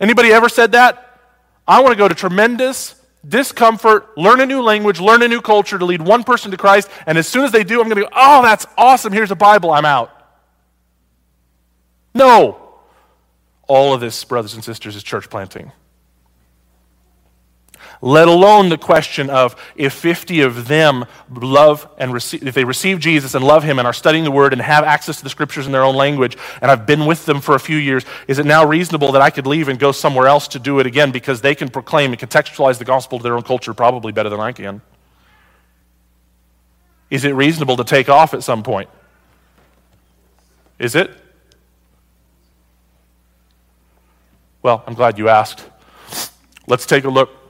Anybody 0.00 0.32
ever 0.32 0.48
said 0.48 0.72
that? 0.72 1.20
I 1.68 1.80
want 1.80 1.92
to 1.92 1.98
go 1.98 2.08
to 2.08 2.14
tremendous 2.14 2.95
discomfort, 3.28 4.16
learn 4.16 4.40
a 4.40 4.46
new 4.46 4.62
language, 4.62 5.00
learn 5.00 5.22
a 5.22 5.28
new 5.28 5.40
culture 5.40 5.78
to 5.78 5.84
lead 5.84 6.02
one 6.02 6.24
person 6.24 6.50
to 6.50 6.56
Christ, 6.56 6.88
and 7.06 7.18
as 7.18 7.26
soon 7.26 7.44
as 7.44 7.52
they 7.52 7.64
do, 7.64 7.80
I'm 7.80 7.88
going 7.88 7.96
to 7.96 8.02
go, 8.02 8.08
oh, 8.14 8.42
that's 8.42 8.66
awesome. 8.76 9.12
Here's 9.12 9.30
a 9.30 9.36
Bible. 9.36 9.72
I'm 9.72 9.84
out. 9.84 10.12
No. 12.14 12.62
All 13.68 13.94
of 13.94 14.00
this, 14.00 14.22
brothers 14.24 14.54
and 14.54 14.62
sisters, 14.62 14.96
is 14.96 15.02
church 15.02 15.28
planting 15.28 15.72
let 18.02 18.28
alone 18.28 18.68
the 18.68 18.78
question 18.78 19.30
of 19.30 19.56
if 19.74 19.92
50 19.92 20.42
of 20.42 20.68
them 20.68 21.06
love 21.30 21.88
and 21.98 22.12
receive, 22.12 22.46
if 22.46 22.54
they 22.54 22.64
receive 22.64 22.98
Jesus 22.98 23.34
and 23.34 23.44
love 23.44 23.64
him 23.64 23.78
and 23.78 23.86
are 23.86 23.92
studying 23.92 24.24
the 24.24 24.30
word 24.30 24.52
and 24.52 24.60
have 24.60 24.84
access 24.84 25.18
to 25.18 25.24
the 25.24 25.30
scriptures 25.30 25.66
in 25.66 25.72
their 25.72 25.82
own 25.82 25.96
language, 25.96 26.36
and 26.60 26.70
I've 26.70 26.86
been 26.86 27.06
with 27.06 27.26
them 27.26 27.40
for 27.40 27.54
a 27.54 27.60
few 27.60 27.76
years, 27.76 28.04
is 28.28 28.38
it 28.38 28.46
now 28.46 28.66
reasonable 28.66 29.12
that 29.12 29.22
I 29.22 29.30
could 29.30 29.46
leave 29.46 29.68
and 29.68 29.78
go 29.78 29.92
somewhere 29.92 30.26
else 30.26 30.48
to 30.48 30.58
do 30.58 30.78
it 30.78 30.86
again 30.86 31.10
because 31.10 31.40
they 31.40 31.54
can 31.54 31.68
proclaim 31.68 32.12
and 32.12 32.20
contextualize 32.20 32.78
the 32.78 32.84
gospel 32.84 33.18
to 33.18 33.22
their 33.22 33.34
own 33.34 33.42
culture 33.42 33.72
probably 33.72 34.12
better 34.12 34.28
than 34.28 34.40
I 34.40 34.52
can? 34.52 34.82
Is 37.10 37.24
it 37.24 37.30
reasonable 37.30 37.76
to 37.76 37.84
take 37.84 38.08
off 38.08 38.34
at 38.34 38.42
some 38.42 38.62
point? 38.62 38.90
Is 40.78 40.94
it? 40.94 41.10
Well, 44.62 44.82
I'm 44.86 44.94
glad 44.94 45.16
you 45.16 45.28
asked. 45.28 45.64
Let's 46.66 46.86
take 46.86 47.04
a 47.04 47.08
look 47.08 47.45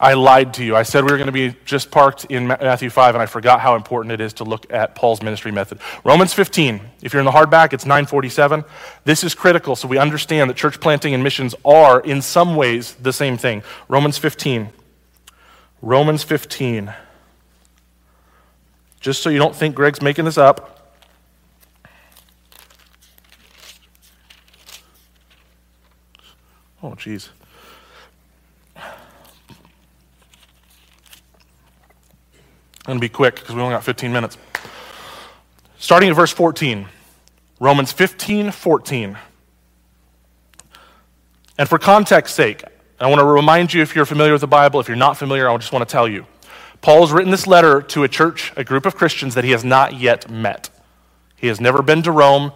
I 0.00 0.14
lied 0.14 0.54
to 0.54 0.64
you. 0.64 0.74
I 0.74 0.82
said 0.82 1.04
we 1.04 1.10
were 1.10 1.18
going 1.18 1.26
to 1.26 1.32
be 1.32 1.54
just 1.66 1.90
parked 1.90 2.24
in 2.24 2.46
Matthew 2.46 2.88
5, 2.88 3.14
and 3.14 3.22
I 3.22 3.26
forgot 3.26 3.60
how 3.60 3.76
important 3.76 4.12
it 4.12 4.20
is 4.22 4.32
to 4.34 4.44
look 4.44 4.72
at 4.72 4.94
Paul's 4.94 5.22
ministry 5.22 5.52
method. 5.52 5.78
Romans 6.04 6.32
15, 6.32 6.80
if 7.02 7.12
you're 7.12 7.20
in 7.20 7.26
the 7.26 7.32
hardback, 7.32 7.74
it's 7.74 7.84
947. 7.84 8.64
This 9.04 9.22
is 9.22 9.34
critical 9.34 9.76
so 9.76 9.86
we 9.86 9.98
understand 9.98 10.48
that 10.48 10.56
church 10.56 10.80
planting 10.80 11.12
and 11.12 11.22
missions 11.22 11.54
are, 11.66 12.00
in 12.00 12.22
some 12.22 12.56
ways, 12.56 12.94
the 12.94 13.12
same 13.12 13.36
thing. 13.36 13.62
Romans 13.88 14.16
15. 14.16 14.70
Romans 15.82 16.22
15. 16.22 16.94
Just 19.00 19.22
so 19.22 19.28
you 19.28 19.38
don't 19.38 19.54
think 19.54 19.74
Greg's 19.74 20.00
making 20.00 20.24
this 20.24 20.38
up. 20.38 20.94
Oh, 26.82 26.92
jeez. 26.92 27.28
Going 32.90 33.00
to 33.00 33.04
be 33.04 33.08
quick 33.08 33.36
because 33.36 33.54
we 33.54 33.62
only 33.62 33.72
got 33.72 33.84
15 33.84 34.12
minutes. 34.12 34.36
Starting 35.78 36.10
at 36.10 36.16
verse 36.16 36.32
14, 36.32 36.88
Romans 37.60 37.92
15 37.92 38.50
14. 38.50 39.16
And 41.56 41.68
for 41.68 41.78
context's 41.78 42.34
sake, 42.34 42.64
I 42.98 43.06
want 43.06 43.20
to 43.20 43.24
remind 43.24 43.72
you 43.72 43.80
if 43.80 43.94
you're 43.94 44.06
familiar 44.06 44.32
with 44.32 44.40
the 44.40 44.48
Bible, 44.48 44.80
if 44.80 44.88
you're 44.88 44.96
not 44.96 45.16
familiar, 45.16 45.48
I 45.48 45.56
just 45.56 45.72
want 45.72 45.88
to 45.88 45.92
tell 45.92 46.08
you. 46.08 46.26
Paul 46.80 47.02
has 47.02 47.12
written 47.12 47.30
this 47.30 47.46
letter 47.46 47.80
to 47.80 48.02
a 48.02 48.08
church, 48.08 48.52
a 48.56 48.64
group 48.64 48.86
of 48.86 48.96
Christians 48.96 49.34
that 49.36 49.44
he 49.44 49.52
has 49.52 49.62
not 49.62 49.94
yet 49.94 50.28
met. 50.28 50.70
He 51.36 51.46
has 51.46 51.60
never 51.60 51.82
been 51.82 52.02
to 52.02 52.10
Rome. 52.10 52.50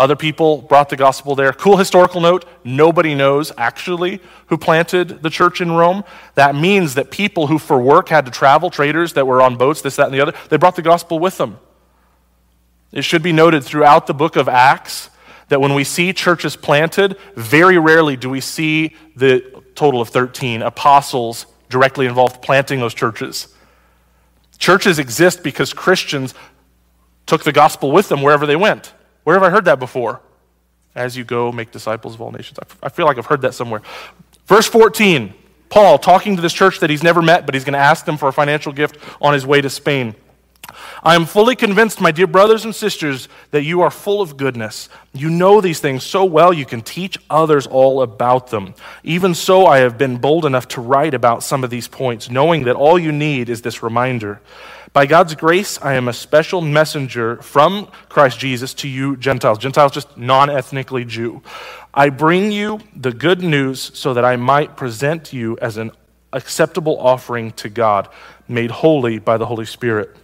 Other 0.00 0.16
people 0.16 0.62
brought 0.62 0.88
the 0.88 0.96
gospel 0.96 1.34
there. 1.34 1.52
Cool 1.52 1.76
historical 1.76 2.22
note 2.22 2.46
nobody 2.64 3.14
knows 3.14 3.52
actually 3.58 4.22
who 4.46 4.56
planted 4.56 5.22
the 5.22 5.28
church 5.28 5.60
in 5.60 5.72
Rome. 5.72 6.04
That 6.36 6.54
means 6.54 6.94
that 6.94 7.10
people 7.10 7.48
who 7.48 7.58
for 7.58 7.78
work 7.78 8.08
had 8.08 8.24
to 8.24 8.32
travel, 8.32 8.70
traders 8.70 9.12
that 9.12 9.26
were 9.26 9.42
on 9.42 9.56
boats, 9.56 9.82
this, 9.82 9.96
that, 9.96 10.06
and 10.06 10.14
the 10.14 10.22
other, 10.22 10.32
they 10.48 10.56
brought 10.56 10.74
the 10.74 10.80
gospel 10.80 11.18
with 11.18 11.36
them. 11.36 11.58
It 12.92 13.02
should 13.02 13.22
be 13.22 13.30
noted 13.30 13.62
throughout 13.62 14.06
the 14.06 14.14
book 14.14 14.36
of 14.36 14.48
Acts 14.48 15.10
that 15.48 15.60
when 15.60 15.74
we 15.74 15.84
see 15.84 16.14
churches 16.14 16.56
planted, 16.56 17.18
very 17.36 17.76
rarely 17.76 18.16
do 18.16 18.30
we 18.30 18.40
see 18.40 18.96
the 19.16 19.62
total 19.74 20.00
of 20.00 20.08
13 20.08 20.62
apostles 20.62 21.44
directly 21.68 22.06
involved 22.06 22.40
planting 22.40 22.80
those 22.80 22.94
churches. 22.94 23.54
Churches 24.56 24.98
exist 24.98 25.42
because 25.42 25.74
Christians 25.74 26.32
took 27.26 27.44
the 27.44 27.52
gospel 27.52 27.92
with 27.92 28.08
them 28.08 28.22
wherever 28.22 28.46
they 28.46 28.56
went. 28.56 28.94
Where 29.24 29.34
have 29.34 29.42
I 29.42 29.50
heard 29.50 29.66
that 29.66 29.78
before? 29.78 30.20
As 30.94 31.16
you 31.16 31.24
go, 31.24 31.52
make 31.52 31.70
disciples 31.70 32.14
of 32.14 32.20
all 32.20 32.32
nations. 32.32 32.58
I 32.82 32.88
feel 32.88 33.06
like 33.06 33.18
I've 33.18 33.26
heard 33.26 33.42
that 33.42 33.54
somewhere. 33.54 33.82
Verse 34.46 34.66
14, 34.66 35.32
Paul 35.68 35.98
talking 35.98 36.36
to 36.36 36.42
this 36.42 36.52
church 36.52 36.80
that 36.80 36.90
he's 36.90 37.02
never 37.02 37.22
met, 37.22 37.46
but 37.46 37.54
he's 37.54 37.64
going 37.64 37.74
to 37.74 37.78
ask 37.78 38.04
them 38.04 38.16
for 38.16 38.28
a 38.28 38.32
financial 38.32 38.72
gift 38.72 38.98
on 39.20 39.32
his 39.32 39.46
way 39.46 39.60
to 39.60 39.70
Spain. 39.70 40.16
I 41.02 41.14
am 41.14 41.24
fully 41.24 41.56
convinced, 41.56 42.00
my 42.00 42.10
dear 42.10 42.26
brothers 42.26 42.64
and 42.64 42.74
sisters, 42.74 43.28
that 43.50 43.62
you 43.62 43.80
are 43.82 43.90
full 43.90 44.20
of 44.20 44.36
goodness. 44.36 44.88
You 45.12 45.30
know 45.30 45.60
these 45.60 45.80
things 45.80 46.04
so 46.04 46.24
well 46.24 46.52
you 46.52 46.66
can 46.66 46.82
teach 46.82 47.16
others 47.28 47.66
all 47.66 48.02
about 48.02 48.48
them. 48.48 48.74
Even 49.02 49.34
so, 49.34 49.66
I 49.66 49.78
have 49.78 49.98
been 49.98 50.18
bold 50.18 50.44
enough 50.44 50.68
to 50.68 50.80
write 50.80 51.14
about 51.14 51.42
some 51.42 51.64
of 51.64 51.70
these 51.70 51.88
points, 51.88 52.30
knowing 52.30 52.64
that 52.64 52.76
all 52.76 52.98
you 52.98 53.12
need 53.12 53.48
is 53.48 53.62
this 53.62 53.82
reminder. 53.82 54.40
By 54.92 55.06
God's 55.06 55.36
grace, 55.36 55.80
I 55.80 55.94
am 55.94 56.08
a 56.08 56.12
special 56.12 56.60
messenger 56.60 57.36
from 57.42 57.86
Christ 58.08 58.40
Jesus 58.40 58.74
to 58.74 58.88
you 58.88 59.16
Gentiles. 59.16 59.58
Gentiles, 59.58 59.92
just 59.92 60.16
non 60.16 60.50
ethnically 60.50 61.04
Jew. 61.04 61.42
I 61.94 62.10
bring 62.10 62.50
you 62.50 62.80
the 62.96 63.12
good 63.12 63.40
news 63.40 63.92
so 63.94 64.14
that 64.14 64.24
I 64.24 64.34
might 64.34 64.76
present 64.76 65.32
you 65.32 65.56
as 65.62 65.76
an 65.76 65.92
acceptable 66.32 66.98
offering 66.98 67.52
to 67.52 67.68
God, 67.68 68.08
made 68.48 68.72
holy 68.72 69.20
by 69.20 69.36
the 69.36 69.46
Holy 69.46 69.64
Spirit. 69.64 70.16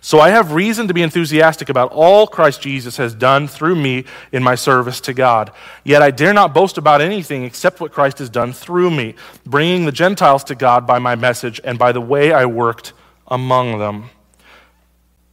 So 0.00 0.18
I 0.18 0.30
have 0.30 0.52
reason 0.52 0.88
to 0.88 0.94
be 0.94 1.02
enthusiastic 1.02 1.68
about 1.68 1.92
all 1.92 2.26
Christ 2.26 2.60
Jesus 2.60 2.96
has 2.96 3.14
done 3.14 3.46
through 3.46 3.76
me 3.76 4.06
in 4.32 4.42
my 4.42 4.56
service 4.56 5.00
to 5.02 5.14
God. 5.14 5.52
Yet 5.84 6.02
I 6.02 6.10
dare 6.10 6.32
not 6.32 6.52
boast 6.52 6.78
about 6.78 7.00
anything 7.00 7.44
except 7.44 7.80
what 7.80 7.92
Christ 7.92 8.18
has 8.18 8.28
done 8.28 8.52
through 8.52 8.90
me, 8.90 9.14
bringing 9.46 9.84
the 9.84 9.92
Gentiles 9.92 10.42
to 10.44 10.56
God 10.56 10.84
by 10.84 10.98
my 10.98 11.14
message 11.14 11.60
and 11.62 11.78
by 11.78 11.92
the 11.92 12.00
way 12.00 12.32
I 12.32 12.44
worked 12.44 12.92
among 13.28 13.78
them. 13.78 14.10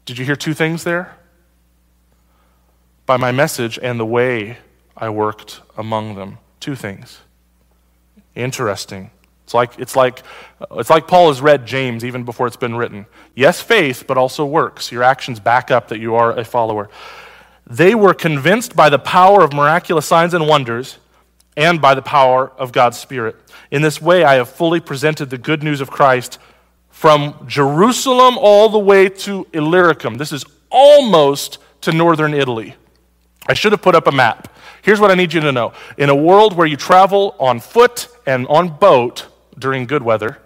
Did 0.06 0.18
you 0.18 0.26
hear 0.26 0.36
two 0.36 0.54
things 0.54 0.84
there? 0.84 1.16
By 3.06 3.18
my 3.18 3.32
message 3.32 3.80
and 3.82 4.00
the 4.00 4.06
way 4.06 4.58
I 4.96 5.10
worked 5.10 5.62
among 5.78 6.16
them. 6.16 6.38
Two 6.60 6.76
things. 6.76 7.20
Interesting. 8.36 9.12
It's 9.44 9.54
like, 9.54 9.78
it's, 9.78 9.96
like, 9.96 10.24
it's 10.72 10.90
like 10.90 11.08
Paul 11.08 11.28
has 11.28 11.40
read 11.40 11.66
James 11.66 12.04
even 12.04 12.24
before 12.24 12.48
it's 12.48 12.58
been 12.58 12.76
written. 12.76 13.06
Yes, 13.36 13.62
faith, 13.62 14.06
but 14.08 14.18
also 14.18 14.46
works. 14.46 14.92
Your 14.92 15.04
actions 15.04 15.40
back 15.40 15.70
up 15.70 15.90
that 15.90 16.00
you 16.00 16.16
are 16.16 16.38
a 16.38 16.44
follower. 16.44 16.90
They 17.68 17.96
were 17.96 18.14
convinced 18.14 18.76
by 18.76 18.90
the 18.90 19.00
power 19.00 19.44
of 19.44 19.54
miraculous 19.54 20.06
signs 20.06 20.34
and 20.34 20.48
wonders 20.48 20.98
and 21.56 21.82
by 21.82 21.94
the 21.96 22.02
power 22.02 22.52
of 22.58 22.72
God's 22.72 22.98
Spirit. 22.98 23.36
In 23.72 23.82
this 23.82 24.02
way, 24.02 24.24
I 24.24 24.36
have 24.36 24.50
fully 24.50 24.80
presented 24.80 25.30
the 25.30 25.38
good 25.38 25.64
news 25.64 25.80
of 25.80 25.90
Christ 25.92 26.40
from 26.96 27.36
Jerusalem 27.46 28.38
all 28.38 28.70
the 28.70 28.80
way 28.80 29.10
to 29.10 29.46
Illyricum. 29.52 30.16
This 30.16 30.32
is 30.32 30.46
almost 30.70 31.58
to 31.82 31.92
northern 31.92 32.34
Italy. 32.34 32.74
I 33.46 33.54
should 33.54 33.74
have 33.74 33.82
put 33.82 33.96
up 33.96 34.08
a 34.08 34.14
map. 34.14 34.48
Here's 34.82 35.02
what 35.02 35.12
I 35.12 35.16
need 35.16 35.34
you 35.34 35.42
to 35.42 35.52
know. 35.52 35.74
In 35.98 36.08
a 36.08 36.16
world 36.16 36.56
where 36.56 36.66
you 36.66 36.78
travel 36.78 37.36
on 37.38 37.60
foot 37.60 38.08
and 38.26 38.48
on 38.48 38.70
boat 38.78 39.28
during 39.60 39.88
good 39.88 40.04
weather, 40.04 40.40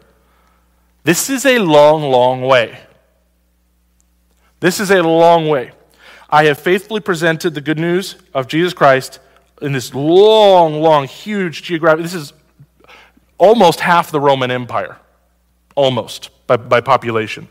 this 1.03 1.29
is 1.29 1.45
a 1.45 1.59
long, 1.59 2.01
long 2.01 2.41
way. 2.41 2.79
This 4.59 4.79
is 4.79 4.89
a 4.89 5.03
long 5.03 5.49
way. 5.49 5.71
I 6.31 6.45
have 6.45 6.59
faithfully 6.59 6.99
presented 6.99 7.53
the 7.53 7.61
good 7.61 7.77
news 7.77 8.15
of 8.33 8.47
Jesus 8.47 8.73
Christ 8.73 9.19
in 9.61 9.71
this 9.71 9.93
long, 9.93 10.81
long, 10.81 11.05
huge 11.05 11.61
geographic. 11.61 12.01
This 12.01 12.15
is 12.15 12.33
almost 13.37 13.81
half 13.81 14.09
the 14.09 14.19
Roman 14.19 14.49
Empire, 14.49 14.97
almost 15.79 16.29
by, 16.45 16.57
by 16.57 16.81
population. 16.81 17.47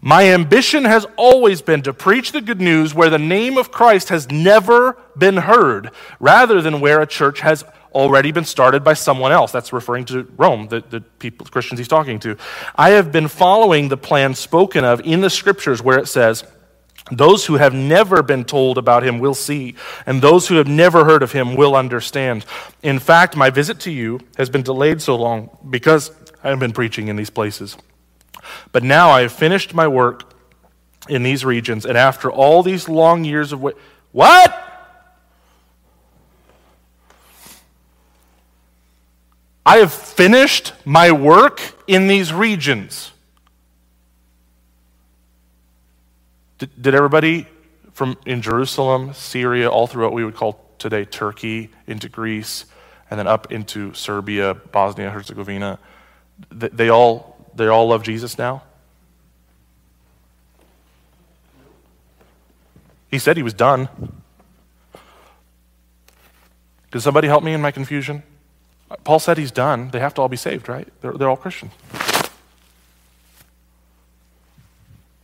My 0.00 0.28
ambition 0.28 0.84
has 0.84 1.06
always 1.16 1.62
been 1.62 1.82
to 1.82 1.92
preach 1.92 2.32
the 2.32 2.42
good 2.42 2.60
news 2.60 2.94
where 2.94 3.10
the 3.10 3.18
name 3.18 3.56
of 3.56 3.72
Christ 3.72 4.10
has 4.10 4.30
never 4.30 4.96
been 5.16 5.38
heard, 5.38 5.90
rather 6.20 6.60
than 6.60 6.80
where 6.80 7.00
a 7.00 7.06
church 7.06 7.40
has 7.40 7.64
already 7.94 8.30
been 8.30 8.44
started 8.44 8.84
by 8.84 8.92
someone 8.92 9.32
else. 9.32 9.50
That's 9.50 9.72
referring 9.72 10.04
to 10.06 10.30
Rome, 10.36 10.68
the, 10.68 10.84
the 10.88 11.00
people, 11.00 11.46
Christians 11.46 11.78
he's 11.78 11.88
talking 11.88 12.20
to. 12.20 12.36
I 12.76 12.90
have 12.90 13.10
been 13.10 13.26
following 13.26 13.88
the 13.88 13.96
plan 13.96 14.34
spoken 14.34 14.84
of 14.84 15.00
in 15.00 15.22
the 15.22 15.30
scriptures 15.30 15.82
where 15.82 15.98
it 15.98 16.06
says, 16.06 16.44
those 17.10 17.46
who 17.46 17.54
have 17.54 17.72
never 17.72 18.22
been 18.22 18.44
told 18.44 18.76
about 18.76 19.02
him 19.02 19.18
will 19.18 19.34
see, 19.34 19.74
and 20.04 20.20
those 20.20 20.46
who 20.46 20.56
have 20.56 20.68
never 20.68 21.06
heard 21.06 21.22
of 21.22 21.32
him 21.32 21.56
will 21.56 21.74
understand. 21.74 22.44
In 22.82 22.98
fact, 22.98 23.34
my 23.34 23.48
visit 23.50 23.80
to 23.80 23.90
you 23.90 24.20
has 24.36 24.50
been 24.50 24.62
delayed 24.62 25.00
so 25.00 25.16
long 25.16 25.48
because 25.70 26.10
I 26.48 26.50
have 26.50 26.60
been 26.60 26.72
preaching 26.72 27.08
in 27.08 27.16
these 27.16 27.28
places. 27.28 27.76
But 28.72 28.82
now 28.82 29.10
I 29.10 29.20
have 29.20 29.32
finished 29.32 29.74
my 29.74 29.86
work 29.86 30.32
in 31.06 31.22
these 31.22 31.44
regions, 31.44 31.84
and 31.84 31.98
after 31.98 32.30
all 32.32 32.62
these 32.62 32.88
long 32.88 33.22
years 33.22 33.52
of 33.52 33.60
wait, 33.60 33.74
what? 34.12 34.64
I 39.66 39.76
have 39.76 39.92
finished 39.92 40.72
my 40.86 41.12
work 41.12 41.60
in 41.86 42.06
these 42.06 42.32
regions. 42.32 43.12
Did, 46.56 46.80
did 46.80 46.94
everybody 46.94 47.46
from 47.92 48.16
in 48.24 48.40
Jerusalem, 48.40 49.12
Syria, 49.12 49.68
all 49.68 49.86
through 49.86 50.04
what 50.04 50.14
we 50.14 50.24
would 50.24 50.34
call 50.34 50.64
today 50.78 51.04
Turkey, 51.04 51.68
into 51.86 52.08
Greece, 52.08 52.64
and 53.10 53.20
then 53.20 53.26
up 53.26 53.52
into 53.52 53.92
Serbia, 53.92 54.54
Bosnia, 54.54 55.10
Herzegovina, 55.10 55.78
they, 56.50 56.88
all 56.88 57.36
they 57.54 57.66
all 57.66 57.88
love 57.88 58.02
Jesus 58.02 58.38
now? 58.38 58.62
He 63.10 63.18
said 63.18 63.36
he 63.36 63.42
was 63.42 63.54
done. 63.54 63.88
Does 66.90 67.04
somebody 67.04 67.28
help 67.28 67.42
me 67.42 67.52
in 67.52 67.60
my 67.60 67.70
confusion? 67.70 68.22
Paul 69.04 69.18
said 69.18 69.38
he's 69.38 69.50
done. 69.50 69.90
They 69.90 70.00
have 70.00 70.14
to 70.14 70.22
all 70.22 70.28
be 70.28 70.36
saved, 70.36 70.68
right? 70.68 70.88
They're, 71.00 71.12
they're 71.12 71.28
all 71.28 71.36
Christian. 71.36 71.70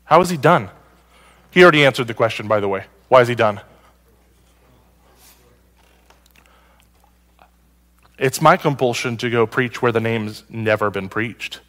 How 0.05 0.21
is 0.21 0.29
he 0.29 0.37
done? 0.37 0.71
He 1.51 1.63
already 1.63 1.85
answered 1.85 2.07
the 2.07 2.15
question, 2.15 2.47
by 2.47 2.61
the 2.61 2.69
way. 2.69 2.85
Why 3.09 3.23
is 3.23 3.29
he 3.29 3.35
done? 3.35 3.61
It's 8.19 8.41
my 8.41 8.57
compulsion 8.57 9.17
to 9.19 9.31
go 9.31 9.47
preach 9.47 9.83
where 9.83 9.93
the 9.93 10.01
name's 10.01 10.45
never 10.49 10.91
been 10.91 11.09
preached. 11.09 11.61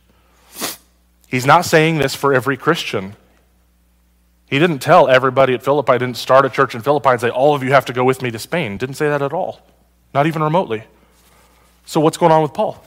He's 1.27 1.45
not 1.45 1.65
saying 1.65 1.97
this 1.97 2.13
for 2.13 2.33
every 2.33 2.55
Christian. 2.55 3.15
He 4.47 4.59
didn't 4.59 4.79
tell 4.79 5.07
everybody 5.07 5.53
at 5.53 5.63
Philippi, 5.63 5.93
didn't 5.93 6.17
start 6.17 6.45
a 6.45 6.49
church 6.49 6.75
in 6.75 6.81
Philippi 6.81 7.09
and 7.09 7.21
say, 7.21 7.29
all 7.29 7.55
of 7.55 7.63
you 7.63 7.71
have 7.71 7.85
to 7.85 7.93
go 7.93 8.03
with 8.03 8.21
me 8.21 8.29
to 8.31 8.39
Spain. 8.39 8.77
Didn't 8.77 8.95
say 8.95 9.09
that 9.09 9.21
at 9.21 9.33
all, 9.33 9.61
not 10.13 10.27
even 10.27 10.43
remotely. 10.43 10.83
So, 11.87 11.99
what's 11.99 12.17
going 12.17 12.31
on 12.31 12.41
with 12.41 12.53
Paul? 12.53 12.83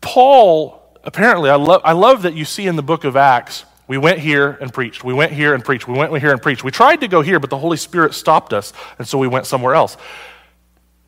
Paul, 0.00 0.82
apparently, 1.04 1.50
I 1.50 1.56
love, 1.56 1.80
I 1.84 1.92
love 1.92 2.22
that 2.22 2.34
you 2.34 2.44
see 2.44 2.66
in 2.66 2.76
the 2.76 2.82
book 2.82 3.04
of 3.04 3.16
Acts, 3.16 3.64
we 3.88 3.98
went 3.98 4.18
here 4.18 4.50
and 4.60 4.72
preached. 4.72 5.04
We 5.04 5.14
went 5.14 5.32
here 5.32 5.54
and 5.54 5.64
preached. 5.64 5.86
We 5.86 5.96
went 5.96 6.16
here 6.18 6.32
and 6.32 6.42
preached. 6.42 6.64
We 6.64 6.70
tried 6.70 7.00
to 7.00 7.08
go 7.08 7.22
here, 7.22 7.38
but 7.38 7.50
the 7.50 7.58
Holy 7.58 7.76
Spirit 7.76 8.14
stopped 8.14 8.52
us, 8.52 8.72
and 8.98 9.06
so 9.06 9.18
we 9.18 9.28
went 9.28 9.46
somewhere 9.46 9.74
else. 9.74 9.96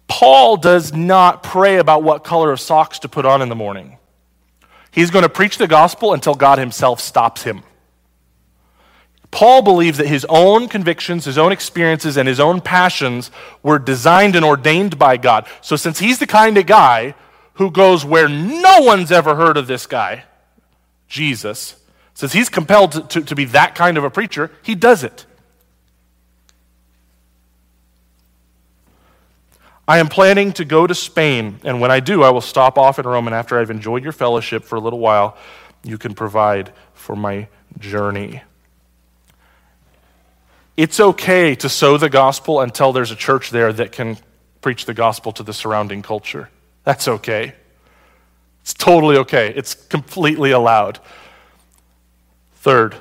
Paul 0.06 0.56
does 0.56 0.92
not 0.92 1.42
pray 1.42 1.76
about 1.76 2.02
what 2.02 2.24
color 2.24 2.52
of 2.52 2.60
socks 2.60 3.00
to 3.00 3.08
put 3.08 3.26
on 3.26 3.42
in 3.42 3.48
the 3.48 3.54
morning. 3.54 3.98
He's 4.90 5.10
going 5.10 5.24
to 5.24 5.28
preach 5.28 5.58
the 5.58 5.66
gospel 5.66 6.14
until 6.14 6.34
God 6.34 6.58
himself 6.58 7.00
stops 7.00 7.42
him. 7.42 7.62
Paul 9.30 9.60
believes 9.60 9.98
that 9.98 10.06
his 10.06 10.24
own 10.28 10.68
convictions, 10.68 11.26
his 11.26 11.36
own 11.36 11.52
experiences, 11.52 12.16
and 12.16 12.26
his 12.26 12.40
own 12.40 12.62
passions 12.62 13.30
were 13.62 13.78
designed 13.78 14.34
and 14.34 14.44
ordained 14.44 14.98
by 14.98 15.18
God. 15.18 15.46
So, 15.60 15.76
since 15.76 15.98
he's 15.98 16.18
the 16.18 16.26
kind 16.26 16.56
of 16.56 16.64
guy 16.64 17.14
who 17.54 17.70
goes 17.70 18.04
where 18.04 18.28
no 18.28 18.80
one's 18.80 19.12
ever 19.12 19.34
heard 19.34 19.58
of 19.58 19.66
this 19.66 19.86
guy, 19.86 20.24
Jesus, 21.08 21.76
says 22.18 22.32
he's 22.32 22.48
compelled 22.48 22.90
to, 22.90 23.00
to, 23.02 23.20
to 23.20 23.36
be 23.36 23.44
that 23.44 23.76
kind 23.76 23.96
of 23.96 24.02
a 24.02 24.10
preacher, 24.10 24.50
he 24.64 24.74
does 24.74 25.04
it. 25.04 25.24
I 29.86 29.98
am 29.98 30.08
planning 30.08 30.52
to 30.54 30.64
go 30.64 30.84
to 30.84 30.96
Spain, 30.96 31.60
and 31.62 31.80
when 31.80 31.92
I 31.92 32.00
do, 32.00 32.24
I 32.24 32.30
will 32.30 32.40
stop 32.40 32.76
off 32.76 32.98
in 32.98 33.06
Rome, 33.06 33.28
and 33.28 33.36
after 33.36 33.60
I've 33.60 33.70
enjoyed 33.70 34.02
your 34.02 34.10
fellowship 34.10 34.64
for 34.64 34.74
a 34.74 34.80
little 34.80 34.98
while, 34.98 35.36
you 35.84 35.96
can 35.96 36.12
provide 36.12 36.72
for 36.92 37.14
my 37.14 37.46
journey. 37.78 38.42
It's 40.76 40.98
okay 40.98 41.54
to 41.54 41.68
sow 41.68 41.98
the 41.98 42.10
gospel 42.10 42.60
until 42.60 42.92
there's 42.92 43.12
a 43.12 43.16
church 43.16 43.50
there 43.50 43.72
that 43.74 43.92
can 43.92 44.18
preach 44.60 44.86
the 44.86 44.94
gospel 44.94 45.30
to 45.30 45.44
the 45.44 45.52
surrounding 45.52 46.02
culture. 46.02 46.50
That's 46.82 47.06
okay. 47.06 47.54
It's 48.62 48.74
totally 48.74 49.18
okay. 49.18 49.52
It's 49.54 49.74
completely 49.74 50.50
allowed. 50.50 50.98
Third, 52.58 52.94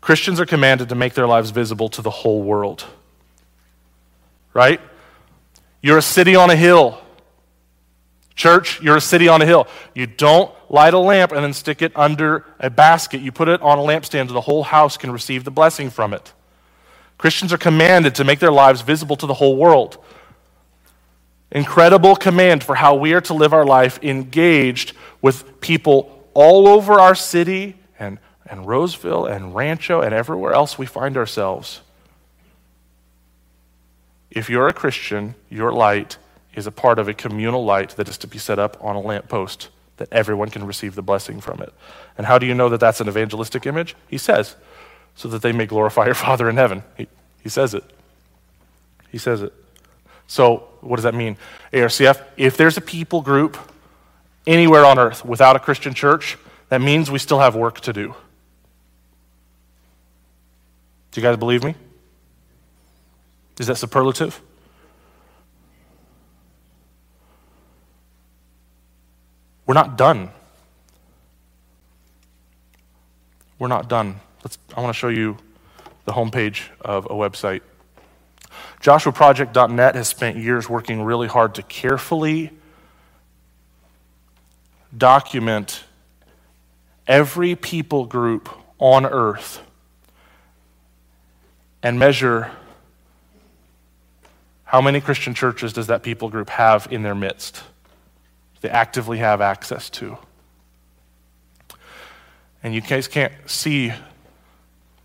Christians 0.00 0.40
are 0.40 0.46
commanded 0.46 0.88
to 0.88 0.94
make 0.94 1.14
their 1.14 1.26
lives 1.26 1.50
visible 1.50 1.88
to 1.90 2.02
the 2.02 2.10
whole 2.10 2.42
world. 2.42 2.84
Right? 4.54 4.80
You're 5.82 5.98
a 5.98 6.02
city 6.02 6.36
on 6.36 6.50
a 6.50 6.56
hill. 6.56 7.00
Church, 8.34 8.80
you're 8.80 8.96
a 8.96 9.00
city 9.00 9.28
on 9.28 9.42
a 9.42 9.46
hill. 9.46 9.66
You 9.94 10.06
don't 10.06 10.50
light 10.70 10.94
a 10.94 10.98
lamp 10.98 11.32
and 11.32 11.44
then 11.44 11.52
stick 11.52 11.82
it 11.82 11.92
under 11.94 12.46
a 12.58 12.70
basket. 12.70 13.20
You 13.20 13.32
put 13.32 13.48
it 13.48 13.60
on 13.60 13.78
a 13.78 13.82
lampstand 13.82 14.28
so 14.28 14.34
the 14.34 14.40
whole 14.40 14.62
house 14.62 14.96
can 14.96 15.10
receive 15.10 15.44
the 15.44 15.50
blessing 15.50 15.90
from 15.90 16.14
it. 16.14 16.32
Christians 17.18 17.52
are 17.52 17.58
commanded 17.58 18.14
to 18.14 18.24
make 18.24 18.38
their 18.38 18.52
lives 18.52 18.80
visible 18.80 19.16
to 19.16 19.26
the 19.26 19.34
whole 19.34 19.56
world 19.56 19.98
incredible 21.52 22.14
command 22.14 22.62
for 22.62 22.74
how 22.74 22.94
we 22.94 23.12
are 23.12 23.20
to 23.22 23.34
live 23.34 23.52
our 23.52 23.64
life 23.64 24.02
engaged 24.02 24.92
with 25.20 25.60
people 25.60 26.28
all 26.34 26.68
over 26.68 26.94
our 26.94 27.14
city 27.14 27.76
and, 27.98 28.18
and 28.50 28.66
Roseville 28.66 29.26
and 29.26 29.54
Rancho 29.54 30.00
and 30.00 30.12
everywhere 30.12 30.52
else 30.52 30.76
we 30.76 30.84
find 30.84 31.16
ourselves. 31.16 31.80
If 34.30 34.50
you're 34.50 34.68
a 34.68 34.72
Christian, 34.72 35.36
your 35.48 35.72
light 35.72 36.18
is 36.54 36.66
a 36.66 36.72
part 36.72 36.98
of 36.98 37.08
a 37.08 37.14
communal 37.14 37.64
light 37.64 37.90
that 37.90 38.08
is 38.08 38.18
to 38.18 38.26
be 38.26 38.38
set 38.38 38.58
up 38.58 38.76
on 38.80 38.96
a 38.96 39.00
lamppost 39.00 39.68
that 39.98 40.08
everyone 40.12 40.50
can 40.50 40.66
receive 40.66 40.94
the 40.94 41.02
blessing 41.02 41.40
from 41.40 41.60
it. 41.60 41.72
And 42.18 42.26
how 42.26 42.38
do 42.38 42.46
you 42.46 42.54
know 42.54 42.68
that 42.70 42.80
that's 42.80 43.00
an 43.00 43.08
evangelistic 43.08 43.66
image? 43.66 43.94
He 44.08 44.18
says, 44.18 44.56
so 45.14 45.28
that 45.28 45.42
they 45.42 45.52
may 45.52 45.66
glorify 45.66 46.06
your 46.06 46.14
Father 46.26 46.50
in 46.50 46.56
heaven. 46.56 46.82
He, 46.96 47.06
he 47.42 47.48
says 47.48 47.72
it. 47.72 47.84
He 49.12 49.18
says 49.18 49.42
it. 49.42 49.52
So, 50.26 50.68
what 50.80 50.96
does 50.96 51.04
that 51.04 51.14
mean? 51.14 51.36
ARCF, 51.72 52.22
if 52.36 52.56
there's 52.56 52.76
a 52.76 52.80
people 52.80 53.20
group 53.20 53.56
anywhere 54.46 54.84
on 54.84 54.98
earth 54.98 55.24
without 55.24 55.56
a 55.56 55.58
Christian 55.58 55.92
church, 55.92 56.38
that 56.68 56.80
means 56.80 57.10
we 57.10 57.18
still 57.18 57.40
have 57.40 57.56
work 57.56 57.80
to 57.80 57.92
do. 57.92 58.14
Do 61.10 61.20
you 61.20 61.26
guys 61.26 61.36
believe 61.36 61.64
me? 61.64 61.74
Is 63.58 63.66
that 63.66 63.76
superlative? 63.76 64.40
We're 69.66 69.74
not 69.74 69.96
done. 69.96 70.30
We're 73.58 73.68
not 73.68 73.88
done. 73.88 74.20
Let's, 74.42 74.58
I 74.76 74.80
want 74.80 74.94
to 74.94 74.98
show 74.98 75.08
you 75.08 75.36
the 76.06 76.12
homepage 76.12 76.68
of 76.80 77.04
a 77.06 77.10
website 77.10 77.60
JoshuaProject.net 78.80 79.94
has 79.94 80.08
spent 80.08 80.38
years 80.38 80.68
working 80.68 81.02
really 81.02 81.28
hard 81.28 81.54
to 81.56 81.62
carefully 81.62 82.50
document 84.96 85.84
every 87.06 87.54
people 87.54 88.06
group 88.06 88.48
on 88.78 89.04
earth 89.04 89.60
and 91.82 91.98
measure 91.98 92.50
how 94.64 94.80
many 94.80 95.00
Christian 95.00 95.34
churches 95.34 95.72
does 95.72 95.88
that 95.88 96.04
people 96.04 96.28
group 96.28 96.50
have 96.50 96.86
in 96.92 97.02
their 97.02 97.14
midst? 97.14 97.64
They 98.60 98.68
actively 98.68 99.18
have 99.18 99.40
access 99.40 99.90
to. 99.90 100.16
And 102.62 102.74
you 102.74 102.80
guys 102.80 103.08
can't 103.08 103.32
see 103.46 103.92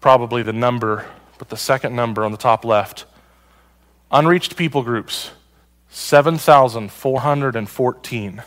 probably 0.01 0.43
the 0.43 0.53
number, 0.53 1.05
but 1.39 1.49
the 1.49 1.57
second 1.57 1.95
number 1.95 2.23
on 2.23 2.31
the 2.31 2.37
top 2.37 2.63
left 2.63 3.05
unreached 4.11 4.55
people 4.55 4.83
groups 4.83 5.31
7,414. 5.89 8.43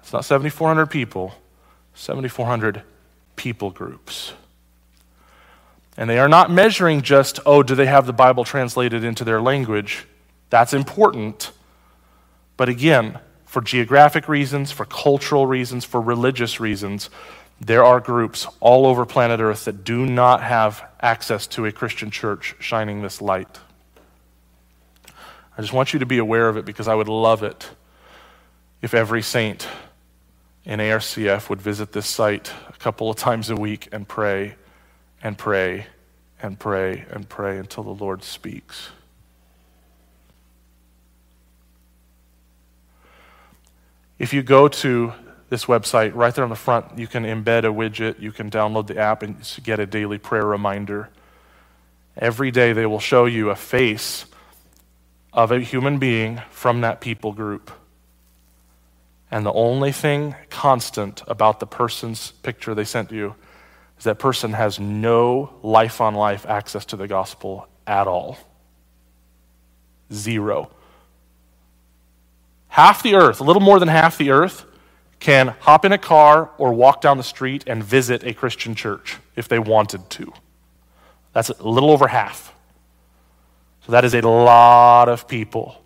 It's 0.00 0.12
not 0.12 0.24
7,400 0.24 0.86
people, 0.86 1.34
7,400 1.94 2.82
people 3.36 3.70
groups. 3.70 4.32
And 5.98 6.08
they 6.08 6.20
are 6.20 6.28
not 6.28 6.48
measuring 6.48 7.02
just, 7.02 7.40
oh, 7.44 7.64
do 7.64 7.74
they 7.74 7.86
have 7.86 8.06
the 8.06 8.12
Bible 8.12 8.44
translated 8.44 9.02
into 9.02 9.24
their 9.24 9.42
language? 9.42 10.06
That's 10.48 10.72
important. 10.72 11.50
But 12.56 12.68
again, 12.68 13.18
for 13.44 13.60
geographic 13.60 14.28
reasons, 14.28 14.70
for 14.70 14.84
cultural 14.84 15.44
reasons, 15.44 15.84
for 15.84 16.00
religious 16.00 16.60
reasons, 16.60 17.10
there 17.60 17.84
are 17.84 17.98
groups 17.98 18.46
all 18.60 18.86
over 18.86 19.04
planet 19.04 19.40
Earth 19.40 19.64
that 19.64 19.82
do 19.82 20.06
not 20.06 20.40
have 20.40 20.84
access 21.00 21.48
to 21.48 21.66
a 21.66 21.72
Christian 21.72 22.12
church 22.12 22.54
shining 22.60 23.02
this 23.02 23.20
light. 23.20 23.58
I 25.56 25.60
just 25.60 25.72
want 25.72 25.92
you 25.92 25.98
to 25.98 26.06
be 26.06 26.18
aware 26.18 26.48
of 26.48 26.56
it 26.56 26.64
because 26.64 26.86
I 26.86 26.94
would 26.94 27.08
love 27.08 27.42
it 27.42 27.68
if 28.82 28.94
every 28.94 29.22
saint 29.22 29.66
in 30.64 30.78
ARCF 30.78 31.48
would 31.50 31.60
visit 31.60 31.90
this 31.90 32.06
site 32.06 32.52
a 32.68 32.78
couple 32.78 33.10
of 33.10 33.16
times 33.16 33.50
a 33.50 33.56
week 33.56 33.88
and 33.90 34.06
pray 34.06 34.54
and 35.22 35.36
pray 35.36 35.86
and 36.40 36.58
pray 36.58 37.04
and 37.10 37.28
pray 37.28 37.58
until 37.58 37.82
the 37.82 37.90
Lord 38.04 38.22
speaks. 38.22 38.90
If 44.18 44.32
you 44.32 44.42
go 44.42 44.68
to 44.68 45.12
this 45.48 45.64
website, 45.66 46.14
right 46.14 46.34
there 46.34 46.44
on 46.44 46.50
the 46.50 46.56
front, 46.56 46.98
you 46.98 47.06
can 47.06 47.24
embed 47.24 47.60
a 47.60 47.72
widget, 47.72 48.20
you 48.20 48.32
can 48.32 48.50
download 48.50 48.86
the 48.86 48.98
app, 48.98 49.22
and 49.22 49.36
get 49.62 49.80
a 49.80 49.86
daily 49.86 50.18
prayer 50.18 50.44
reminder. 50.44 51.08
Every 52.16 52.50
day, 52.50 52.72
they 52.72 52.84
will 52.84 53.00
show 53.00 53.26
you 53.26 53.50
a 53.50 53.56
face 53.56 54.26
of 55.32 55.52
a 55.52 55.60
human 55.60 55.98
being 55.98 56.42
from 56.50 56.80
that 56.80 57.00
people 57.00 57.32
group. 57.32 57.70
And 59.30 59.46
the 59.46 59.52
only 59.52 59.92
thing 59.92 60.34
constant 60.50 61.22
about 61.26 61.60
the 61.60 61.66
person's 61.66 62.32
picture 62.42 62.74
they 62.74 62.84
sent 62.84 63.12
you 63.12 63.36
is 63.98 64.04
that 64.04 64.18
person 64.18 64.52
has 64.52 64.78
no 64.78 65.52
life 65.62 66.00
on 66.00 66.14
life 66.14 66.46
access 66.46 66.84
to 66.86 66.96
the 66.96 67.08
gospel 67.08 67.68
at 67.86 68.06
all. 68.06 68.38
Zero. 70.12 70.70
Half 72.68 73.02
the 73.02 73.16
earth, 73.16 73.40
a 73.40 73.44
little 73.44 73.62
more 73.62 73.78
than 73.78 73.88
half 73.88 74.16
the 74.18 74.30
earth, 74.30 74.64
can 75.18 75.48
hop 75.60 75.84
in 75.84 75.92
a 75.92 75.98
car 75.98 76.50
or 76.58 76.72
walk 76.72 77.00
down 77.00 77.16
the 77.16 77.24
street 77.24 77.64
and 77.66 77.82
visit 77.82 78.22
a 78.24 78.32
Christian 78.32 78.74
church 78.74 79.16
if 79.34 79.48
they 79.48 79.58
wanted 79.58 80.08
to. 80.10 80.32
That's 81.32 81.50
a 81.50 81.62
little 81.62 81.90
over 81.90 82.06
half. 82.06 82.54
So 83.84 83.92
that 83.92 84.04
is 84.04 84.14
a 84.14 84.20
lot 84.20 85.08
of 85.08 85.26
people 85.26 85.82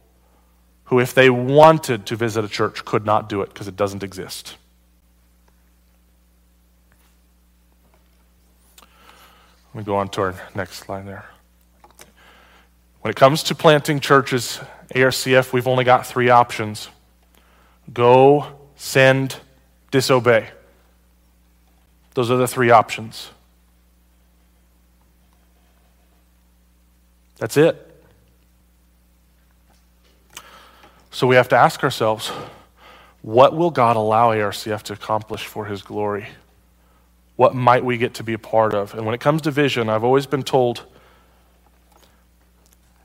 who, 0.85 1.01
if 1.01 1.15
they 1.15 1.31
wanted 1.31 2.05
to 2.07 2.17
visit 2.17 2.45
a 2.45 2.49
church, 2.49 2.85
could 2.85 3.07
not 3.07 3.29
do 3.29 3.41
it 3.41 3.49
because 3.49 3.69
it 3.69 3.77
doesn't 3.77 4.03
exist. 4.03 4.57
Let 9.75 9.79
me 9.79 9.85
go 9.85 9.97
on 9.97 10.09
to 10.11 10.21
our 10.21 10.35
next 10.55 10.81
slide 10.81 11.07
there. 11.07 11.25
When 13.01 13.11
it 13.11 13.17
comes 13.17 13.43
to 13.45 13.55
planting 13.55 14.01
churches, 14.01 14.61
ARCF, 14.95 15.53
we've 15.55 15.67
only 15.67 15.85
got 15.85 16.07
three 16.07 16.29
options 16.29 16.89
go, 17.93 18.47
send, 18.77 19.37
disobey. 19.91 20.49
Those 22.15 22.31
are 22.31 22.37
the 22.37 22.47
three 22.47 22.71
options. 22.71 23.31
That's 27.39 27.57
it. 27.57 27.89
So 31.11 31.27
we 31.27 31.37
have 31.37 31.49
to 31.49 31.57
ask 31.57 31.83
ourselves 31.83 32.29
what 33.23 33.57
will 33.57 33.71
God 33.71 33.97
allow 33.97 34.33
ARCF 34.33 34.83
to 34.85 34.93
accomplish 34.93 35.47
for 35.47 35.65
his 35.65 35.83
glory? 35.83 36.29
What 37.43 37.57
might 37.57 37.85
we 37.85 37.99
get 37.99 38.15
to 38.15 38.23
be 38.23 38.35
a 38.35 38.39
part 38.39 38.73
of? 38.73 38.95
And 38.95 39.05
when 39.05 39.17
it 39.17 39.21
comes 39.21 39.43
to 39.43 39.51
vision, 39.51 39.89
I've 39.89 40.05
always 40.05 40.27
been 40.27 40.45
told 40.45 40.85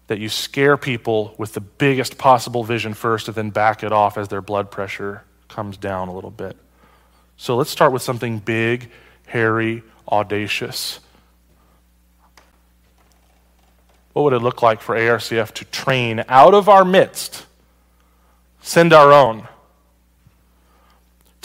that 0.06 0.20
you 0.20 0.30
scare 0.30 0.78
people 0.78 1.34
with 1.40 1.54
the 1.54 1.60
biggest 1.60 2.20
possible 2.20 2.64
vision 2.64 2.94
first 2.94 3.28
and 3.28 3.34
then 3.34 3.50
back 3.50 3.82
it 3.82 3.92
off 3.92 4.16
as 4.16 4.28
their 4.28 4.44
blood 4.44 4.70
pressure 4.70 5.24
comes 5.48 5.76
down 5.76 6.08
a 6.08 6.14
little 6.14 6.30
bit. 6.30 6.56
So 7.36 7.56
let's 7.56 7.72
start 7.72 7.92
with 7.92 8.04
something 8.04 8.38
big, 8.38 8.92
hairy, 9.26 9.82
audacious. 10.08 11.00
What 14.14 14.22
would 14.22 14.34
it 14.34 14.44
look 14.44 14.62
like 14.62 14.82
for 14.82 14.96
ARCF 14.96 15.52
to 15.54 15.66
train 15.66 16.24
out 16.28 16.54
of 16.54 16.70
our 16.70 16.86
midst, 16.86 17.48
send 18.62 18.94
our 18.94 19.12
own, 19.12 19.48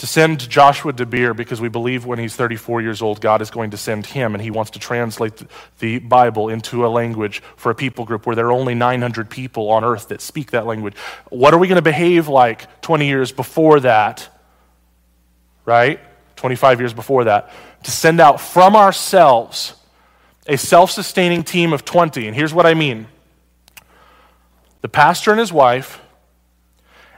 to 0.03 0.07
send 0.07 0.49
Joshua 0.49 0.91
DeBeer 0.91 1.33
because 1.33 1.61
we 1.61 1.69
believe 1.69 2.05
when 2.05 2.19
he's 2.19 2.35
34 2.35 2.81
years 2.81 3.01
old, 3.01 3.21
God 3.21 3.41
is 3.41 3.49
going 3.49 3.71
to 3.71 3.77
send 3.77 4.05
him 4.05 4.35
and 4.35 4.43
he 4.43 4.51
wants 4.51 4.71
to 4.71 4.79
translate 4.79 5.41
the 5.79 5.99
Bible 5.99 6.49
into 6.49 6.85
a 6.85 6.89
language 6.89 7.41
for 7.55 7.69
a 7.69 7.75
people 7.75 8.03
group 8.03 8.25
where 8.25 8.35
there 8.35 8.47
are 8.47 8.51
only 8.51 8.75
900 8.75 9.29
people 9.29 9.69
on 9.69 9.85
earth 9.85 10.09
that 10.09 10.19
speak 10.19 10.51
that 10.51 10.65
language. 10.65 10.93
What 11.29 11.53
are 11.53 11.57
we 11.57 11.69
going 11.69 11.77
to 11.77 11.81
behave 11.81 12.27
like 12.27 12.81
20 12.81 13.07
years 13.07 13.31
before 13.31 13.79
that? 13.79 14.27
Right? 15.63 16.01
25 16.35 16.81
years 16.81 16.93
before 16.93 17.23
that. 17.23 17.49
To 17.83 17.91
send 17.91 18.19
out 18.19 18.41
from 18.41 18.75
ourselves 18.75 19.73
a 20.47 20.57
self 20.57 20.91
sustaining 20.91 21.43
team 21.43 21.71
of 21.71 21.85
20. 21.85 22.27
And 22.27 22.35
here's 22.35 22.53
what 22.53 22.65
I 22.65 22.73
mean 22.73 23.07
the 24.81 24.89
pastor 24.89 25.31
and 25.31 25.39
his 25.39 25.53
wife, 25.53 26.01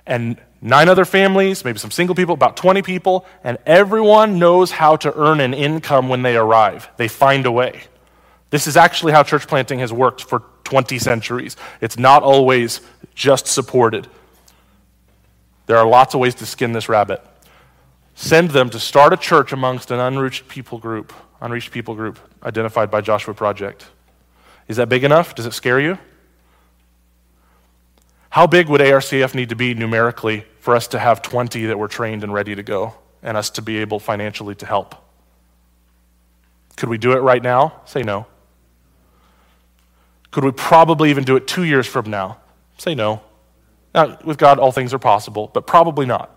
and 0.06 0.40
nine 0.66 0.90
other 0.90 1.06
families, 1.06 1.64
maybe 1.64 1.78
some 1.78 1.92
single 1.92 2.16
people, 2.16 2.34
about 2.34 2.58
20 2.58 2.82
people, 2.82 3.26
and 3.44 3.58
everyone 3.66 4.40
knows 4.40 4.72
how 4.72 4.96
to 4.98 5.16
earn 5.16 5.40
an 5.40 5.54
income 5.54 6.10
when 6.10 6.24
they 6.24 6.36
arrive. 6.36 6.90
They 6.98 7.08
find 7.08 7.46
a 7.46 7.52
way. 7.52 7.84
This 8.50 8.68
is 8.68 8.76
actually 8.76 9.14
how 9.14 9.24
church 9.24 9.48
planting 9.48 9.80
has 9.80 9.94
worked 9.94 10.24
for 10.24 10.44
20 10.64 10.98
centuries. 10.98 11.56
It's 11.82 12.00
not 12.00 12.24
always 12.24 12.82
just 13.14 13.48
supported. 13.48 14.08
There 15.68 15.78
are 15.78 15.88
lots 15.88 16.14
of 16.16 16.20
ways 16.20 16.36
to 16.36 16.46
skin 16.46 16.74
this 16.74 16.90
rabbit. 16.90 17.24
Send 18.16 18.52
them 18.52 18.70
to 18.72 18.80
start 18.80 19.14
a 19.14 19.18
church 19.18 19.52
amongst 19.52 19.92
an 19.92 20.00
unreached 20.00 20.48
people 20.48 20.80
group, 20.80 21.14
unreached 21.42 21.72
people 21.72 21.96
group 21.96 22.18
identified 22.44 22.90
by 22.90 23.02
Joshua 23.02 23.34
Project. 23.34 23.86
Is 24.68 24.78
that 24.78 24.90
big 24.90 25.04
enough? 25.04 25.36
Does 25.36 25.46
it 25.46 25.54
scare 25.54 25.80
you? 25.80 26.00
How 28.36 28.48
big 28.48 28.68
would 28.68 28.82
ARCF 28.82 29.34
need 29.34 29.48
to 29.48 29.56
be 29.56 29.74
numerically 29.74 30.44
for 30.60 30.76
us 30.76 30.88
to 30.88 31.00
have 31.00 31.22
20 31.22 31.68
that 31.68 31.80
were 31.80 31.88
trained 31.88 32.22
and 32.22 32.34
ready 32.34 32.54
to 32.54 32.64
go 32.64 32.94
and 33.24 33.38
us 33.38 33.50
to 33.52 33.62
be 33.62 33.78
able 33.78 33.98
financially 33.98 34.56
to 34.56 34.66
help? 34.66 34.94
Could 36.76 36.90
we 36.90 36.98
do 36.98 37.14
it 37.14 37.22
right 37.22 37.42
now? 37.42 37.80
Say 37.86 38.04
no. 38.04 38.26
Could 40.32 40.44
we 40.44 40.52
probably 40.52 41.12
even 41.12 41.24
do 41.24 41.38
it 41.38 41.48
two 41.48 41.64
years 41.64 41.88
from 41.88 42.10
now? 42.10 42.40
Say 42.78 42.94
no. 42.94 43.22
Now, 43.94 44.20
with 44.26 44.38
God, 44.38 44.60
all 44.60 44.74
things 44.74 44.94
are 44.94 45.00
possible, 45.00 45.50
but 45.54 45.66
probably 45.66 46.06
not. 46.06 46.30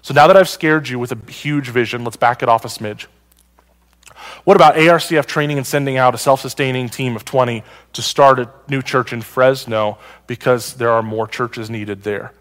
So 0.00 0.14
now 0.14 0.28
that 0.28 0.36
I've 0.36 0.48
scared 0.48 0.88
you 0.88 1.00
with 1.00 1.10
a 1.10 1.18
huge 1.28 1.70
vision, 1.70 2.04
let's 2.04 2.16
back 2.16 2.44
it 2.44 2.48
off 2.48 2.64
a 2.64 2.68
smidge. 2.68 3.06
What 4.44 4.56
about 4.56 4.74
ARCF 4.74 5.26
training 5.26 5.56
and 5.58 5.66
sending 5.66 5.96
out 5.96 6.14
a 6.14 6.18
self 6.18 6.40
sustaining 6.40 6.88
team 6.88 7.14
of 7.14 7.24
20 7.24 7.62
to 7.92 8.02
start 8.02 8.40
a 8.40 8.50
new 8.68 8.82
church 8.82 9.12
in 9.12 9.22
Fresno 9.22 9.98
because 10.26 10.74
there 10.74 10.90
are 10.90 11.02
more 11.02 11.28
churches 11.28 11.70
needed 11.70 12.02
there? 12.02 12.32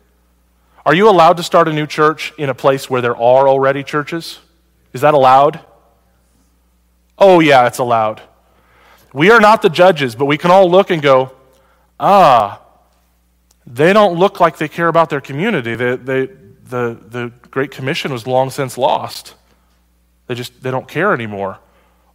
Are 0.83 0.95
you 0.95 1.07
allowed 1.07 1.37
to 1.37 1.43
start 1.43 1.67
a 1.67 1.73
new 1.73 1.85
church 1.85 2.33
in 2.39 2.49
a 2.49 2.55
place 2.55 2.89
where 2.89 3.01
there 3.01 3.15
are 3.15 3.47
already 3.47 3.83
churches? 3.83 4.39
Is 4.93 5.01
that 5.01 5.13
allowed? 5.13 5.59
Oh, 7.19 7.39
yeah, 7.39 7.67
it's 7.67 7.77
allowed. 7.77 8.21
We 9.13 9.29
are 9.29 9.39
not 9.39 9.61
the 9.61 9.69
judges, 9.69 10.15
but 10.15 10.25
we 10.25 10.39
can 10.39 10.49
all 10.49 10.71
look 10.71 10.89
and 10.89 11.03
go, 11.03 11.31
ah, 11.99 12.61
they 13.67 13.93
don't 13.93 14.17
look 14.17 14.39
like 14.39 14.57
they 14.57 14.67
care 14.67 14.87
about 14.87 15.11
their 15.11 15.21
community. 15.21 15.75
They, 15.75 15.97
they, 15.97 16.25
the, 16.25 16.97
the 17.07 17.31
Great 17.51 17.69
Commission 17.69 18.11
was 18.11 18.25
long 18.25 18.49
since 18.49 18.75
lost. 18.75 19.35
They 20.25 20.33
just 20.33 20.63
they 20.63 20.71
don't 20.71 20.87
care 20.87 21.13
anymore. 21.13 21.59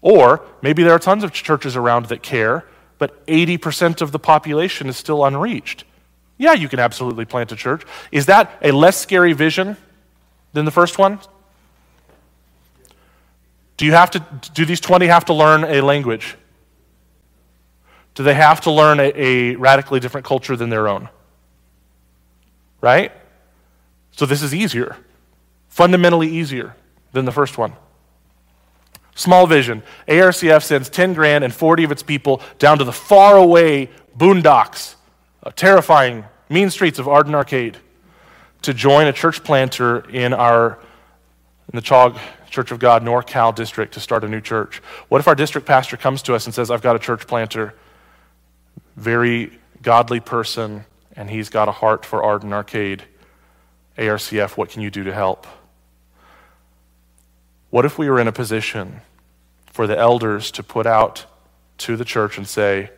Or 0.06 0.46
maybe 0.62 0.84
there 0.84 0.92
are 0.92 1.00
tons 1.00 1.24
of 1.24 1.32
churches 1.32 1.74
around 1.74 2.06
that 2.06 2.22
care, 2.22 2.64
but 2.96 3.26
80% 3.26 4.00
of 4.00 4.12
the 4.12 4.20
population 4.20 4.88
is 4.88 4.96
still 4.96 5.24
unreached. 5.24 5.82
Yeah, 6.38 6.52
you 6.52 6.68
can 6.68 6.78
absolutely 6.78 7.24
plant 7.24 7.50
a 7.50 7.56
church. 7.56 7.82
Is 8.12 8.26
that 8.26 8.56
a 8.62 8.70
less 8.70 8.96
scary 8.96 9.32
vision 9.32 9.76
than 10.52 10.64
the 10.64 10.70
first 10.70 10.96
one? 10.96 11.18
Do 13.76 13.84
you 13.84 13.94
have 13.94 14.12
to 14.12 14.24
do 14.54 14.64
these 14.64 14.78
20 14.78 15.08
have 15.08 15.24
to 15.24 15.34
learn 15.34 15.64
a 15.64 15.80
language? 15.80 16.36
Do 18.14 18.22
they 18.22 18.34
have 18.34 18.60
to 18.60 18.70
learn 18.70 19.00
a, 19.00 19.12
a 19.16 19.56
radically 19.56 19.98
different 19.98 20.24
culture 20.24 20.54
than 20.54 20.70
their 20.70 20.86
own? 20.86 21.08
Right? 22.80 23.10
So 24.12 24.24
this 24.24 24.40
is 24.40 24.54
easier. 24.54 24.98
Fundamentally 25.68 26.28
easier 26.28 26.76
than 27.10 27.24
the 27.24 27.32
first 27.32 27.58
one. 27.58 27.72
Small 29.16 29.46
vision. 29.46 29.82
ARCF 30.06 30.62
sends 30.62 30.88
10 30.90 31.14
grand 31.14 31.42
and 31.42 31.52
40 31.52 31.84
of 31.84 31.90
its 31.90 32.02
people 32.02 32.42
down 32.58 32.78
to 32.78 32.84
the 32.84 32.92
faraway 32.92 33.88
boondocks, 34.16 34.94
uh, 35.42 35.50
terrifying, 35.56 36.24
mean 36.48 36.70
streets 36.70 36.98
of 36.98 37.08
Arden 37.08 37.34
Arcade 37.34 37.78
to 38.62 38.74
join 38.74 39.06
a 39.06 39.12
church 39.12 39.42
planter 39.42 40.08
in 40.10 40.32
our 40.32 40.78
in 41.72 41.76
the 41.76 41.82
Chog 41.82 42.18
Church 42.48 42.70
of 42.70 42.78
God 42.78 43.02
NorCal 43.02 43.54
district 43.54 43.94
to 43.94 44.00
start 44.00 44.22
a 44.22 44.28
new 44.28 44.40
church. 44.40 44.78
What 45.08 45.18
if 45.18 45.26
our 45.26 45.34
district 45.34 45.66
pastor 45.66 45.96
comes 45.96 46.22
to 46.22 46.34
us 46.34 46.44
and 46.46 46.54
says, 46.54 46.70
I've 46.70 46.82
got 46.82 46.94
a 46.94 46.98
church 46.98 47.26
planter, 47.26 47.74
very 48.96 49.58
godly 49.82 50.20
person, 50.20 50.84
and 51.16 51.28
he's 51.28 51.48
got 51.48 51.68
a 51.68 51.72
heart 51.72 52.04
for 52.04 52.22
Arden 52.22 52.52
Arcade. 52.52 53.02
ARCF, 53.98 54.56
what 54.56 54.68
can 54.68 54.82
you 54.82 54.90
do 54.90 55.04
to 55.04 55.12
help? 55.12 55.46
What 57.76 57.84
if 57.84 57.98
we 57.98 58.08
were 58.08 58.18
in 58.18 58.26
a 58.26 58.32
position 58.32 59.02
for 59.66 59.86
the 59.86 59.98
elders 59.98 60.50
to 60.52 60.62
put 60.62 60.86
out 60.86 61.26
to 61.76 61.94
the 61.94 62.06
church 62.06 62.38
and 62.38 62.48
say, 62.48 62.88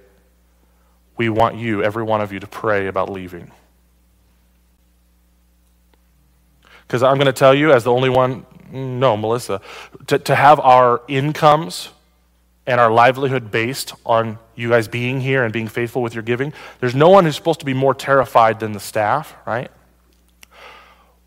We 1.16 1.28
want 1.28 1.56
you, 1.56 1.82
every 1.82 2.04
one 2.04 2.20
of 2.20 2.32
you, 2.32 2.38
to 2.38 2.46
pray 2.46 2.86
about 2.86 3.10
leaving? 3.10 3.50
Because 6.86 7.02
I'm 7.02 7.16
going 7.16 7.26
to 7.26 7.32
tell 7.32 7.52
you, 7.52 7.72
as 7.72 7.82
the 7.82 7.92
only 7.92 8.08
one, 8.08 8.46
no, 8.70 9.16
Melissa, 9.16 9.60
to, 10.06 10.20
to 10.20 10.36
have 10.36 10.60
our 10.60 11.02
incomes 11.08 11.88
and 12.64 12.80
our 12.80 12.92
livelihood 12.92 13.50
based 13.50 13.94
on 14.06 14.38
you 14.54 14.68
guys 14.68 14.86
being 14.86 15.20
here 15.20 15.42
and 15.42 15.52
being 15.52 15.66
faithful 15.66 16.02
with 16.02 16.14
your 16.14 16.22
giving, 16.22 16.52
there's 16.78 16.94
no 16.94 17.08
one 17.08 17.24
who's 17.24 17.34
supposed 17.34 17.58
to 17.58 17.66
be 17.66 17.74
more 17.74 17.94
terrified 17.94 18.60
than 18.60 18.74
the 18.74 18.78
staff, 18.78 19.34
right? 19.44 19.72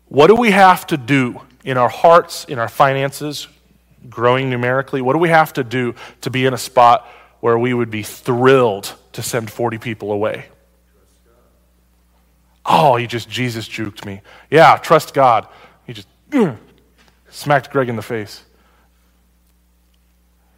What 0.06 0.28
do 0.28 0.36
we 0.36 0.52
have 0.52 0.86
to 0.86 0.96
do 0.96 1.42
in 1.64 1.78
our 1.78 1.88
hearts, 1.88 2.44
in 2.44 2.58
our 2.58 2.68
finances, 2.68 3.48
growing 4.08 4.50
numerically? 4.50 5.00
What 5.02 5.12
do 5.12 5.18
we 5.18 5.28
have 5.28 5.52
to 5.54 5.64
do 5.64 5.94
to 6.22 6.30
be 6.30 6.46
in 6.46 6.54
a 6.54 6.58
spot 6.58 7.06
where 7.40 7.58
we 7.58 7.74
would 7.74 7.90
be 7.90 8.02
thrilled 8.02 8.94
to 9.12 9.22
send 9.22 9.50
40 9.50 9.78
people 9.78 10.12
away? 10.12 10.46
Oh, 12.64 12.96
he 12.96 13.06
just, 13.06 13.28
Jesus 13.28 13.68
juked 13.68 14.04
me. 14.04 14.22
Yeah, 14.50 14.76
trust 14.76 15.14
God. 15.14 15.48
He 15.86 15.92
just 15.92 16.08
smacked 17.30 17.70
Greg 17.70 17.88
in 17.88 17.96
the 17.96 18.02
face. 18.02 18.44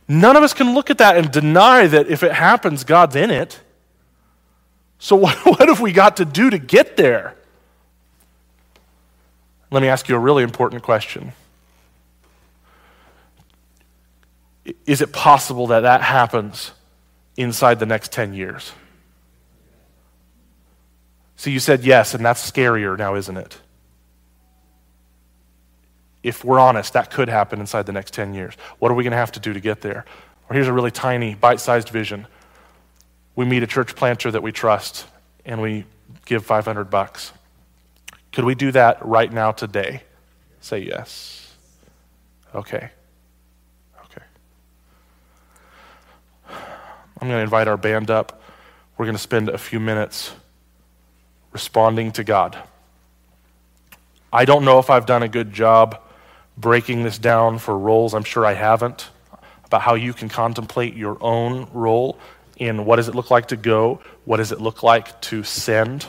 None 0.06 0.36
of 0.36 0.42
us 0.42 0.52
can 0.52 0.74
look 0.74 0.90
at 0.90 0.98
that 0.98 1.16
and 1.16 1.30
deny 1.30 1.86
that 1.86 2.08
if 2.08 2.22
it 2.22 2.32
happens, 2.32 2.84
God's 2.84 3.16
in 3.16 3.30
it. 3.30 3.60
So, 4.98 5.16
what, 5.16 5.36
what 5.46 5.68
have 5.68 5.80
we 5.80 5.92
got 5.92 6.18
to 6.18 6.24
do 6.24 6.50
to 6.50 6.58
get 6.58 6.96
there? 6.96 7.33
Let 9.74 9.80
me 9.80 9.88
ask 9.88 10.08
you 10.08 10.14
a 10.14 10.20
really 10.20 10.44
important 10.44 10.84
question. 10.84 11.32
Is 14.86 15.00
it 15.00 15.12
possible 15.12 15.66
that 15.66 15.80
that 15.80 16.00
happens 16.00 16.70
inside 17.36 17.80
the 17.80 17.84
next 17.84 18.12
10 18.12 18.34
years? 18.34 18.70
See, 21.34 21.50
you 21.50 21.58
said 21.58 21.82
yes, 21.82 22.14
and 22.14 22.24
that's 22.24 22.48
scarier 22.48 22.96
now, 22.96 23.16
isn't 23.16 23.36
it? 23.36 23.58
If 26.22 26.44
we're 26.44 26.60
honest, 26.60 26.92
that 26.92 27.10
could 27.10 27.28
happen 27.28 27.58
inside 27.58 27.86
the 27.86 27.92
next 27.92 28.14
10 28.14 28.32
years. 28.32 28.54
What 28.78 28.92
are 28.92 28.94
we 28.94 29.02
going 29.02 29.10
to 29.10 29.16
have 29.16 29.32
to 29.32 29.40
do 29.40 29.52
to 29.52 29.60
get 29.60 29.80
there? 29.80 30.04
Or 30.48 30.54
here's 30.54 30.68
a 30.68 30.72
really 30.72 30.92
tiny, 30.92 31.34
bite 31.34 31.58
sized 31.58 31.88
vision. 31.88 32.28
We 33.34 33.44
meet 33.44 33.64
a 33.64 33.66
church 33.66 33.96
planter 33.96 34.30
that 34.30 34.40
we 34.40 34.52
trust, 34.52 35.08
and 35.44 35.60
we 35.60 35.84
give 36.26 36.46
500 36.46 36.84
bucks. 36.84 37.32
Could 38.34 38.44
we 38.44 38.56
do 38.56 38.72
that 38.72 39.04
right 39.06 39.32
now 39.32 39.52
today? 39.52 40.02
Say 40.60 40.80
yes. 40.80 41.54
Okay. 42.52 42.90
Okay. 44.06 44.22
I'm 46.48 47.28
going 47.28 47.38
to 47.38 47.44
invite 47.44 47.68
our 47.68 47.76
band 47.76 48.10
up. 48.10 48.42
We're 48.98 49.06
going 49.06 49.14
to 49.14 49.22
spend 49.22 49.48
a 49.48 49.56
few 49.56 49.78
minutes 49.78 50.32
responding 51.52 52.10
to 52.12 52.24
God. 52.24 52.58
I 54.32 54.44
don't 54.44 54.64
know 54.64 54.80
if 54.80 54.90
I've 54.90 55.06
done 55.06 55.22
a 55.22 55.28
good 55.28 55.52
job 55.52 56.00
breaking 56.58 57.04
this 57.04 57.18
down 57.18 57.58
for 57.58 57.78
roles. 57.78 58.14
I'm 58.14 58.24
sure 58.24 58.44
I 58.44 58.54
haven't. 58.54 59.10
About 59.64 59.82
how 59.82 59.94
you 59.94 60.12
can 60.12 60.28
contemplate 60.28 60.96
your 60.96 61.18
own 61.20 61.68
role 61.72 62.18
in 62.56 62.84
what 62.84 62.96
does 62.96 63.06
it 63.06 63.14
look 63.14 63.30
like 63.30 63.46
to 63.48 63.56
go? 63.56 64.00
What 64.24 64.38
does 64.38 64.50
it 64.50 64.60
look 64.60 64.82
like 64.82 65.20
to 65.22 65.44
send? 65.44 66.08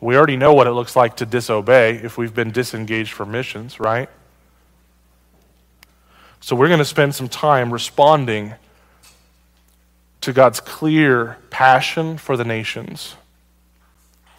We 0.00 0.16
already 0.16 0.36
know 0.36 0.54
what 0.54 0.66
it 0.66 0.72
looks 0.72 0.96
like 0.96 1.16
to 1.16 1.26
disobey 1.26 1.96
if 1.96 2.16
we've 2.16 2.34
been 2.34 2.50
disengaged 2.50 3.12
from 3.12 3.30
missions, 3.30 3.78
right? 3.78 4.08
So 6.40 6.56
we're 6.56 6.68
going 6.68 6.78
to 6.78 6.86
spend 6.86 7.14
some 7.14 7.28
time 7.28 7.70
responding 7.70 8.54
to 10.22 10.32
God's 10.32 10.60
clear 10.60 11.36
passion 11.50 12.16
for 12.16 12.36
the 12.36 12.44
nations, 12.44 13.14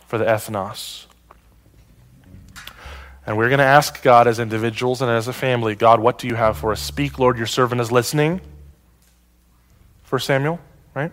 for 0.08 0.18
the 0.18 0.26
ethnos. 0.26 1.06
And 3.26 3.38
we're 3.38 3.50
going 3.50 3.60
to 3.60 3.64
ask 3.64 4.02
God 4.02 4.28
as 4.28 4.40
individuals 4.40 5.02
and 5.02 5.12
as 5.12 5.28
a 5.28 5.34
family 5.34 5.76
God, 5.76 6.00
what 6.00 6.18
do 6.18 6.28
you 6.28 6.36
have 6.36 6.58
for 6.58 6.72
us? 6.72 6.82
Speak, 6.82 7.20
Lord, 7.20 7.38
your 7.38 7.48
servant 7.48 7.80
is 7.82 7.92
listening. 7.92 8.42
For 10.04 10.20
Samuel, 10.20 10.60
right? 10.94 11.12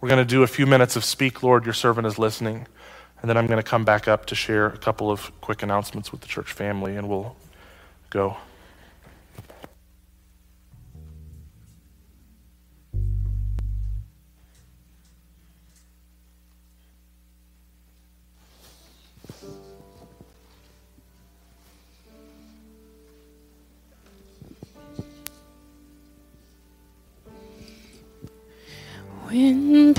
We're 0.00 0.08
going 0.08 0.24
to 0.24 0.24
do 0.24 0.44
a 0.44 0.46
few 0.46 0.64
minutes 0.64 0.94
of 0.94 1.04
Speak, 1.04 1.42
Lord, 1.42 1.64
your 1.64 1.74
servant 1.74 2.06
is 2.06 2.20
listening. 2.20 2.68
And 3.20 3.28
then 3.28 3.36
I'm 3.36 3.48
going 3.48 3.58
to 3.58 3.68
come 3.68 3.84
back 3.84 4.06
up 4.06 4.26
to 4.26 4.36
share 4.36 4.66
a 4.66 4.78
couple 4.78 5.10
of 5.10 5.32
quick 5.40 5.62
announcements 5.64 6.12
with 6.12 6.20
the 6.20 6.28
church 6.28 6.52
family, 6.52 6.96
and 6.96 7.08
we'll 7.08 7.34
go. 8.10 8.36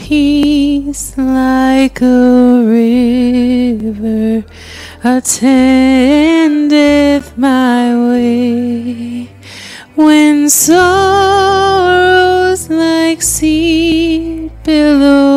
Peace 0.10 1.14
like 1.18 2.02
a 2.02 2.64
river 2.66 4.44
attendeth 5.04 6.58
my 7.38 7.96
way, 8.08 9.30
when 9.94 10.50
sorrows 10.50 11.92
like 12.72 13.22
sea 13.22 14.50
billows 14.64 15.29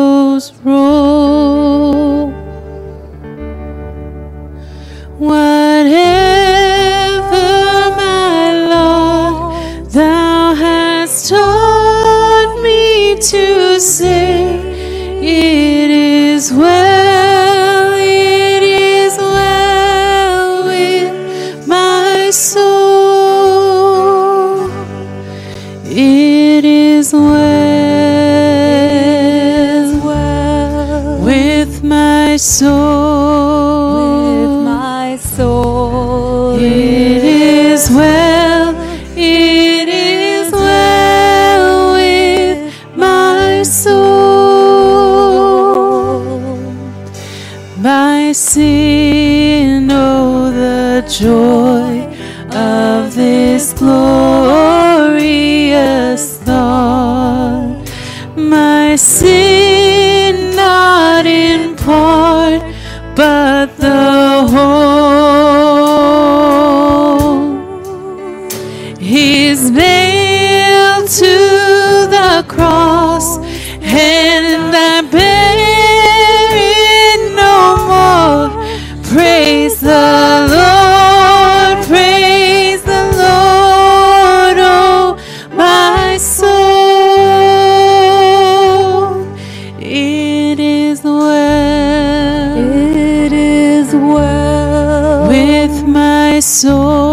my 96.33 96.39
soul. 96.39 97.12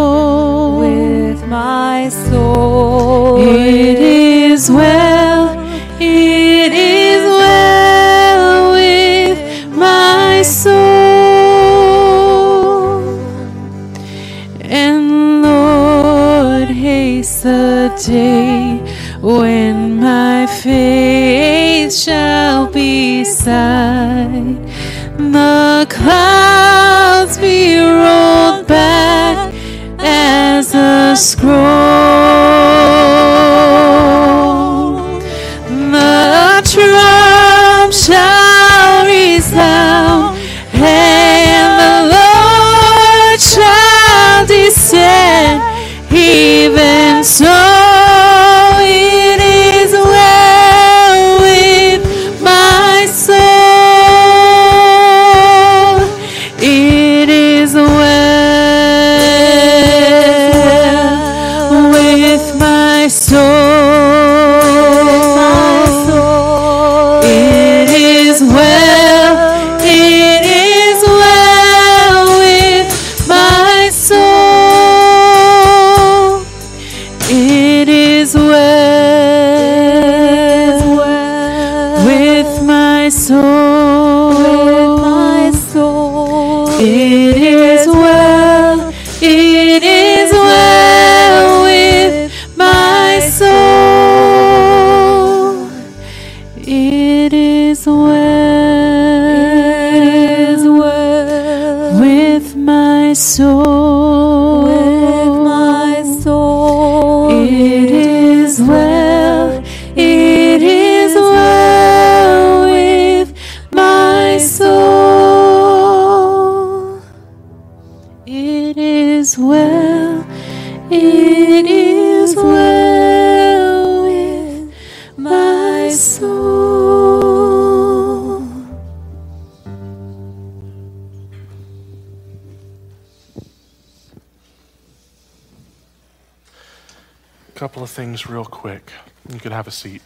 Couple 137.70 137.84
of 137.84 137.90
things, 137.90 138.28
real 138.28 138.44
quick. 138.44 138.90
You 139.32 139.38
can 139.38 139.52
have 139.52 139.68
a 139.68 139.70
seat. 139.70 140.02